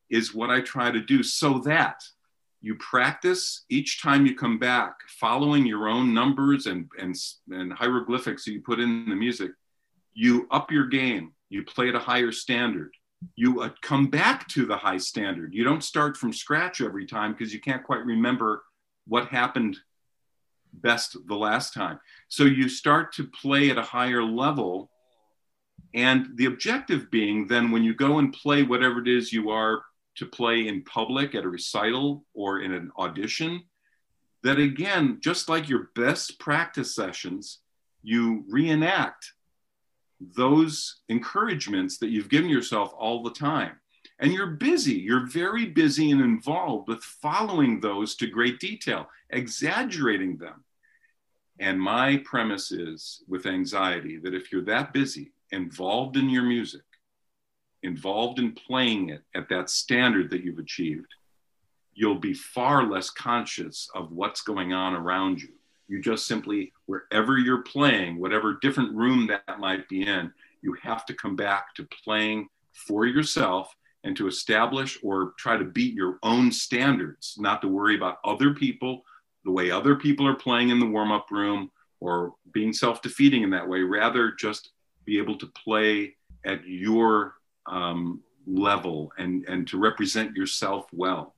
is 0.09 0.34
what 0.34 0.49
I 0.49 0.62
try 0.62 0.91
to 0.91 1.01
do 1.01 1.24
so 1.24 1.59
that 1.59 2.03
you 2.62 2.76
practice 2.76 3.66
each 3.70 4.01
time 4.01 4.26
you 4.26 4.36
come 4.36 4.59
back 4.59 4.93
following 5.07 5.66
your 5.66 5.89
own 5.89 6.14
numbers 6.14 6.68
and, 6.68 6.88
and, 6.99 7.16
and 7.49 7.74
hieroglyphics 7.74 8.45
that 8.45 8.51
you 8.51 8.62
put 8.62 8.80
in 8.80 9.09
the 9.09 9.16
music. 9.16 9.51
You 10.14 10.47
up 10.51 10.72
your 10.72 10.88
game, 10.88 11.34
you 11.51 11.63
play 11.63 11.89
at 11.89 11.95
a 11.95 11.99
higher 11.99 12.31
standard 12.31 12.91
you 13.35 13.61
uh, 13.61 13.69
come 13.81 14.07
back 14.07 14.47
to 14.49 14.65
the 14.65 14.77
high 14.77 14.97
standard. 14.97 15.53
You 15.53 15.63
don't 15.63 15.83
start 15.83 16.17
from 16.17 16.33
scratch 16.33 16.81
every 16.81 17.05
time 17.05 17.33
because 17.33 17.53
you 17.53 17.61
can't 17.61 17.83
quite 17.83 18.05
remember 18.05 18.63
what 19.07 19.27
happened 19.27 19.77
best 20.73 21.17
the 21.27 21.35
last 21.35 21.73
time. 21.73 21.99
So 22.29 22.43
you 22.43 22.69
start 22.69 23.13
to 23.13 23.27
play 23.27 23.69
at 23.69 23.77
a 23.77 23.83
higher 23.83 24.23
level. 24.23 24.89
And 25.93 26.29
the 26.35 26.45
objective 26.45 27.11
being 27.11 27.47
then 27.47 27.71
when 27.71 27.83
you 27.83 27.93
go 27.93 28.19
and 28.19 28.33
play 28.33 28.63
whatever 28.63 29.01
it 29.01 29.07
is 29.07 29.33
you 29.33 29.49
are 29.49 29.81
to 30.15 30.25
play 30.25 30.67
in 30.67 30.83
public 30.83 31.35
at 31.35 31.43
a 31.43 31.49
recital 31.49 32.25
or 32.33 32.61
in 32.61 32.73
an 32.73 32.91
audition, 32.97 33.63
that 34.43 34.57
again, 34.57 35.19
just 35.21 35.49
like 35.49 35.69
your 35.69 35.89
best 35.95 36.39
practice 36.39 36.95
sessions, 36.95 37.59
you 38.01 38.45
reenact 38.49 39.33
those 40.36 41.01
encouragements 41.09 41.97
that 41.97 42.09
you've 42.09 42.30
given 42.30 42.49
yourself 42.49 42.93
all 42.97 43.24
the 43.24 43.32
time. 43.32 43.74
And 44.19 44.32
you're 44.32 44.51
busy, 44.51 44.93
you're 44.93 45.28
very 45.28 45.65
busy 45.65 46.11
and 46.11 46.22
involved 46.22 46.88
with 46.88 47.03
following 47.03 47.80
those 47.80 48.15
to 48.17 48.28
great 48.28 48.59
detail, 48.59 49.09
exaggerating 49.32 50.38
them. 50.38 50.63
And 51.59 51.82
my 51.82 52.17
premise 52.24 52.72
is 52.72 53.24
with 53.28 53.45
anxiety 53.45 54.19
that 54.19 54.36
if 54.36 54.51
you're 54.51 54.65
that 54.65 54.93
busy, 54.93 55.32
involved 55.51 56.17
in 56.17 56.30
your 56.30 56.43
music, 56.43 56.82
involved 57.84 58.39
in 58.39 58.53
playing 58.53 59.09
it 59.09 59.24
at 59.36 59.49
that 59.49 59.69
standard 59.69 60.30
that 60.30 60.43
you've 60.43 60.59
achieved, 60.59 61.13
you'll 61.93 62.19
be 62.19 62.34
far 62.34 62.84
less 62.84 63.09
conscious 63.09 63.89
of 63.95 64.11
what's 64.11 64.41
going 64.41 64.72
on 64.72 64.93
around 64.93 65.41
you. 65.41 65.49
You 65.91 66.01
just 66.01 66.25
simply, 66.25 66.71
wherever 66.85 67.37
you're 67.37 67.63
playing, 67.63 68.17
whatever 68.17 68.57
different 68.61 68.95
room 68.95 69.27
that 69.27 69.59
might 69.59 69.89
be 69.89 70.07
in, 70.07 70.31
you 70.61 70.73
have 70.81 71.05
to 71.07 71.13
come 71.13 71.35
back 71.35 71.75
to 71.75 71.87
playing 72.05 72.47
for 72.71 73.05
yourself 73.05 73.75
and 74.05 74.15
to 74.15 74.29
establish 74.29 74.97
or 75.03 75.33
try 75.37 75.57
to 75.57 75.65
beat 75.65 75.93
your 75.93 76.17
own 76.23 76.49
standards, 76.49 77.35
not 77.37 77.61
to 77.61 77.67
worry 77.67 77.97
about 77.97 78.19
other 78.23 78.53
people, 78.53 79.03
the 79.43 79.51
way 79.51 79.69
other 79.69 79.97
people 79.97 80.25
are 80.25 80.33
playing 80.33 80.69
in 80.69 80.79
the 80.79 80.85
warm 80.85 81.11
up 81.11 81.29
room, 81.29 81.69
or 81.99 82.35
being 82.53 82.71
self 82.71 83.01
defeating 83.01 83.43
in 83.43 83.49
that 83.49 83.67
way. 83.67 83.81
Rather, 83.81 84.31
just 84.31 84.71
be 85.03 85.17
able 85.17 85.37
to 85.39 85.47
play 85.47 86.15
at 86.45 86.65
your 86.65 87.33
um, 87.65 88.21
level 88.47 89.11
and, 89.17 89.43
and 89.49 89.67
to 89.67 89.77
represent 89.77 90.37
yourself 90.37 90.85
well. 90.93 91.35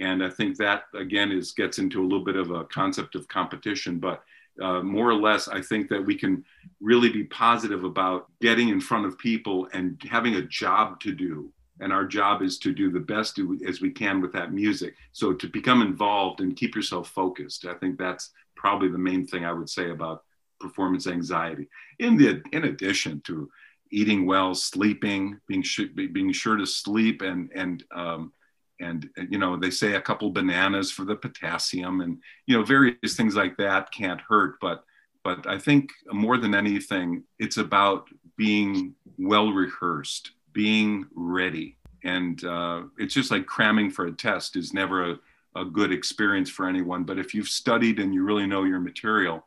And 0.00 0.24
I 0.24 0.30
think 0.30 0.56
that 0.56 0.84
again 0.94 1.30
is 1.30 1.52
gets 1.52 1.78
into 1.78 2.00
a 2.00 2.04
little 2.04 2.24
bit 2.24 2.36
of 2.36 2.50
a 2.50 2.64
concept 2.64 3.14
of 3.14 3.28
competition, 3.28 3.98
but 3.98 4.22
uh, 4.60 4.82
more 4.82 5.08
or 5.08 5.14
less, 5.14 5.48
I 5.48 5.62
think 5.62 5.88
that 5.88 6.04
we 6.04 6.16
can 6.16 6.44
really 6.80 7.10
be 7.10 7.24
positive 7.24 7.84
about 7.84 8.26
getting 8.40 8.68
in 8.68 8.80
front 8.80 9.06
of 9.06 9.16
people 9.18 9.68
and 9.72 10.00
having 10.10 10.34
a 10.34 10.42
job 10.42 11.00
to 11.00 11.12
do. 11.12 11.52
And 11.80 11.92
our 11.92 12.04
job 12.04 12.42
is 12.42 12.58
to 12.58 12.74
do 12.74 12.90
the 12.90 13.00
best 13.00 13.40
as 13.66 13.80
we 13.80 13.90
can 13.90 14.20
with 14.20 14.32
that 14.32 14.52
music. 14.52 14.94
So 15.12 15.32
to 15.32 15.48
become 15.48 15.80
involved 15.80 16.40
and 16.40 16.56
keep 16.56 16.74
yourself 16.74 17.08
focused 17.08 17.64
i 17.64 17.74
think 17.74 17.98
that's 17.98 18.30
probably 18.54 18.88
the 18.88 18.98
main 18.98 19.26
thing 19.26 19.44
i 19.46 19.52
would 19.52 19.70
say 19.70 19.90
about 19.90 20.24
performance 20.60 21.06
anxiety. 21.08 21.68
In 21.98 22.16
the 22.16 22.42
in 22.52 22.64
addition 22.64 23.20
to 23.22 23.50
eating 23.90 24.26
well 24.26 24.54
sleeping 24.54 25.40
being 25.48 25.62
sh- 25.62 25.94
being 25.94 26.32
sure 26.32 26.56
to 26.56 26.66
sleep 26.66 27.22
and 27.22 27.50
and 27.52 27.82
um, 27.92 28.32
and 28.80 29.08
you 29.28 29.38
know 29.38 29.56
they 29.56 29.70
say 29.70 29.94
a 29.94 30.00
couple 30.00 30.30
bananas 30.30 30.90
for 30.90 31.04
the 31.04 31.16
potassium 31.16 32.00
and 32.00 32.18
you 32.46 32.56
know 32.56 32.64
various 32.64 33.14
things 33.16 33.36
like 33.36 33.56
that 33.56 33.92
can't 33.92 34.20
hurt 34.20 34.54
but 34.60 34.84
but 35.22 35.46
i 35.46 35.58
think 35.58 35.90
more 36.12 36.38
than 36.38 36.54
anything 36.54 37.22
it's 37.38 37.58
about 37.58 38.08
being 38.36 38.94
well 39.18 39.52
rehearsed 39.52 40.32
being 40.52 41.06
ready. 41.14 41.76
And 42.04 42.42
uh, 42.44 42.82
it's 42.98 43.14
just 43.14 43.30
like 43.30 43.46
cramming 43.46 43.90
for 43.90 44.06
a 44.06 44.12
test 44.12 44.56
is 44.56 44.72
never 44.72 45.12
a, 45.12 45.18
a 45.56 45.64
good 45.64 45.92
experience 45.92 46.48
for 46.48 46.66
anyone. 46.66 47.04
But 47.04 47.18
if 47.18 47.34
you've 47.34 47.48
studied 47.48 47.98
and 47.98 48.14
you 48.14 48.24
really 48.24 48.46
know 48.46 48.64
your 48.64 48.80
material, 48.80 49.46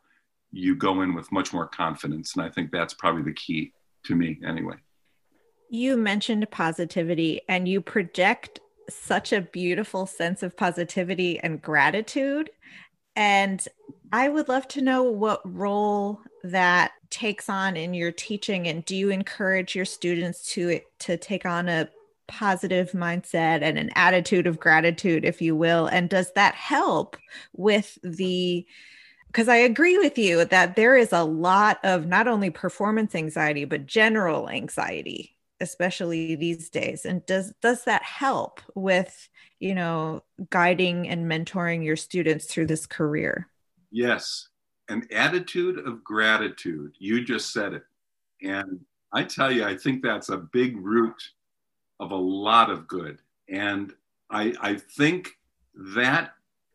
you 0.52 0.76
go 0.76 1.02
in 1.02 1.14
with 1.14 1.30
much 1.32 1.52
more 1.52 1.66
confidence. 1.66 2.34
And 2.34 2.44
I 2.44 2.48
think 2.48 2.70
that's 2.70 2.94
probably 2.94 3.22
the 3.22 3.32
key 3.32 3.72
to 4.04 4.14
me, 4.14 4.38
anyway. 4.46 4.76
You 5.68 5.96
mentioned 5.96 6.48
positivity 6.50 7.40
and 7.48 7.66
you 7.66 7.80
project 7.80 8.60
such 8.88 9.32
a 9.32 9.40
beautiful 9.40 10.06
sense 10.06 10.42
of 10.42 10.56
positivity 10.56 11.38
and 11.40 11.62
gratitude. 11.62 12.50
And 13.16 13.66
I 14.12 14.28
would 14.28 14.48
love 14.48 14.68
to 14.68 14.82
know 14.82 15.02
what 15.04 15.40
role 15.44 16.20
that 16.44 16.92
takes 17.10 17.48
on 17.48 17.76
in 17.76 17.94
your 17.94 18.12
teaching 18.12 18.66
and 18.66 18.84
do 18.84 18.94
you 18.96 19.10
encourage 19.10 19.74
your 19.74 19.84
students 19.84 20.52
to 20.52 20.80
to 20.98 21.16
take 21.16 21.46
on 21.46 21.68
a 21.68 21.88
positive 22.26 22.90
mindset 22.92 23.62
and 23.62 23.78
an 23.78 23.90
attitude 23.94 24.46
of 24.46 24.58
gratitude 24.58 25.24
if 25.24 25.40
you 25.40 25.54
will 25.54 25.86
and 25.86 26.10
does 26.10 26.32
that 26.32 26.54
help 26.54 27.16
with 27.52 27.98
the 28.02 28.66
because 29.28 29.48
I 29.48 29.56
agree 29.56 29.96
with 29.96 30.18
you 30.18 30.44
that 30.44 30.76
there 30.76 30.96
is 30.96 31.12
a 31.12 31.24
lot 31.24 31.78
of 31.84 32.06
not 32.06 32.28
only 32.28 32.50
performance 32.50 33.14
anxiety 33.14 33.64
but 33.64 33.86
general 33.86 34.48
anxiety 34.50 35.33
especially 35.64 36.36
these 36.36 36.70
days 36.70 37.04
and 37.04 37.26
does 37.26 37.52
does 37.60 37.84
that 37.84 38.02
help 38.02 38.60
with 38.74 39.28
you 39.58 39.74
know 39.74 40.22
guiding 40.50 41.08
and 41.08 41.26
mentoring 41.26 41.84
your 41.84 41.96
students 41.96 42.44
through 42.46 42.66
this 42.66 42.86
career 42.86 43.48
yes 43.90 44.48
an 44.88 45.06
attitude 45.12 45.78
of 45.86 46.04
gratitude. 46.04 46.94
You 46.98 47.24
just 47.24 47.52
said 47.52 47.74
it. 47.74 47.82
And 48.42 48.80
I 49.12 49.24
tell 49.24 49.50
you, 49.50 49.64
I 49.64 49.76
think 49.76 50.02
that's 50.02 50.28
a 50.28 50.36
big 50.36 50.76
root 50.76 51.20
of 52.00 52.10
a 52.10 52.16
lot 52.16 52.70
of 52.70 52.86
good. 52.86 53.18
And 53.48 53.92
I, 54.30 54.54
I 54.60 54.74
think 54.74 55.30
that 55.94 56.32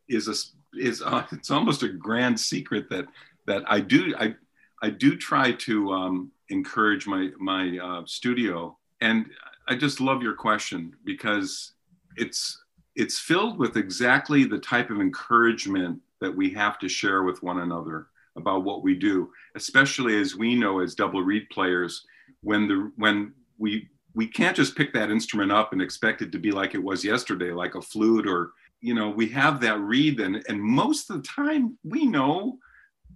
is 0.08 0.28
a 0.28 0.34
is 0.78 1.02
a, 1.02 1.28
it's 1.32 1.52
almost 1.52 1.84
a 1.84 1.90
grand 1.90 2.40
secret 2.40 2.90
that 2.90 3.06
that 3.48 3.64
I 3.68 3.80
do 3.80 4.16
I 4.18 4.36
I 4.82 4.90
do 4.90 5.16
try 5.18 5.52
to 5.52 5.92
um, 5.92 6.32
encourage 6.50 7.06
my 7.06 7.30
my 7.40 7.78
uh, 7.78 8.04
studio. 8.06 8.78
And 9.02 9.28
I 9.68 9.76
just 9.76 10.02
love 10.02 10.22
your 10.22 10.34
question 10.34 10.94
because 11.06 11.74
it's 12.18 12.62
it's 12.96 13.20
filled 13.20 13.60
with 13.60 13.78
exactly 13.78 14.44
the 14.44 14.58
type 14.58 14.90
of 14.90 15.00
encouragement 15.00 16.00
that 16.22 16.36
we 16.36 16.50
have 16.50 16.78
to 16.80 16.90
share 16.90 17.24
with 17.24 17.42
one 17.42 17.60
another 17.60 18.08
about 18.36 18.64
what 18.64 18.84
we 18.84 18.96
do, 18.96 19.32
especially 19.56 20.20
as 20.20 20.36
we 20.36 20.56
know 20.56 20.80
as 20.80 20.96
double 20.96 21.22
reed 21.22 21.48
players, 21.50 22.06
when 22.42 22.68
the 22.68 22.92
when 22.98 23.34
we 23.58 23.88
we 24.16 24.28
can't 24.28 24.56
just 24.56 24.76
pick 24.76 24.92
that 24.94 25.12
instrument 25.12 25.52
up 25.52 25.72
and 25.72 25.82
expect 25.82 26.22
it 26.22 26.32
to 26.32 26.40
be 26.40 26.52
like 26.52 26.74
it 26.74 26.84
was 26.84 27.06
yesterday, 27.06 27.52
like 27.52 27.76
a 27.76 27.82
flute 27.82 28.28
or 28.28 28.52
you 28.82 28.94
know, 28.94 29.10
we 29.10 29.28
have 29.28 29.60
that 29.62 29.80
reed 29.80 30.20
and 30.20 30.44
and 30.48 30.62
most 30.62 31.10
of 31.10 31.18
the 31.18 31.28
time 31.28 31.78
we 31.84 32.06
know 32.06 32.58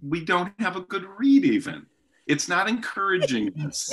we 0.02 0.24
don't 0.24 0.52
have 0.58 0.76
a 0.76 0.82
good 0.82 1.06
reed 1.18 1.44
even. 1.44 1.86
It's 2.26 2.48
not 2.48 2.68
encouraging 2.68 3.52
us. 3.66 3.90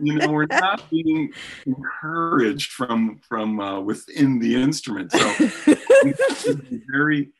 you 0.00 0.14
know, 0.14 0.30
we're 0.30 0.46
not 0.46 0.88
being 0.90 1.32
encouraged 1.66 2.72
from 2.72 3.20
from 3.28 3.60
uh, 3.60 3.80
within 3.80 4.38
the 4.38 4.60
instrument. 4.60 5.12
So 5.12 5.34
very 6.90 7.32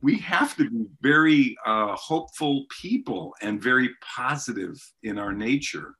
we 0.00 0.16
have 0.18 0.56
to 0.56 0.70
be 0.70 0.86
very 1.00 1.56
uh, 1.66 1.94
hopeful 1.96 2.66
people 2.80 3.34
and 3.42 3.60
very 3.60 3.90
positive 4.00 4.76
in 5.02 5.18
our 5.18 5.32
nature 5.32 5.94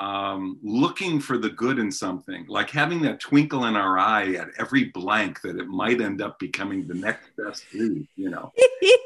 um, 0.00 0.58
looking 0.62 1.20
for 1.20 1.36
the 1.36 1.50
good 1.50 1.78
in 1.78 1.92
something 1.92 2.46
like 2.48 2.70
having 2.70 3.02
that 3.02 3.20
twinkle 3.20 3.66
in 3.66 3.76
our 3.76 3.98
eye 3.98 4.32
at 4.34 4.48
every 4.58 4.84
blank 4.84 5.42
that 5.42 5.56
it 5.56 5.68
might 5.68 6.00
end 6.00 6.22
up 6.22 6.38
becoming 6.38 6.86
the 6.86 6.94
next 6.94 7.28
best 7.36 7.64
lead 7.74 8.08
you 8.16 8.30
know 8.30 8.50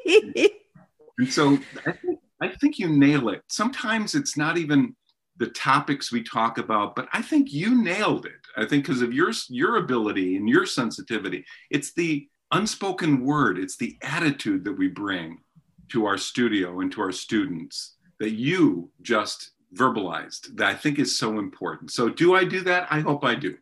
and 1.18 1.28
so 1.28 1.58
I 1.86 1.92
think, 1.92 2.20
I 2.40 2.48
think 2.48 2.78
you 2.78 2.88
nail 2.88 3.28
it 3.28 3.42
sometimes 3.48 4.14
it's 4.14 4.36
not 4.36 4.58
even 4.58 4.94
the 5.36 5.48
topics 5.48 6.12
we 6.12 6.22
talk 6.22 6.58
about 6.58 6.94
but 6.94 7.08
i 7.12 7.20
think 7.20 7.52
you 7.52 7.82
nailed 7.82 8.24
it 8.26 8.32
i 8.56 8.64
think 8.64 8.84
because 8.84 9.02
of 9.02 9.12
your 9.12 9.32
your 9.48 9.76
ability 9.76 10.36
and 10.36 10.48
your 10.48 10.66
sensitivity 10.66 11.44
it's 11.70 11.92
the 11.94 12.28
unspoken 12.54 13.24
word, 13.24 13.58
it's 13.58 13.76
the 13.76 13.98
attitude 14.02 14.64
that 14.64 14.78
we 14.78 14.88
bring 14.88 15.40
to 15.88 16.06
our 16.06 16.16
studio 16.16 16.80
and 16.80 16.90
to 16.92 17.00
our 17.02 17.12
students 17.12 17.96
that 18.20 18.30
you 18.30 18.90
just 19.02 19.50
verbalized 19.74 20.56
that 20.56 20.68
I 20.68 20.74
think 20.74 20.98
is 20.98 21.18
so 21.18 21.38
important. 21.38 21.90
So, 21.90 22.08
do 22.08 22.34
I 22.34 22.44
do 22.44 22.60
that? 22.62 22.86
I 22.90 23.00
hope 23.00 23.24
I 23.24 23.34
do. 23.34 23.56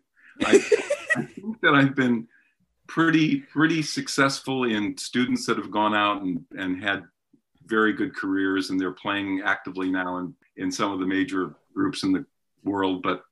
I, 0.44 0.56
I 1.16 1.22
think 1.22 1.60
that 1.62 1.74
I've 1.74 1.96
been 1.96 2.28
pretty 2.86 3.40
pretty 3.40 3.82
successful 3.82 4.64
in 4.64 4.96
students 4.98 5.46
that 5.46 5.56
have 5.56 5.70
gone 5.70 5.94
out 5.94 6.22
and, 6.22 6.44
and 6.56 6.82
had 6.82 7.04
very 7.66 7.92
good 7.92 8.14
careers 8.14 8.70
and 8.70 8.80
they're 8.80 8.92
playing 8.92 9.42
actively 9.44 9.90
now 9.90 10.18
in, 10.18 10.34
in 10.56 10.70
some 10.70 10.92
of 10.92 11.00
the 11.00 11.06
major 11.06 11.54
groups 11.74 12.02
in 12.02 12.12
the 12.12 12.24
world 12.64 13.02
but 13.02 13.24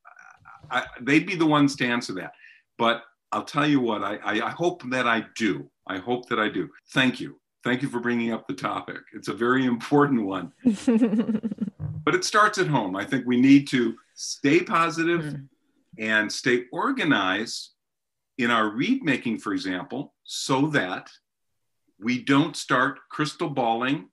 I, 0.71 0.85
they'd 1.01 1.27
be 1.27 1.37
the 1.37 1.47
ones 1.47 1.77
to 1.77 1.87
answer 1.87 2.13
that 2.15 2.33
but 2.79 3.05
I'll 3.33 3.45
tell 3.45 3.67
you 3.67 3.81
what, 3.81 4.03
I, 4.03 4.17
I, 4.17 4.47
I 4.47 4.51
hope 4.51 4.83
that 4.91 5.07
I 5.07 5.25
do. 5.37 5.71
I 5.87 5.99
hope 5.99 6.29
that 6.29 6.41
I 6.41 6.49
do. 6.49 6.69
Thank 6.93 7.21
you. 7.21 7.39
Thank 7.63 7.83
you 7.83 7.89
for 7.89 8.01
bringing 8.01 8.33
up 8.33 8.47
the 8.47 8.55
topic. 8.55 8.99
It's 9.13 9.29
a 9.29 9.35
very 9.35 9.65
important 9.75 10.27
one. 10.27 10.53
but 12.05 12.15
it 12.15 12.25
starts 12.25 12.59
at 12.59 12.67
home. 12.67 12.97
I 12.97 13.05
think 13.05 13.27
we 13.27 13.41
need 13.41 13.69
to 13.69 13.97
stay 14.15 14.61
positive 14.61 15.23
mm. 15.23 15.49
and 15.99 16.31
stay 16.31 16.65
organized 16.73 17.71
in 18.39 18.51
our 18.51 18.71
reed 18.71 19.05
making, 19.05 19.39
for 19.39 19.53
example, 19.53 20.15
so 20.25 20.69
that 20.69 21.11
we 22.01 22.23
don't 22.23 22.57
start 22.57 22.99
crystal 23.11 23.51
balling 23.51 24.09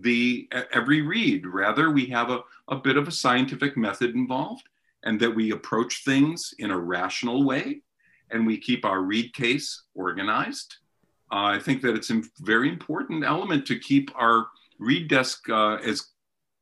the 0.00 0.48
every 0.72 1.02
reed. 1.02 1.46
Rather, 1.46 1.90
we 1.90 2.06
have 2.06 2.30
a, 2.30 2.40
a 2.68 2.76
bit 2.76 2.96
of 2.96 3.08
a 3.08 3.12
scientific 3.12 3.76
method 3.76 4.14
involved 4.14 4.68
and 5.04 5.20
that 5.20 5.34
we 5.34 5.50
approach 5.50 6.04
things 6.04 6.54
in 6.58 6.70
a 6.70 6.78
rational 6.78 7.44
way 7.44 7.82
and 8.30 8.46
we 8.46 8.56
keep 8.56 8.84
our 8.84 9.02
reed 9.02 9.34
case 9.34 9.84
organized. 9.94 10.76
Uh, 11.30 11.44
I 11.44 11.58
think 11.58 11.82
that 11.82 11.94
it's 11.94 12.10
a 12.10 12.22
very 12.40 12.68
important 12.68 13.24
element 13.24 13.66
to 13.66 13.78
keep 13.78 14.10
our 14.14 14.46
reed 14.78 15.08
desk 15.08 15.48
uh, 15.48 15.76
as 15.76 16.08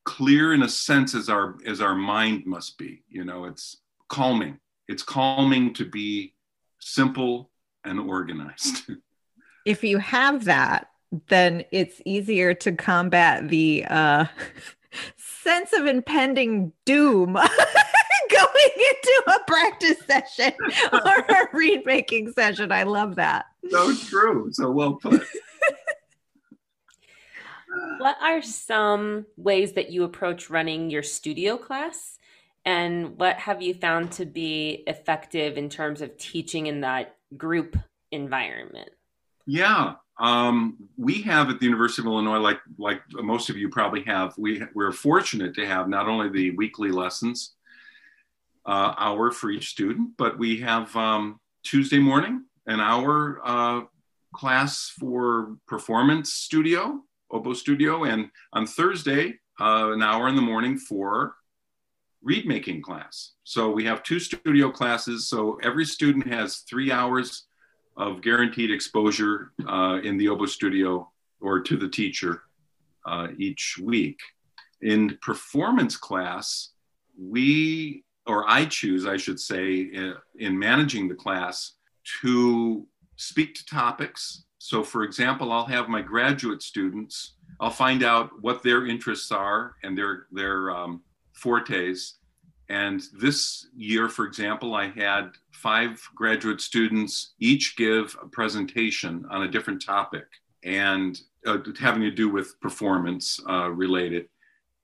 clear 0.03 0.53
in 0.53 0.63
a 0.63 0.69
sense 0.69 1.13
as 1.13 1.29
our 1.29 1.57
as 1.65 1.81
our 1.81 1.95
mind 1.95 2.45
must 2.45 2.77
be. 2.77 3.03
You 3.09 3.25
know, 3.25 3.45
it's 3.45 3.77
calming. 4.07 4.59
It's 4.87 5.03
calming 5.03 5.73
to 5.75 5.85
be 5.85 6.33
simple 6.79 7.51
and 7.83 7.99
organized. 7.99 8.83
if 9.65 9.83
you 9.83 9.97
have 9.97 10.45
that, 10.45 10.90
then 11.27 11.63
it's 11.71 12.01
easier 12.05 12.53
to 12.53 12.71
combat 12.71 13.49
the 13.49 13.85
uh, 13.89 14.25
sense 15.17 15.73
of 15.73 15.85
impending 15.85 16.71
doom 16.85 17.33
going 18.29 18.71
into 18.75 19.23
a 19.27 19.39
practice 19.45 19.97
session 20.05 20.53
or 20.93 20.99
a 20.99 21.47
reed 21.53 21.85
making 21.85 22.31
session. 22.33 22.71
I 22.71 22.83
love 22.83 23.15
that. 23.15 23.45
So 23.69 23.93
true. 23.95 24.49
So 24.51 24.71
well 24.71 24.93
put. 24.93 25.21
what 27.97 28.17
are 28.21 28.41
some 28.41 29.25
ways 29.37 29.73
that 29.73 29.91
you 29.91 30.03
approach 30.03 30.49
running 30.49 30.89
your 30.89 31.03
studio 31.03 31.57
class? 31.57 32.17
And 32.63 33.17
what 33.17 33.37
have 33.37 33.61
you 33.61 33.73
found 33.73 34.11
to 34.13 34.25
be 34.25 34.83
effective 34.85 35.57
in 35.57 35.67
terms 35.69 36.01
of 36.01 36.15
teaching 36.17 36.67
in 36.67 36.81
that 36.81 37.15
group 37.35 37.75
environment? 38.11 38.89
Yeah, 39.47 39.95
um, 40.21 40.77
we 40.97 41.23
have 41.23 41.49
at 41.49 41.59
the 41.59 41.65
University 41.65 42.03
of 42.03 42.05
Illinois, 42.05 42.37
like 42.37 42.59
like 42.77 43.01
most 43.11 43.49
of 43.49 43.57
you 43.57 43.69
probably 43.69 44.03
have, 44.03 44.35
we 44.37 44.61
we're 44.75 44.91
fortunate 44.91 45.55
to 45.55 45.65
have 45.65 45.89
not 45.89 46.07
only 46.07 46.29
the 46.29 46.51
weekly 46.51 46.91
lessons 46.91 47.55
uh, 48.67 48.93
hour 48.99 49.31
for 49.31 49.49
each 49.49 49.69
student, 49.69 50.11
but 50.17 50.37
we 50.37 50.59
have 50.59 50.95
um, 50.95 51.39
Tuesday 51.63 51.97
morning 51.97 52.45
an 52.67 52.79
hour 52.79 53.41
uh, 53.43 53.81
class 54.31 54.93
for 54.99 55.57
performance 55.67 56.33
studio, 56.33 57.01
oboe 57.31 57.53
studio, 57.53 58.03
and 58.03 58.29
on 58.53 58.67
Thursday 58.67 59.39
uh, 59.59 59.89
an 59.91 60.03
hour 60.03 60.27
in 60.27 60.35
the 60.35 60.41
morning 60.41 60.77
for 60.77 61.33
reed 62.21 62.45
making 62.45 62.83
class. 62.83 63.31
So 63.43 63.71
we 63.71 63.85
have 63.85 64.03
two 64.03 64.19
studio 64.19 64.69
classes. 64.69 65.27
So 65.27 65.57
every 65.63 65.85
student 65.85 66.27
has 66.27 66.57
three 66.57 66.91
hours 66.91 67.47
of 67.97 68.21
guaranteed 68.21 68.71
exposure 68.71 69.51
uh, 69.67 69.99
in 70.03 70.17
the 70.17 70.29
oboe 70.29 70.45
studio 70.45 71.09
or 71.39 71.59
to 71.59 71.77
the 71.77 71.89
teacher 71.89 72.43
uh, 73.05 73.27
each 73.37 73.79
week. 73.81 74.19
In 74.81 75.17
performance 75.21 75.97
class, 75.97 76.69
we, 77.17 78.03
or 78.25 78.49
I 78.49 78.65
choose, 78.65 79.05
I 79.05 79.17
should 79.17 79.39
say, 79.39 79.81
in, 79.81 80.15
in 80.39 80.57
managing 80.57 81.07
the 81.07 81.15
class 81.15 81.73
to 82.21 82.87
speak 83.15 83.53
to 83.55 83.65
topics. 83.65 84.45
So, 84.57 84.83
for 84.83 85.03
example, 85.03 85.51
I'll 85.51 85.65
have 85.65 85.89
my 85.89 86.01
graduate 86.01 86.63
students, 86.63 87.35
I'll 87.59 87.69
find 87.69 88.03
out 88.03 88.31
what 88.41 88.63
their 88.63 88.87
interests 88.87 89.31
are 89.31 89.75
and 89.83 89.97
their, 89.97 90.27
their 90.31 90.71
um, 90.71 91.01
fortes 91.33 92.17
and 92.71 93.03
this 93.11 93.67
year, 93.75 94.07
for 94.07 94.25
example, 94.25 94.75
I 94.75 94.87
had 94.91 95.31
five 95.51 96.01
graduate 96.15 96.61
students 96.61 97.33
each 97.37 97.75
give 97.75 98.15
a 98.23 98.27
presentation 98.27 99.25
on 99.29 99.43
a 99.43 99.51
different 99.51 99.83
topic 99.85 100.23
and 100.63 101.19
uh, 101.45 101.57
having 101.77 102.01
to 102.03 102.11
do 102.11 102.29
with 102.29 102.57
performance 102.61 103.41
uh, 103.49 103.69
related. 103.69 104.29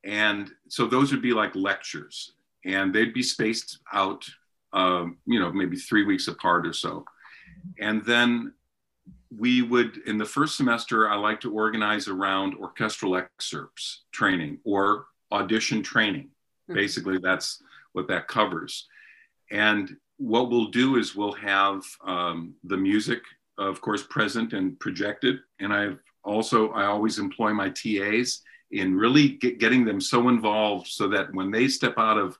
And 0.03 0.51
so 0.67 0.85
those 0.85 1.13
would 1.13 1.21
be 1.21 1.31
like 1.31 1.55
lectures, 1.55 2.33
and 2.65 2.93
they'd 2.93 3.13
be 3.13 3.23
spaced 3.23 3.79
out, 3.93 4.25
uh, 4.73 5.05
you 5.25 5.39
know, 5.39 5.53
maybe 5.53 5.77
three 5.77 6.03
weeks 6.03 6.27
apart 6.27 6.67
or 6.67 6.73
so. 6.73 7.05
And 7.79 8.03
then 8.03 8.53
we 9.33 9.61
would, 9.61 9.99
in 10.05 10.17
the 10.17 10.25
first 10.25 10.57
semester, 10.57 11.09
I 11.09 11.15
like 11.15 11.39
to 11.41 11.53
organize 11.53 12.09
around 12.09 12.55
orchestral 12.55 13.15
excerpts 13.15 14.03
training 14.11 14.57
or 14.65 15.05
audition 15.31 15.81
training. 15.83 16.25
Mm-hmm. 16.69 16.73
Basically, 16.73 17.17
that's 17.17 17.63
what 17.97 18.07
that 18.07 18.27
covers. 18.27 18.87
And 19.49 19.97
what 20.17 20.51
we'll 20.51 20.67
do 20.67 20.97
is 20.97 21.15
we'll 21.15 21.33
have 21.33 21.81
um, 22.05 22.53
the 22.63 22.77
music, 22.77 23.21
of 23.57 23.81
course, 23.81 24.03
present 24.03 24.53
and 24.53 24.79
projected. 24.79 25.39
And 25.59 25.73
I've 25.73 25.99
also, 26.23 26.69
I 26.73 26.85
always 26.85 27.17
employ 27.17 27.53
my 27.53 27.69
TAs 27.69 28.43
in 28.69 28.95
really 28.95 29.29
get, 29.29 29.57
getting 29.57 29.83
them 29.83 29.99
so 29.99 30.29
involved 30.29 30.87
so 30.87 31.07
that 31.07 31.33
when 31.33 31.49
they 31.49 31.67
step 31.67 31.95
out 31.97 32.19
of 32.19 32.37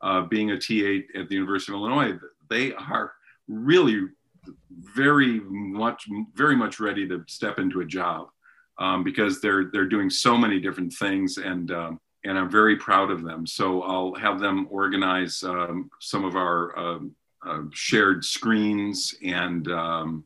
uh, 0.00 0.22
being 0.22 0.52
a 0.52 0.58
TA 0.58 1.18
at 1.18 1.28
the 1.28 1.34
University 1.34 1.72
of 1.72 1.80
Illinois, 1.80 2.16
they 2.48 2.72
are 2.74 3.12
really 3.48 4.06
very 4.96 5.40
much, 5.40 6.06
very 6.34 6.54
much 6.54 6.78
ready 6.78 7.08
to 7.08 7.24
step 7.26 7.58
into 7.58 7.80
a 7.80 7.84
job 7.84 8.28
um, 8.78 9.02
because 9.02 9.40
they're 9.40 9.70
they're 9.72 9.88
doing 9.96 10.08
so 10.08 10.36
many 10.36 10.58
different 10.60 10.92
things 10.92 11.36
and 11.36 11.70
um, 11.70 12.00
and 12.24 12.38
I'm 12.38 12.50
very 12.50 12.76
proud 12.76 13.10
of 13.10 13.22
them. 13.22 13.46
So 13.46 13.82
I'll 13.82 14.14
have 14.14 14.40
them 14.40 14.66
organize 14.70 15.42
um, 15.42 15.90
some 16.00 16.24
of 16.24 16.36
our 16.36 16.78
um, 16.78 17.14
uh, 17.46 17.62
shared 17.72 18.24
screens 18.24 19.14
and 19.24 19.66
um, 19.68 20.24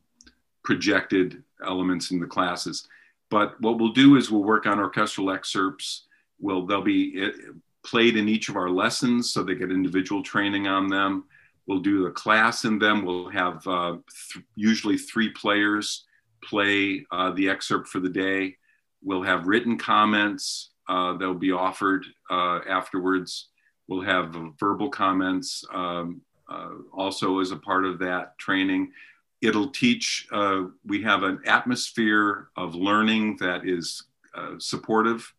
projected 0.64 1.42
elements 1.64 2.10
in 2.10 2.18
the 2.18 2.26
classes. 2.26 2.88
But 3.30 3.60
what 3.60 3.78
we'll 3.78 3.92
do 3.92 4.16
is 4.16 4.30
we'll 4.30 4.42
work 4.42 4.66
on 4.66 4.80
orchestral 4.80 5.30
excerpts. 5.30 6.06
Will 6.40 6.66
they'll 6.66 6.82
be 6.82 7.24
uh, 7.24 7.52
played 7.86 8.16
in 8.16 8.28
each 8.28 8.48
of 8.48 8.56
our 8.56 8.70
lessons, 8.70 9.32
so 9.32 9.42
they 9.42 9.54
get 9.54 9.70
individual 9.70 10.22
training 10.22 10.66
on 10.66 10.88
them. 10.88 11.24
We'll 11.66 11.80
do 11.80 12.06
a 12.06 12.12
class 12.12 12.64
in 12.64 12.78
them. 12.78 13.04
We'll 13.04 13.30
have 13.30 13.66
uh, 13.66 13.96
th- 14.32 14.44
usually 14.54 14.98
three 14.98 15.30
players 15.30 16.04
play 16.42 17.06
uh, 17.10 17.30
the 17.32 17.48
excerpt 17.48 17.88
for 17.88 18.00
the 18.00 18.10
day. 18.10 18.56
We'll 19.02 19.22
have 19.22 19.46
written 19.46 19.78
comments 19.78 20.70
uh, 20.88 21.16
that'll 21.16 21.34
be 21.34 21.52
offered 21.52 22.04
uh, 22.30 22.60
afterwards. 22.68 23.48
We'll 23.88 24.02
have 24.02 24.36
verbal 24.58 24.88
comments 24.88 25.64
um, 25.72 26.20
uh, 26.48 26.70
also 26.92 27.40
as 27.40 27.50
a 27.50 27.56
part 27.56 27.84
of 27.84 27.98
that 28.00 28.36
training. 28.38 28.92
It'll 29.40 29.70
teach, 29.70 30.26
uh, 30.32 30.64
we 30.86 31.02
have 31.02 31.22
an 31.22 31.40
atmosphere 31.46 32.48
of 32.56 32.74
learning 32.74 33.36
that 33.40 33.66
is 33.66 34.04
uh, 34.34 34.54
supportive 34.58 35.32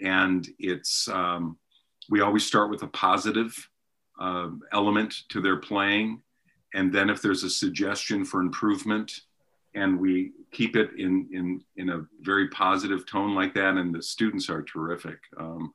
and 0.00 0.46
it's, 0.58 1.08
um, 1.08 1.56
we 2.10 2.20
always 2.20 2.44
start 2.44 2.70
with 2.70 2.82
a 2.82 2.88
positive 2.88 3.54
element 4.72 5.14
to 5.28 5.40
their 5.40 5.56
playing. 5.56 6.22
And 6.74 6.92
then 6.92 7.10
if 7.10 7.22
there's 7.22 7.44
a 7.44 7.50
suggestion 7.50 8.24
for 8.24 8.40
improvement, 8.40 9.12
and 9.76 10.00
we 10.00 10.32
keep 10.50 10.74
it 10.74 10.90
in 10.98 11.28
in 11.32 11.60
in 11.76 11.90
a 11.90 12.06
very 12.22 12.48
positive 12.48 13.06
tone 13.06 13.34
like 13.34 13.54
that. 13.54 13.76
And 13.76 13.94
the 13.94 14.02
students 14.02 14.50
are 14.50 14.62
terrific 14.62 15.18
um, 15.38 15.72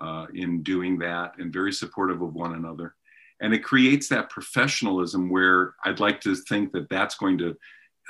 uh, 0.00 0.26
in 0.34 0.62
doing 0.62 0.98
that 0.98 1.34
and 1.38 1.52
very 1.52 1.72
supportive 1.72 2.22
of 2.22 2.34
one 2.34 2.54
another. 2.54 2.94
And 3.40 3.52
it 3.52 3.62
creates 3.62 4.08
that 4.08 4.30
professionalism 4.30 5.28
where 5.28 5.74
i'd 5.84 5.98
like 6.00 6.20
to 6.20 6.34
think 6.34 6.72
that 6.72 6.88
that's 6.88 7.16
going 7.16 7.38
to 7.38 7.56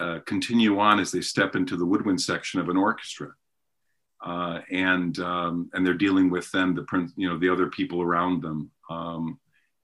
uh, 0.01 0.18
continue 0.26 0.78
on 0.78 1.01
as 1.01 1.11
they 1.11 1.20
step 1.20 1.55
into 1.55 1.76
the 1.76 1.86
woodwind 1.86 2.20
section 2.20 2.61
of 2.61 2.68
an 2.68 2.76
orchestra. 2.76 3.28
Uh, 4.24 4.61
and 4.70 5.18
um, 5.18 5.68
and 5.74 5.84
they're 5.84 5.95
dealing 5.95 6.30
with 6.30 6.49
them, 6.53 6.74
the 6.74 7.12
you 7.16 7.28
know 7.28 7.36
the 7.38 7.49
other 7.49 7.66
people 7.66 8.01
around 8.01 8.40
them 8.40 8.70
um, 8.88 9.38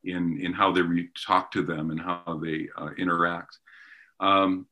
in 0.04 0.38
in 0.40 0.52
how 0.52 0.70
they 0.70 0.82
talk 1.26 1.50
to 1.50 1.62
them 1.62 1.90
and 1.90 2.00
how 2.00 2.40
they 2.40 2.68
uh, 2.78 2.90
interact. 2.96 3.58
Um, 4.20 4.66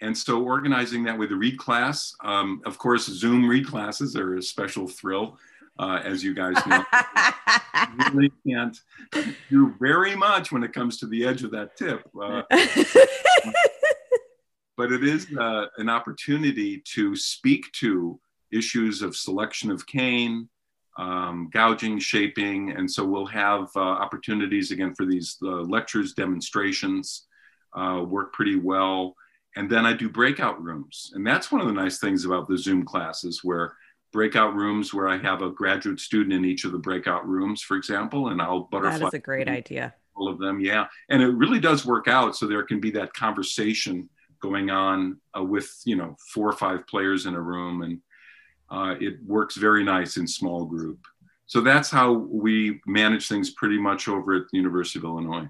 and 0.00 0.16
so 0.16 0.42
organizing 0.42 1.04
that 1.04 1.18
with 1.18 1.30
the 1.30 1.36
reed 1.36 1.58
class, 1.58 2.14
um, 2.22 2.60
of 2.66 2.78
course, 2.78 3.06
Zoom 3.06 3.48
reed 3.48 3.66
classes 3.66 4.14
are 4.16 4.36
a 4.36 4.42
special 4.42 4.86
thrill, 4.86 5.38
uh, 5.78 6.00
as 6.04 6.22
you 6.22 6.34
guys 6.34 6.54
know. 6.66 6.84
you 7.98 8.04
really 8.12 8.32
can't 8.46 8.78
do 9.48 9.74
very 9.80 10.14
much 10.14 10.52
when 10.52 10.62
it 10.62 10.74
comes 10.74 10.98
to 10.98 11.06
the 11.06 11.24
edge 11.24 11.42
of 11.42 11.50
that 11.52 11.76
tip. 11.76 12.02
Uh, 12.20 12.42
but 14.76 14.92
it 14.92 15.02
is 15.02 15.26
uh, 15.38 15.66
an 15.78 15.88
opportunity 15.88 16.82
to 16.94 17.16
speak 17.16 17.72
to 17.72 18.20
issues 18.52 19.00
of 19.00 19.16
selection 19.16 19.70
of 19.70 19.86
cane, 19.86 20.46
um, 20.98 21.48
gouging, 21.52 21.98
shaping, 21.98 22.70
and 22.72 22.90
so 22.90 23.02
we'll 23.04 23.26
have 23.26 23.68
uh, 23.76 23.80
opportunities 23.80 24.70
again 24.72 24.94
for 24.94 25.06
these 25.06 25.38
uh, 25.42 25.62
lectures, 25.62 26.12
demonstrations, 26.12 27.26
uh, 27.74 28.02
work 28.06 28.32
pretty 28.34 28.56
well 28.56 29.14
and 29.56 29.70
then 29.70 29.86
I 29.86 29.94
do 29.94 30.08
breakout 30.08 30.62
rooms. 30.62 31.10
And 31.14 31.26
that's 31.26 31.50
one 31.50 31.60
of 31.60 31.66
the 31.66 31.72
nice 31.72 31.98
things 31.98 32.24
about 32.24 32.46
the 32.46 32.58
Zoom 32.58 32.84
classes 32.84 33.40
where 33.42 33.74
breakout 34.12 34.54
rooms 34.54 34.94
where 34.94 35.08
I 35.08 35.18
have 35.18 35.42
a 35.42 35.50
graduate 35.50 35.98
student 35.98 36.32
in 36.32 36.44
each 36.44 36.64
of 36.64 36.72
the 36.72 36.78
breakout 36.78 37.26
rooms, 37.26 37.62
for 37.62 37.76
example, 37.76 38.28
and 38.28 38.40
I'll 38.40 38.68
butterfly. 38.70 38.98
That 38.98 39.06
is 39.08 39.14
a 39.14 39.18
great 39.18 39.48
idea. 39.48 39.94
All 40.14 40.28
of 40.28 40.38
them, 40.38 40.60
yeah. 40.60 40.86
And 41.08 41.22
it 41.22 41.28
really 41.28 41.58
does 41.58 41.84
work 41.84 42.06
out. 42.06 42.36
So 42.36 42.46
there 42.46 42.62
can 42.62 42.80
be 42.80 42.90
that 42.92 43.12
conversation 43.14 44.08
going 44.40 44.70
on 44.70 45.18
uh, 45.36 45.42
with, 45.42 45.70
you 45.84 45.96
know, 45.96 46.16
four 46.32 46.48
or 46.48 46.56
five 46.56 46.86
players 46.86 47.26
in 47.26 47.34
a 47.34 47.40
room. 47.40 47.82
And 47.82 48.00
uh, 48.70 48.94
it 49.00 49.14
works 49.26 49.56
very 49.56 49.84
nice 49.84 50.16
in 50.16 50.26
small 50.26 50.64
group. 50.64 50.98
So 51.46 51.60
that's 51.60 51.90
how 51.90 52.12
we 52.12 52.80
manage 52.86 53.28
things 53.28 53.50
pretty 53.50 53.78
much 53.78 54.08
over 54.08 54.34
at 54.34 54.42
the 54.50 54.58
University 54.58 54.98
of 54.98 55.04
Illinois. 55.04 55.48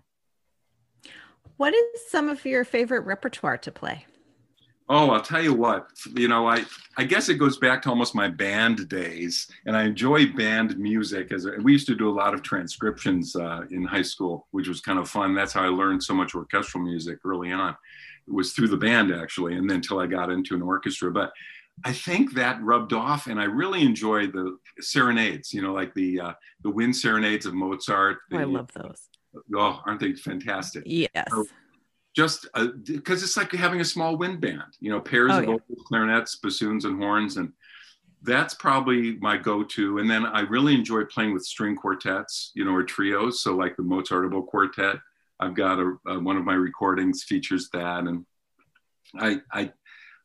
What 1.56 1.74
is 1.74 2.08
some 2.08 2.28
of 2.28 2.44
your 2.44 2.64
favorite 2.64 3.06
repertoire 3.06 3.58
to 3.58 3.72
play? 3.72 4.04
Oh, 4.88 5.10
I'll 5.10 5.22
tell 5.22 5.42
you 5.42 5.52
what. 5.52 5.88
You 6.14 6.28
know, 6.28 6.46
I 6.46 6.64
I 6.96 7.04
guess 7.04 7.28
it 7.28 7.34
goes 7.34 7.58
back 7.58 7.82
to 7.82 7.88
almost 7.88 8.14
my 8.14 8.28
band 8.28 8.88
days, 8.88 9.48
and 9.64 9.76
I 9.76 9.82
enjoy 9.84 10.32
band 10.32 10.78
music. 10.78 11.32
As 11.32 11.44
a, 11.44 11.52
we 11.62 11.72
used 11.72 11.88
to 11.88 11.96
do 11.96 12.08
a 12.08 12.12
lot 12.12 12.34
of 12.34 12.42
transcriptions 12.42 13.34
uh, 13.34 13.62
in 13.70 13.82
high 13.82 14.02
school, 14.02 14.46
which 14.52 14.68
was 14.68 14.80
kind 14.80 14.98
of 15.00 15.08
fun. 15.08 15.34
That's 15.34 15.52
how 15.52 15.64
I 15.64 15.68
learned 15.68 16.04
so 16.04 16.14
much 16.14 16.36
orchestral 16.36 16.84
music 16.84 17.18
early 17.24 17.50
on. 17.50 17.76
It 18.28 18.34
was 18.34 18.52
through 18.52 18.68
the 18.68 18.76
band 18.76 19.12
actually, 19.12 19.56
and 19.56 19.68
then 19.68 19.76
until 19.76 19.98
I 19.98 20.06
got 20.06 20.30
into 20.30 20.54
an 20.54 20.62
orchestra. 20.62 21.10
But 21.10 21.32
I 21.84 21.92
think 21.92 22.34
that 22.34 22.62
rubbed 22.62 22.92
off, 22.92 23.26
and 23.26 23.40
I 23.40 23.44
really 23.44 23.82
enjoy 23.82 24.28
the 24.28 24.56
serenades. 24.80 25.52
You 25.52 25.62
know, 25.62 25.72
like 25.72 25.94
the 25.94 26.20
uh, 26.20 26.32
the 26.62 26.70
wind 26.70 26.94
serenades 26.94 27.44
of 27.44 27.54
Mozart. 27.54 28.18
The, 28.30 28.36
oh, 28.36 28.40
I 28.40 28.44
love 28.44 28.70
those. 28.72 29.08
Oh, 29.54 29.82
aren't 29.84 30.00
they 30.00 30.14
fantastic? 30.14 30.82
Yes. 30.86 31.08
So, 31.30 31.46
just 32.14 32.48
because 32.86 33.22
uh, 33.22 33.24
it's 33.24 33.36
like 33.36 33.52
having 33.52 33.80
a 33.80 33.84
small 33.84 34.16
wind 34.16 34.40
band, 34.40 34.76
you 34.80 34.90
know, 34.90 35.00
pairs 35.00 35.32
oh, 35.32 35.38
of 35.38 35.60
yeah. 35.68 35.76
clarinets, 35.86 36.36
bassoons, 36.36 36.86
and 36.86 36.98
horns, 37.02 37.36
and 37.36 37.52
that's 38.22 38.54
probably 38.54 39.16
my 39.16 39.36
go-to. 39.36 39.98
And 39.98 40.10
then 40.10 40.24
I 40.24 40.40
really 40.40 40.74
enjoy 40.74 41.04
playing 41.04 41.34
with 41.34 41.44
string 41.44 41.76
quartets, 41.76 42.52
you 42.54 42.64
know, 42.64 42.72
or 42.72 42.82
trios. 42.82 43.42
So 43.42 43.54
like 43.54 43.76
the 43.76 43.82
Mozart 43.82 44.32
quartet, 44.48 44.96
I've 45.38 45.54
got 45.54 45.78
a, 45.78 45.96
a, 46.06 46.18
one 46.18 46.38
of 46.38 46.44
my 46.44 46.54
recordings 46.54 47.22
features 47.22 47.68
that, 47.74 48.04
and 48.04 48.24
I 49.18 49.40
I 49.52 49.72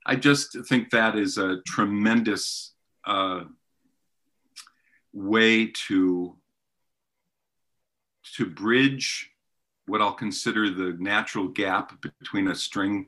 I 0.06 0.16
just 0.16 0.58
think 0.68 0.90
that 0.92 1.18
is 1.18 1.38
a 1.38 1.58
tremendous 1.68 2.74
uh, 3.06 3.42
way 5.14 5.68
to 5.88 6.38
to 8.38 8.46
bridge 8.46 9.32
what 9.88 10.02
I'll 10.02 10.14
consider 10.14 10.70
the 10.70 10.96
natural 11.00 11.48
gap 11.48 12.02
between 12.20 12.48
a 12.48 12.56
string 12.56 13.08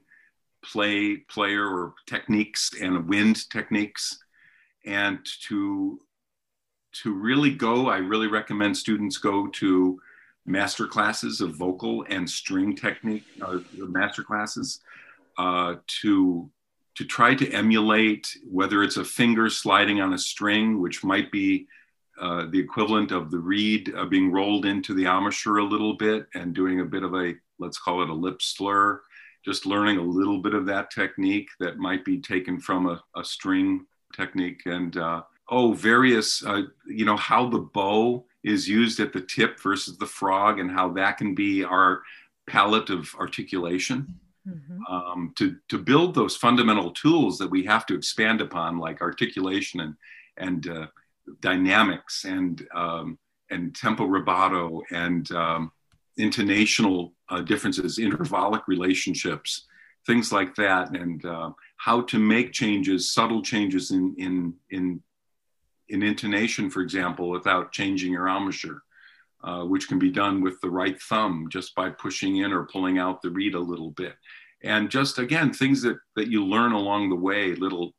play 0.64 1.18
player 1.18 1.66
or 1.66 1.94
techniques 2.08 2.72
and 2.82 3.08
wind 3.08 3.50
techniques. 3.50 4.20
And 4.86 5.20
to 5.48 6.00
to 7.02 7.14
really 7.14 7.52
go 7.52 7.90
i 7.90 7.98
really 7.98 8.28
recommend 8.28 8.78
students 8.78 9.18
go 9.18 9.48
to 9.48 10.00
master 10.46 10.88
classes 10.88 11.42
of 11.42 11.56
vocal 11.56 12.06
and 12.10 12.30
string 12.30 12.76
technique 12.76 13.24
uh, 13.42 13.60
master 13.74 14.24
classes 14.24 14.80
uh, 15.38 15.76
to 15.88 16.50
to 16.96 17.06
try 17.06 17.34
to 17.34 17.50
emulate 17.52 18.38
whether 18.50 18.84
it's 18.84 18.98
a 18.98 19.06
finger 19.06 19.50
sliding 19.50 20.00
on 20.00 20.14
a 20.14 20.18
string 20.18 20.80
which 20.80 21.04
might 21.04 21.32
be 21.32 21.68
uh, 22.22 22.46
the 22.52 22.60
equivalent 22.60 23.12
of 23.12 23.32
the 23.32 23.40
reed 23.40 23.94
uh, 23.96 24.06
being 24.06 24.32
rolled 24.32 24.66
into 24.66 24.94
the 24.94 25.06
embouchure 25.06 25.58
a 25.58 25.64
little 25.64 25.96
bit 25.96 26.28
and 26.36 26.54
doing 26.54 26.80
a 26.80 26.86
bit 26.86 27.04
of 27.04 27.14
a, 27.16 27.34
let's 27.60 27.78
call 27.78 28.04
it 28.04 28.10
a 28.10 28.14
lip 28.14 28.42
slur, 28.42 29.02
just 29.44 29.66
learning 29.66 29.98
a 29.98 30.02
little 30.02 30.40
bit 30.40 30.54
of 30.54 30.66
that 30.66 30.92
technique 30.92 31.50
that 31.60 31.78
might 31.78 32.06
be 32.06 32.20
taken 32.20 32.60
from 32.60 32.88
a, 32.88 33.04
a 33.16 33.24
string 33.24 33.86
technique. 34.16 34.62
And 34.66 34.96
uh, 34.96 35.24
oh, 35.50 35.74
various, 35.74 36.46
uh, 36.46 36.64
you 36.88 37.06
know, 37.06 37.18
how 37.18 37.50
the 37.50 37.60
bow 37.60 38.26
is 38.44 38.70
used 38.70 39.00
at 39.00 39.12
the 39.12 39.22
tip 39.22 39.60
versus 39.60 39.98
the 39.98 40.06
frog 40.06 40.60
and 40.60 40.70
how 40.70 40.90
that 40.94 41.18
can 41.18 41.34
be 41.34 41.64
our 41.64 42.02
palette 42.48 42.90
of 42.90 43.14
articulation. 43.20 44.20
Mm-hmm. 44.48 44.94
Um, 44.94 45.34
to, 45.38 45.56
to 45.70 45.78
build 45.78 46.14
those 46.14 46.36
fundamental 46.36 46.92
tools 46.92 47.38
that 47.38 47.50
we 47.50 47.64
have 47.64 47.86
to 47.86 47.96
expand 47.96 48.42
upon, 48.42 48.78
like 48.78 49.02
articulation 49.02 49.80
and, 49.80 49.96
and 50.36 50.68
uh, 50.68 50.88
dynamics 51.42 52.26
and 52.26 52.68
um, 52.74 53.18
and 53.50 53.76
tempo 53.76 54.06
rubato 54.06 54.82
and 54.92 55.32
um, 55.32 55.72
intonational 56.20 57.12
uh, 57.30 57.42
differences, 57.42 58.00
intervallic 58.00 58.64
relationships, 58.68 59.66
things 60.06 60.32
like 60.32 60.56
that, 60.56 60.96
and 60.96 61.26
uh, 61.26 61.52
how 61.78 62.02
to 62.02 62.20
make 62.20 62.52
changes, 62.52 63.14
subtle 63.14 63.42
changes 63.42 63.92
in 63.92 64.16
in 64.18 64.54
in 64.70 65.02
in 65.90 66.04
intonation, 66.04 66.70
for 66.70 66.82
example, 66.82 67.30
without 67.30 67.72
changing 67.72 68.14
your 68.14 68.28
embouchure, 68.28 68.82
uh, 69.44 69.64
which 69.64 69.88
can 69.88 70.00
be 70.00 70.10
done 70.10 70.42
with 70.42 70.60
the 70.62 70.70
right 70.70 71.00
thumb 71.02 71.48
just 71.52 71.76
by 71.76 71.90
pushing 71.90 72.38
in 72.38 72.52
or 72.52 72.64
pulling 72.66 72.98
out 72.98 73.22
the 73.22 73.30
reed 73.30 73.54
a 73.54 73.60
little 73.60 73.92
bit, 73.92 74.16
and 74.64 74.90
just 74.90 75.20
again 75.20 75.54
things 75.54 75.82
that 75.82 75.98
that 76.16 76.28
you 76.28 76.46
learn 76.46 76.72
along 76.72 77.10
the 77.10 77.16
way, 77.16 77.54
little 77.56 77.94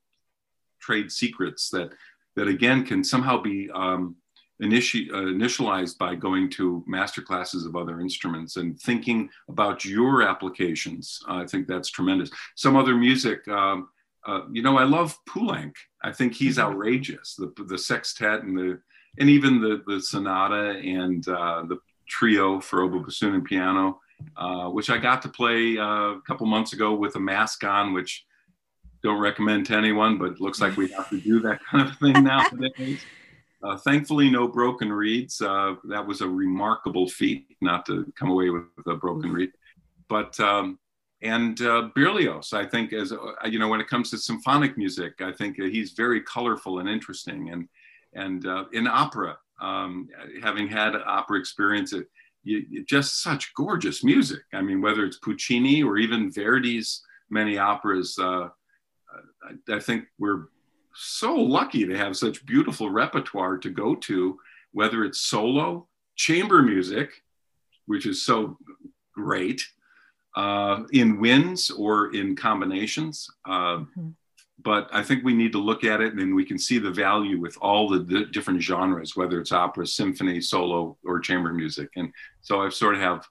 trade 0.81 1.11
secrets 1.11 1.71
that 1.71 1.91
that 2.37 2.49
again 2.49 2.85
can 2.85 3.05
somehow 3.05 3.41
be 3.41 3.71
um, 3.73 4.17
initi- 4.63 5.11
uh, 5.11 5.33
initialized 5.33 5.99
by 5.99 6.15
going 6.15 6.51
to 6.51 6.85
master 6.87 7.23
classes 7.23 7.67
of 7.67 7.77
other 7.77 8.01
instruments 8.01 8.57
and 8.57 8.79
thinking 8.81 9.29
about 9.49 9.85
your 9.85 10.23
applications. 10.23 11.21
Uh, 11.29 11.37
I 11.37 11.47
think 11.47 11.67
that's 11.67 11.91
tremendous. 11.91 12.31
Some 12.55 12.77
other 12.77 12.95
music, 12.95 13.47
um, 13.49 13.89
uh, 14.27 14.43
you 14.51 14.63
know, 14.63 14.79
I 14.79 14.85
love 14.85 15.19
Poulenc. 15.29 15.75
I 16.03 16.13
think 16.13 16.35
he's 16.35 16.57
mm-hmm. 16.57 16.73
outrageous. 16.73 17.37
The 17.37 17.53
the 17.67 17.79
sextet 17.79 18.43
and 18.43 18.57
the 18.57 18.81
and 19.19 19.29
even 19.29 19.61
the 19.61 19.83
the 19.87 20.01
sonata 20.01 20.79
and 20.79 21.27
uh, 21.29 21.65
the 21.69 21.79
trio 22.09 22.61
for 22.61 22.83
oboe, 22.83 23.01
bassoon, 23.01 23.35
and 23.35 23.45
piano, 23.45 24.01
uh, 24.37 24.69
which 24.69 24.91
I 24.91 24.99
got 24.99 25.23
to 25.23 25.29
play 25.29 25.77
uh, 25.79 26.13
a 26.13 26.21
couple 26.27 26.47
months 26.47 26.73
ago 26.73 26.95
with 26.95 27.17
a 27.17 27.21
mask 27.21 27.65
on, 27.65 27.93
which 27.93 28.25
don't 29.05 29.21
recommend 29.21 29.67
to 29.67 29.77
anyone, 29.77 30.19
but 30.19 30.41
looks 30.41 30.61
like 30.61 30.77
we 30.77 30.89
have 30.89 31.11
to 31.11 31.21
do 31.21 31.39
that 31.41 31.63
kind 31.65 31.87
of 31.87 31.97
thing 31.99 32.25
nowadays. 32.25 33.01
Uh, 33.63 33.77
thankfully, 33.77 34.31
no 34.31 34.49
broken 34.49 34.91
reeds. 34.91 35.41
Uh, 35.41 35.75
that 35.85 36.05
was 36.05 36.23
a 36.23 36.29
remarkable 36.29 37.07
feat 37.09 37.47
not 37.61 37.87
to 37.87 38.11
come 38.19 38.31
away 38.31 38.49
with 38.49 38.65
a 38.87 38.95
broken 38.95 39.31
reed. 39.31 39.51
But 40.09 40.39
um, 40.41 40.79
and 41.23 41.61
uh, 41.61 41.91
Berlioz, 41.95 42.53
I 42.53 42.67
think, 42.67 42.93
as 42.93 43.13
uh, 43.13 43.17
you 43.47 43.59
know, 43.59 43.69
when 43.69 43.81
it 43.81 43.89
comes 43.89 44.11
to 44.11 44.19
symphonic 44.19 44.77
music, 44.77 45.21
I 45.21 45.33
think 45.33 45.57
he's 45.57 45.93
very 45.93 46.23
colorful 46.23 46.79
and 46.79 46.89
interesting. 46.89 47.51
And 47.51 47.69
and 48.15 48.47
uh, 48.47 48.65
in 48.73 48.87
opera, 48.87 49.37
um, 49.61 50.09
having 50.43 50.67
had 50.67 50.95
opera 50.97 51.39
experience, 51.39 51.93
it, 51.93 52.07
you, 52.43 52.85
just 52.85 53.23
such 53.23 53.53
gorgeous 53.55 54.03
music. 54.03 54.43
I 54.55 54.63
mean, 54.63 54.81
whether 54.81 55.05
it's 55.05 55.19
Puccini 55.19 55.83
or 55.83 55.99
even 55.99 56.33
Verdi's 56.33 57.03
many 57.29 57.59
operas. 57.59 58.19
I, 59.43 59.77
I 59.77 59.81
think 59.81 60.05
we're 60.19 60.49
so 60.95 61.35
lucky 61.35 61.87
to 61.87 61.97
have 61.97 62.17
such 62.17 62.47
beautiful 62.47 62.91
repertoire 62.91 63.59
to 63.59 63.71
go 63.71 63.95
to, 63.97 64.39
whether 64.73 65.05
it's 65.05 65.21
solo, 65.21 65.89
chamber 66.17 66.63
music, 66.63 67.11
which 67.87 68.07
is 68.07 68.25
so 68.25 68.57
great, 69.15 69.63
uh, 70.37 70.83
in 70.93 71.21
winds 71.21 71.71
or 71.71 72.15
in 72.15 72.37
combinations. 72.37 73.29
Uh, 73.47 73.79
mm-hmm. 73.79 74.09
But 74.63 74.89
I 74.93 75.03
think 75.03 75.25
we 75.25 75.35
need 75.35 75.53
to 75.53 75.59
look 75.59 75.85
at 75.85 76.01
it 76.01 76.15
and 76.15 76.35
we 76.35 76.45
can 76.45 76.59
see 76.59 76.79
the 76.79 76.91
value 76.91 77.41
with 77.41 77.57
all 77.61 77.89
the, 77.89 77.99
the, 77.99 78.25
different 78.27 78.63
genres, 78.63 79.17
whether 79.17 79.41
it's 79.41 79.53
opera, 79.53 79.87
symphony, 79.87 80.41
solo, 80.41 80.97
or 81.05 81.21
chamber 81.21 81.53
music. 81.53 81.91
And 81.97 82.13
so 82.41 82.63
I 82.63 82.69
sort 82.71 82.95
of 82.95 83.01
have, 83.01 83.27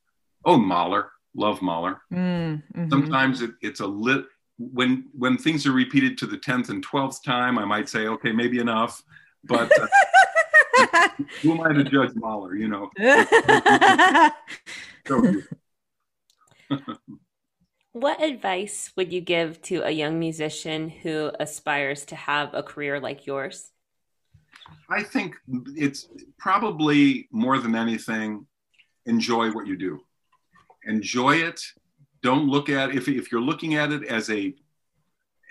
oh, 0.46 0.58
Mahler, 0.58 1.12
love 1.36 1.62
Mahler. 1.62 2.02
Mm-hmm. 2.12 2.90
Sometimes 2.90 3.42
it, 3.42 3.52
it's 3.62 3.80
a 3.80 3.88
lit, 3.88 4.26
when 4.72 5.06
when 5.14 5.38
things 5.38 5.66
are 5.66 5.72
repeated 5.72 6.18
to 6.18 6.26
the 6.26 6.38
10th 6.38 6.70
and 6.70 6.86
12th 6.86 7.24
time 7.24 7.58
i 7.58 7.66
might 7.66 7.90
say 7.90 8.08
okay 8.08 8.32
maybe 8.32 8.60
enough 8.60 9.02
but 9.44 9.72
uh, 9.80 11.10
who 11.42 11.54
am 11.54 11.62
i 11.62 11.74
to 11.74 11.84
judge 11.84 12.12
mahler 12.16 12.56
you 12.56 12.68
know? 12.68 12.90
What 17.94 18.24
advice 18.24 18.92
would 18.98 19.14
you 19.14 19.22
give 19.22 19.62
to 19.64 19.84
a 19.84 19.92
young 19.92 20.18
musician 20.18 20.90
who 20.90 21.32
aspires 21.40 22.06
to 22.06 22.16
have 22.16 22.52
a 22.56 22.64
career 22.64 23.00
like 23.00 23.28
yours? 23.28 23.70
I 24.90 25.04
think 25.04 25.36
it's 25.76 26.08
probably 26.40 27.28
more 27.32 27.60
than 27.60 27.76
anything 27.76 28.48
enjoy 29.06 29.52
what 29.52 29.68
you 29.68 29.78
do. 29.78 30.00
Enjoy 30.86 31.36
it 31.36 31.62
don't 32.24 32.48
look 32.48 32.70
at 32.70 32.96
if, 32.96 33.08
if 33.08 33.32
you're 33.32 33.42
looking 33.42 33.76
at 33.76 33.92
it 33.92 34.06
as 34.06 34.30
a 34.30 34.56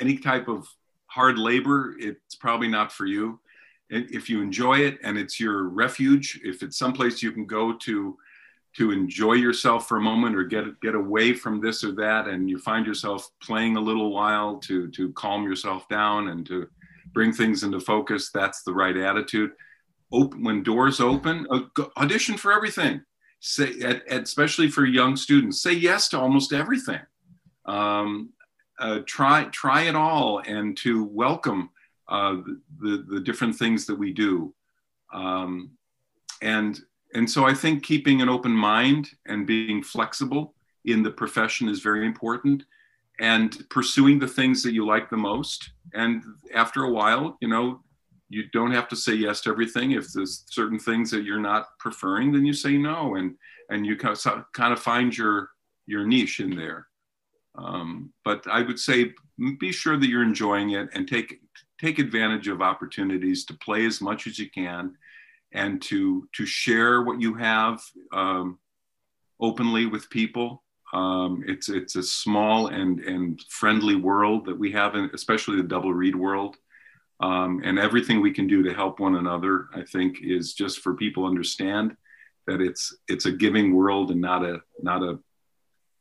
any 0.01 0.19
type 0.19 0.49
of 0.49 0.67
hard 1.07 1.39
labor 1.39 1.95
it's 1.99 2.35
probably 2.35 2.69
not 2.69 2.91
for 2.91 3.07
you. 3.07 3.39
If 3.91 4.31
you 4.31 4.41
enjoy 4.41 4.79
it 4.79 4.99
and 5.05 5.19
it's 5.19 5.39
your 5.39 5.65
refuge 5.65 6.41
if 6.43 6.63
it's 6.63 6.79
someplace 6.79 7.23
you 7.23 7.31
can 7.31 7.47
go 7.47 7.75
to 7.75 8.17
to 8.77 8.91
enjoy 8.91 9.35
yourself 9.35 9.87
for 9.87 9.99
a 9.99 10.01
moment 10.01 10.35
or 10.35 10.45
get 10.45 10.81
get 10.81 10.95
away 10.95 11.35
from 11.35 11.61
this 11.61 11.85
or 11.85 11.93
that 11.93 12.27
and 12.27 12.49
you 12.49 12.59
find 12.59 12.87
yourself 12.87 13.29
playing 13.43 13.77
a 13.77 13.81
little 13.81 14.11
while 14.11 14.57
to 14.61 14.89
to 14.93 15.13
calm 15.13 15.45
yourself 15.45 15.87
down 15.89 16.29
and 16.29 16.47
to 16.47 16.67
bring 17.13 17.35
things 17.35 17.65
into 17.65 17.79
focus 17.79 18.31
that's 18.33 18.63
the 18.63 18.73
right 18.73 18.97
attitude. 18.97 19.53
Open 20.11 20.43
when 20.43 20.63
doors 20.63 21.01
open 21.01 21.47
uh, 21.51 21.85
audition 21.99 22.39
for 22.39 22.51
everything 22.51 23.03
say, 23.43 23.69
at, 23.91 24.07
at, 24.09 24.23
especially 24.23 24.69
for 24.71 24.87
young 24.87 25.17
students, 25.17 25.61
say 25.61 25.73
yes 25.73 26.09
to 26.09 26.19
almost 26.19 26.53
everything. 26.53 27.03
Um, 27.67 28.31
uh, 28.79 29.01
try 29.07 29.45
try 29.53 29.81
it 29.91 29.97
all, 29.97 30.41
and 30.47 30.77
to 30.85 31.05
welcome 31.05 31.71
uh, 32.09 32.37
the 32.81 33.05
the 33.13 33.21
different 33.21 33.55
things 33.57 33.85
that 33.87 33.99
we 33.99 34.13
do. 34.13 34.55
Um, 35.13 35.73
and 36.41 36.81
and 37.15 37.31
so 37.31 37.45
I 37.51 37.55
think 37.55 37.83
keeping 37.83 38.23
an 38.23 38.29
open 38.29 38.53
mind 38.53 39.11
and 39.27 39.47
being 39.47 39.83
flexible 39.83 40.55
in 40.85 41.03
the 41.03 41.11
profession 41.23 41.69
is 41.69 41.81
very 41.81 42.07
important. 42.07 42.65
and 43.21 43.69
pursuing 43.69 44.19
the 44.19 44.27
things 44.39 44.63
that 44.63 44.73
you 44.73 44.85
like 44.95 45.09
the 45.11 45.17
most. 45.33 45.71
And 45.95 46.23
after 46.55 46.85
a 46.85 46.91
while, 46.91 47.37
you 47.41 47.49
know, 47.49 47.81
you 48.33 48.45
don't 48.53 48.73
have 48.73 48.89
to 48.89 48.97
say 48.97 49.15
yes 49.15 49.43
to 49.43 49.51
everything. 49.51 49.93
If 49.93 50.13
there's 50.13 50.45
certain 50.49 50.79
things 50.79 51.11
that 51.11 51.25
you're 51.25 51.39
not 51.39 51.67
preferring, 51.79 52.33
then 52.33 52.47
you 52.47 52.55
say 52.55 52.77
no, 52.79 53.17
and 53.17 53.37
and 53.69 53.87
you 53.87 53.97
kind 53.97 54.19
of, 54.25 54.45
kind 54.53 54.73
of 54.73 54.81
find 54.81 55.17
your 55.17 55.51
your 55.87 56.07
niche 56.07 56.41
in 56.41 56.57
there. 56.57 56.87
Um, 57.55 58.13
but 58.25 58.47
I 58.47 58.63
would 58.63 58.79
say 58.79 59.13
be 59.61 59.73
sure 59.73 59.99
that 59.99 60.09
you're 60.09 60.23
enjoying 60.23 60.71
it 60.71 60.89
and 60.95 61.07
take 61.07 61.41
take 61.79 61.99
advantage 61.99 62.49
of 62.49 62.63
opportunities 62.63 63.45
to 63.47 63.55
play 63.55 63.85
as 63.85 64.01
much 64.01 64.27
as 64.27 64.39
you 64.39 64.49
can 64.51 64.97
and 65.53 65.83
to 65.83 66.27
to 66.33 66.47
share 66.47 67.03
what 67.03 67.21
you 67.21 67.35
have 67.35 67.83
um, 68.13 68.59
openly 69.41 69.87
with 69.87 70.09
people. 70.11 70.63
Um, 70.95 71.43
it's 71.47 71.69
it's 71.69 71.97
a 71.97 72.03
small 72.03 72.69
and 72.69 73.01
and 73.01 73.41
friendly 73.49 73.97
world 73.97 74.47
that 74.47 74.59
we 74.59 74.73
have, 74.73 74.95
in, 74.95 75.11
especially 75.13 75.57
the 75.57 75.69
double 75.69 75.93
reed 75.93 76.17
world. 76.17 76.57
Um, 77.23 77.63
and 77.65 77.79
everything 77.79 78.21
we 78.21 78.33
can 78.33 78.49
do 78.49 78.65
to 78.65 78.75
help 78.75 78.99
one 78.99 79.15
another, 79.15 79.69
I 79.73 79.83
think, 79.83 80.19
is 80.23 80.55
just 80.55 80.81
for 80.81 80.95
people 80.95 81.25
understand 81.25 81.97
that 82.49 82.61
it's 82.61 82.97
it's 83.07 83.27
a 83.27 83.33
giving 83.33 83.75
world 83.75 84.11
and 84.11 84.21
not 84.21 84.45
a 84.45 84.61
not 84.83 85.03
a 85.03 85.21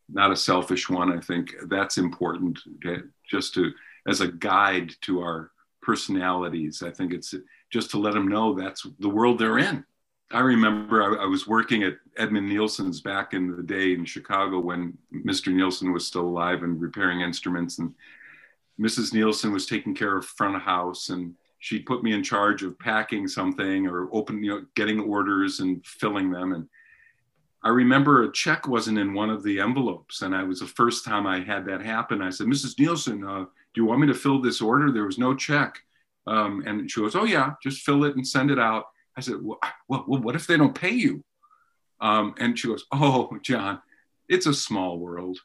not 0.09 0.31
a 0.31 0.35
selfish 0.35 0.89
one. 0.89 1.15
I 1.15 1.21
think 1.21 1.53
that's 1.67 1.99
important, 1.99 2.59
to, 2.81 3.09
just 3.29 3.53
to 3.53 3.71
as 4.07 4.21
a 4.21 4.27
guide 4.27 4.93
to 5.01 5.21
our 5.21 5.51
personalities. 5.83 6.81
I 6.81 6.89
think 6.89 7.13
it's 7.13 7.35
just 7.71 7.91
to 7.91 7.99
let 7.99 8.15
them 8.15 8.27
know 8.27 8.55
that's 8.55 8.87
the 8.99 9.09
world 9.09 9.37
they're 9.37 9.59
in. 9.59 9.85
I 10.31 10.39
remember 10.39 11.03
I, 11.03 11.23
I, 11.23 11.25
was 11.25 11.45
working 11.45 11.83
at 11.83 11.97
Edmund 12.17 12.47
Nielsen's 12.47 13.01
back 13.01 13.33
in 13.33 13.55
the 13.55 13.63
day 13.63 13.93
in 13.93 14.05
Chicago 14.05 14.59
when 14.59 14.97
Mr. 15.13 15.53
Nielsen 15.53 15.91
was 15.91 16.07
still 16.07 16.25
alive 16.25 16.63
and 16.63 16.81
repairing 16.81 17.19
instruments. 17.21 17.79
And 17.79 17.93
Mrs. 18.81 19.13
Nielsen 19.13 19.53
was 19.53 19.65
taking 19.65 19.93
care 19.93 20.17
of 20.17 20.25
front 20.25 20.55
of 20.55 20.61
house 20.61 21.09
and 21.09 21.35
she 21.59 21.77
put 21.77 22.03
me 22.03 22.13
in 22.13 22.23
charge 22.23 22.63
of 22.63 22.79
packing 22.79 23.27
something 23.27 23.85
or 23.85 24.09
opening, 24.11 24.43
you 24.43 24.49
know, 24.49 24.65
getting 24.75 24.99
orders 24.99 25.59
and 25.59 25.85
filling 25.85 26.31
them. 26.31 26.53
And 26.53 26.67
I 27.63 27.69
remember 27.69 28.23
a 28.23 28.31
check 28.31 28.67
wasn't 28.67 28.97
in 28.97 29.13
one 29.13 29.29
of 29.29 29.43
the 29.43 29.59
envelopes. 29.59 30.23
And 30.23 30.35
I 30.35 30.41
was 30.41 30.61
the 30.61 30.65
first 30.65 31.05
time 31.05 31.27
I 31.27 31.41
had 31.41 31.65
that 31.67 31.83
happen. 31.83 32.19
I 32.19 32.31
said, 32.31 32.47
Mrs. 32.47 32.79
Nielsen, 32.79 33.23
uh, 33.23 33.41
do 33.43 33.81
you 33.81 33.85
want 33.85 34.01
me 34.01 34.07
to 34.07 34.15
fill 34.15 34.41
this 34.41 34.59
order? 34.59 34.91
There 34.91 35.05
was 35.05 35.19
no 35.19 35.35
check. 35.35 35.77
Um, 36.25 36.63
and 36.65 36.89
she 36.89 36.99
goes, 36.99 37.15
Oh, 37.15 37.25
yeah, 37.25 37.53
just 37.61 37.83
fill 37.83 38.05
it 38.05 38.15
and 38.15 38.27
send 38.27 38.49
it 38.49 38.59
out. 38.59 38.85
I 39.15 39.21
said, 39.21 39.35
well, 39.41 39.59
well, 39.87 40.03
what 40.07 40.35
if 40.35 40.47
they 40.47 40.57
don't 40.57 40.73
pay 40.73 40.91
you? 40.91 41.23
Um, 41.99 42.33
and 42.39 42.57
she 42.57 42.67
goes, 42.69 42.85
Oh, 42.91 43.29
John, 43.43 43.81
it's 44.27 44.47
a 44.47 44.53
small 44.53 44.97
world. 44.97 45.37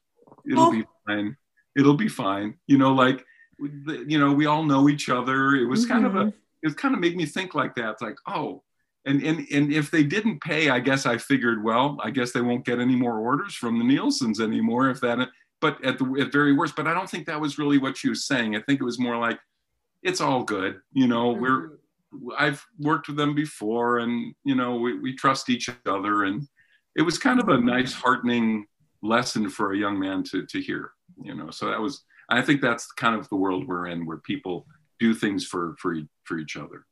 It'll 0.50 0.64
oh. 0.64 0.72
be 0.72 0.84
fine. 1.06 1.36
It'll 1.76 1.94
be 1.94 2.08
fine. 2.08 2.54
You 2.66 2.78
know, 2.78 2.92
like, 2.92 3.24
you 3.58 4.18
know, 4.18 4.32
we 4.32 4.46
all 4.46 4.64
know 4.64 4.88
each 4.88 5.08
other. 5.08 5.54
It 5.54 5.66
was 5.66 5.84
mm-hmm. 5.84 5.92
kind 5.92 6.06
of 6.06 6.16
a, 6.16 6.24
mm-hmm. 6.24 6.68
it 6.68 6.76
kind 6.76 6.94
of 6.94 7.00
made 7.00 7.16
me 7.16 7.26
think 7.26 7.54
like 7.54 7.74
that. 7.76 7.90
It's 7.90 8.02
like, 8.02 8.16
oh, 8.26 8.62
and, 9.04 9.22
and, 9.22 9.46
and 9.52 9.72
if 9.72 9.90
they 9.90 10.02
didn't 10.02 10.40
pay, 10.40 10.68
I 10.68 10.80
guess 10.80 11.06
I 11.06 11.16
figured, 11.16 11.62
well, 11.62 11.98
I 12.02 12.10
guess 12.10 12.32
they 12.32 12.40
won't 12.40 12.64
get 12.64 12.80
any 12.80 12.96
more 12.96 13.18
orders 13.18 13.54
from 13.54 13.78
the 13.78 13.84
Nielsen's 13.84 14.40
anymore 14.40 14.90
if 14.90 15.00
that, 15.00 15.28
but 15.60 15.82
at 15.84 15.98
the 15.98 16.16
at 16.20 16.32
very 16.32 16.52
worst, 16.52 16.74
but 16.74 16.86
I 16.88 16.94
don't 16.94 17.08
think 17.08 17.26
that 17.26 17.40
was 17.40 17.58
really 17.58 17.78
what 17.78 17.96
she 17.96 18.08
was 18.08 18.26
saying. 18.26 18.56
I 18.56 18.62
think 18.62 18.80
it 18.80 18.84
was 18.84 18.98
more 18.98 19.16
like, 19.16 19.38
it's 20.02 20.20
all 20.20 20.42
good. 20.42 20.80
You 20.92 21.06
know, 21.06 21.32
mm-hmm. 21.32 21.40
we're, 21.40 21.78
I've 22.36 22.64
worked 22.78 23.08
with 23.08 23.16
them 23.16 23.34
before 23.34 23.98
and, 23.98 24.34
you 24.44 24.54
know, 24.54 24.76
we, 24.76 24.98
we 24.98 25.14
trust 25.14 25.50
each 25.50 25.70
other. 25.86 26.24
And 26.24 26.48
it 26.96 27.02
was 27.02 27.18
kind 27.18 27.40
of 27.40 27.48
a 27.48 27.60
nice, 27.60 27.92
heartening 27.92 28.66
lesson 29.02 29.50
for 29.50 29.72
a 29.72 29.78
young 29.78 29.98
man 30.00 30.24
to, 30.24 30.46
to 30.46 30.60
hear, 30.60 30.92
you 31.22 31.34
know, 31.34 31.50
so 31.50 31.66
that 31.66 31.80
was, 31.80 32.02
I 32.30 32.42
think 32.42 32.60
that's 32.60 32.90
kind 32.92 33.14
of 33.14 33.28
the 33.28 33.36
world 33.36 33.66
we're 33.66 33.86
in 33.86 34.06
where 34.06 34.18
people 34.18 34.66
do 34.98 35.14
things 35.14 35.44
for, 35.44 35.76
for, 35.78 35.96
for 36.24 36.38
each 36.38 36.56
other. 36.56 36.84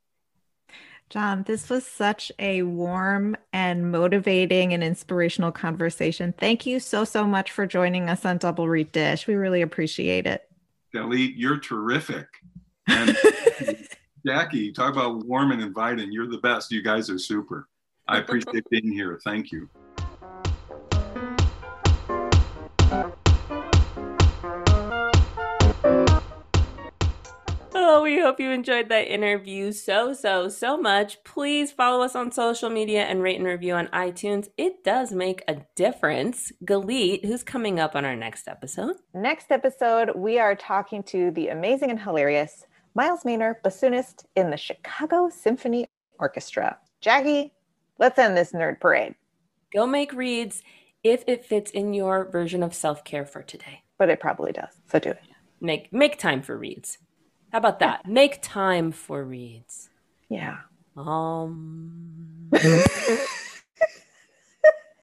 John, 1.11 1.45
this 1.47 1.69
was 1.69 1.87
such 1.87 2.33
a 2.39 2.63
warm 2.63 3.37
and 3.53 3.91
motivating 3.93 4.73
and 4.73 4.83
inspirational 4.83 5.53
conversation. 5.53 6.35
Thank 6.37 6.67
you 6.67 6.81
so, 6.81 7.05
so 7.05 7.25
much 7.25 7.53
for 7.53 7.67
joining 7.67 8.09
us 8.09 8.25
on 8.25 8.39
Double 8.39 8.69
Reed 8.69 8.91
Dish. 8.91 9.27
We 9.27 9.35
really 9.35 9.63
appreciate 9.63 10.27
it. 10.27 10.49
Galit, 10.95 11.35
you're 11.37 11.59
terrific. 11.59 12.27
And 12.89 13.17
Jackie, 14.27 14.73
talk 14.73 14.93
about 14.93 15.25
warm 15.27 15.53
and 15.53 15.61
inviting. 15.61 16.11
You're 16.11 16.29
the 16.29 16.39
best. 16.39 16.73
You 16.73 16.83
guys 16.83 17.11
are 17.11 17.19
super. 17.19 17.69
I 18.09 18.19
appreciate 18.19 18.69
being 18.71 18.93
here. 18.93 19.21
Thank 19.25 19.53
you. 19.53 19.69
Well, 27.95 28.03
we 28.03 28.19
hope 28.19 28.41
you 28.41 28.51
enjoyed 28.51 28.89
that 28.89 29.07
interview 29.07 29.71
so, 29.71 30.15
so, 30.15 30.49
so 30.49 30.77
much. 30.77 31.23
Please 31.23 31.71
follow 31.71 32.05
us 32.05 32.17
on 32.17 32.33
social 32.33 32.69
media 32.69 33.05
and 33.05 33.23
rate 33.23 33.37
and 33.37 33.47
review 33.47 33.75
on 33.75 33.87
iTunes. 33.87 34.49
It 34.57 34.83
does 34.83 35.13
make 35.13 35.45
a 35.47 35.59
difference. 35.77 36.51
Galit, 36.65 37.25
who's 37.25 37.45
coming 37.45 37.79
up 37.79 37.95
on 37.95 38.05
our 38.05 38.17
next 38.17 38.49
episode? 38.49 38.97
Next 39.15 39.53
episode, 39.53 40.11
we 40.17 40.41
are 40.41 40.57
talking 40.57 41.05
to 41.05 41.31
the 41.31 41.51
amazing 41.51 41.91
and 41.91 42.01
hilarious 42.01 42.67
Miles 42.97 43.25
Maner, 43.25 43.61
bassoonist 43.65 44.25
in 44.35 44.51
the 44.51 44.57
Chicago 44.57 45.29
Symphony 45.29 45.87
Orchestra. 46.19 46.77
Jackie, 47.01 47.53
let's 48.01 48.19
end 48.19 48.37
this 48.37 48.51
nerd 48.51 48.81
parade. 48.81 49.15
Go 49.73 49.87
make 49.87 50.13
reeds 50.13 50.65
if 51.05 51.23
it 51.29 51.45
fits 51.45 51.71
in 51.71 51.95
your 51.95 52.29
version 52.29 52.65
of 52.65 52.75
self 52.75 53.05
care 53.05 53.25
for 53.25 53.45
today. 53.45 53.85
But 53.99 54.11
it 54.11 54.19
probably 54.19 54.51
does. 54.51 54.81
So 54.91 54.99
do 54.99 55.11
it. 55.11 55.23
Make 55.61 55.93
make 55.93 56.19
time 56.19 56.43
for 56.43 56.59
reeds. 56.59 56.99
How 57.55 57.59
about 57.59 57.79
that? 57.79 58.05
Make 58.05 58.41
time 58.43 58.91
for 58.91 59.23
reeds. 59.23 59.89
Yeah. 60.29 60.57
Um. 60.97 62.51